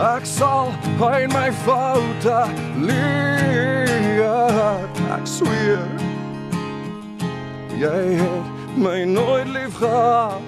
Ek 0.00 0.24
sal 0.24 0.72
hy 0.96 1.26
my 1.28 1.50
foute 1.64 2.38
leer. 2.80 4.88
Ek 5.12 5.26
sweer. 5.28 5.99
Jy 7.80 8.12
het 8.12 8.76
my 8.76 9.04
nooit 9.08 9.48
lief 9.48 9.76
gehad. 9.80 10.42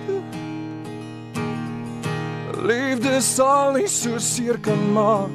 Liefde 2.60 3.20
sal 3.24 3.72
nie 3.72 3.88
so 3.88 4.18
seer 4.20 4.58
kan 4.60 4.82
maak. 4.92 5.32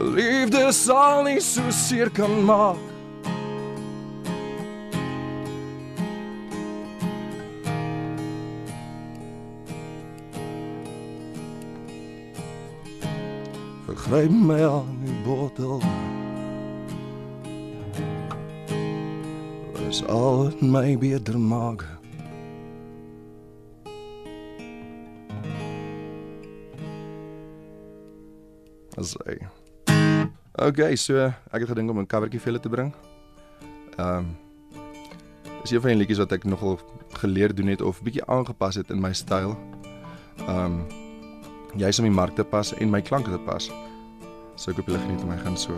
Liefde 0.00 0.72
sal 0.72 1.26
nie 1.28 1.40
so 1.44 1.68
seer 1.68 2.08
kan 2.08 2.40
maak. 2.48 2.95
Gryp 14.06 14.30
my 14.30 14.60
aan 14.62 15.00
die 15.02 15.14
bottel 15.24 15.80
Dis 19.74 19.98
al 20.06 20.44
wat 20.44 20.60
my 20.62 20.92
beter 20.94 21.34
maak 21.34 21.82
As 28.94 29.16
hy 29.26 29.40
Okay, 30.54 30.94
so 30.94 31.18
ek 31.26 31.64
het 31.64 31.72
gedink 31.72 31.90
om 31.90 31.98
'n 31.98 32.06
covertjie 32.06 32.40
vir 32.40 32.52
julle 32.52 32.62
te 32.62 32.70
bring. 32.70 32.94
Ehm 33.98 34.22
um, 34.22 34.26
Dis 35.60 35.74
een 35.74 35.80
van 35.80 35.90
die 35.90 35.98
liedjies 35.98 36.22
wat 36.22 36.32
ek 36.32 36.44
nogal 36.46 36.78
geleer 37.18 37.54
doen 37.54 37.66
het 37.66 37.82
of 37.82 38.00
bietjie 38.06 38.24
aangepas 38.24 38.78
het 38.78 38.90
in 38.90 39.02
my 39.02 39.12
styl. 39.12 39.58
Ehm 40.46 40.64
um, 40.64 40.86
juis 41.76 41.98
om 41.98 42.06
die 42.06 42.14
mark 42.14 42.34
te 42.34 42.44
pas 42.44 42.72
en 42.74 42.90
my 42.90 43.02
klanke 43.02 43.30
te 43.30 43.42
pas. 43.42 43.68
So 44.56 44.70
ek 44.72 44.78
hoop 44.78 44.86
julle 44.88 44.98
geniet 45.04 45.24
my 45.28 45.36
gaan 45.36 45.56
so. 45.56 45.74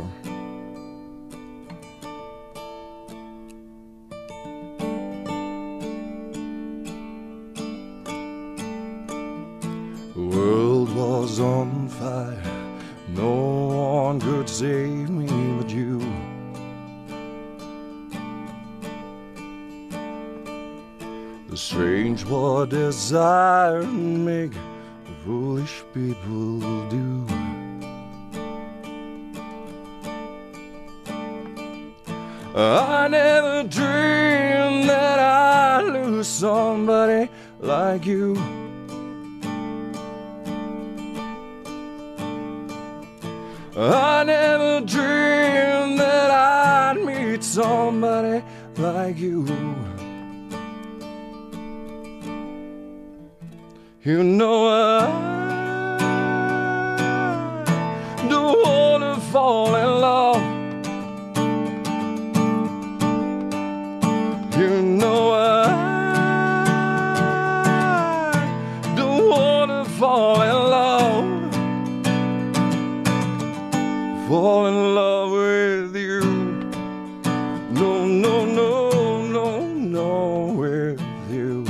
The 10.14 10.26
world 10.34 10.94
was 10.94 11.40
on 11.40 11.88
fire. 11.88 12.54
No 13.16 13.32
one 13.78 14.20
could 14.20 14.48
save 14.48 15.10
me 15.10 15.26
but 15.58 15.70
you. 15.70 15.98
The 21.48 21.56
strange 21.56 22.24
what 22.24 22.70
desire 22.70 23.82
make 23.82 24.54
foolish 25.24 25.82
people 25.92 26.60
do. 26.88 27.37
I 32.60 33.06
never 33.06 33.62
dreamed 33.68 34.88
that 34.88 35.20
I'd 35.20 35.84
lose 35.92 36.26
somebody 36.26 37.30
like 37.60 38.04
you. 38.04 38.34
I 43.76 44.24
never 44.24 44.80
dreamed 44.84 46.00
that 46.00 46.30
I'd 46.32 47.04
meet 47.04 47.44
somebody 47.44 48.42
like 48.76 49.18
you. 49.18 49.46
You 54.02 54.24
know 54.24 54.66
I 54.66 55.06
don't 58.28 58.58
wanna 58.66 59.20
fall 59.30 59.76
in 59.76 60.00
love. 60.00 60.27
Fall 74.28 74.66
in 74.66 74.94
love 74.94 75.30
with 75.30 75.96
you. 75.96 76.20
No, 77.70 78.04
no, 78.04 78.44
no, 78.44 79.22
no, 79.26 79.66
no, 79.72 80.52
with 80.52 81.00
you. 81.32 81.64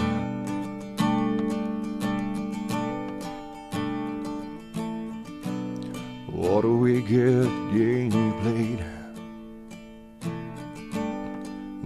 What 6.26 6.64
a 6.64 6.68
wicked 6.68 7.46
game 7.72 8.10
you 8.10 8.32
played 8.42 8.84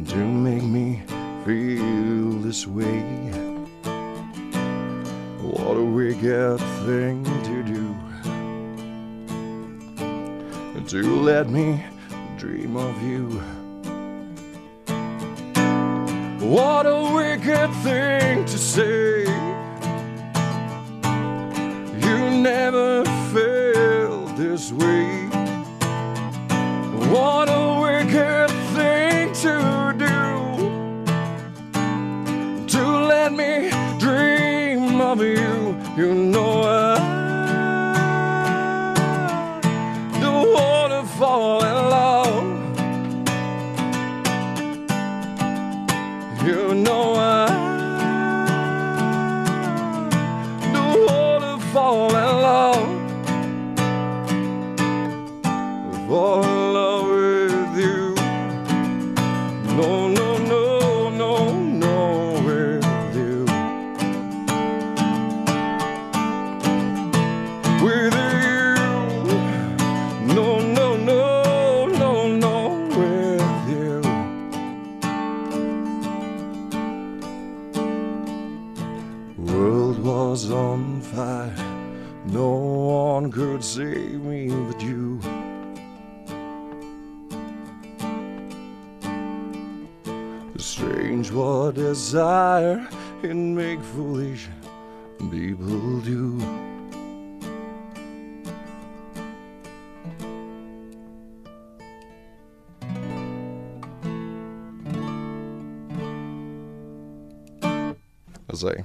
to 0.08 0.16
make 0.16 0.62
me 0.62 1.02
feel 1.44 2.40
this 2.40 2.66
way. 2.66 3.02
What 5.42 5.76
a 5.76 5.84
wicked 5.84 6.60
thing 6.86 7.21
to 7.21 7.21
to 10.92 11.22
let 11.22 11.48
me 11.48 11.82
dream 12.36 12.76
of 12.76 13.02
you. 13.02 13.26
What 16.46 16.84
a 16.84 17.14
wicked 17.14 17.70
thing 17.82 18.44
to 18.44 18.58
say. 18.58 19.01
You 46.44 46.74
know 46.74 47.11
people 95.32 96.00
do. 96.00 96.38
As 108.52 108.60
hy 108.60 108.84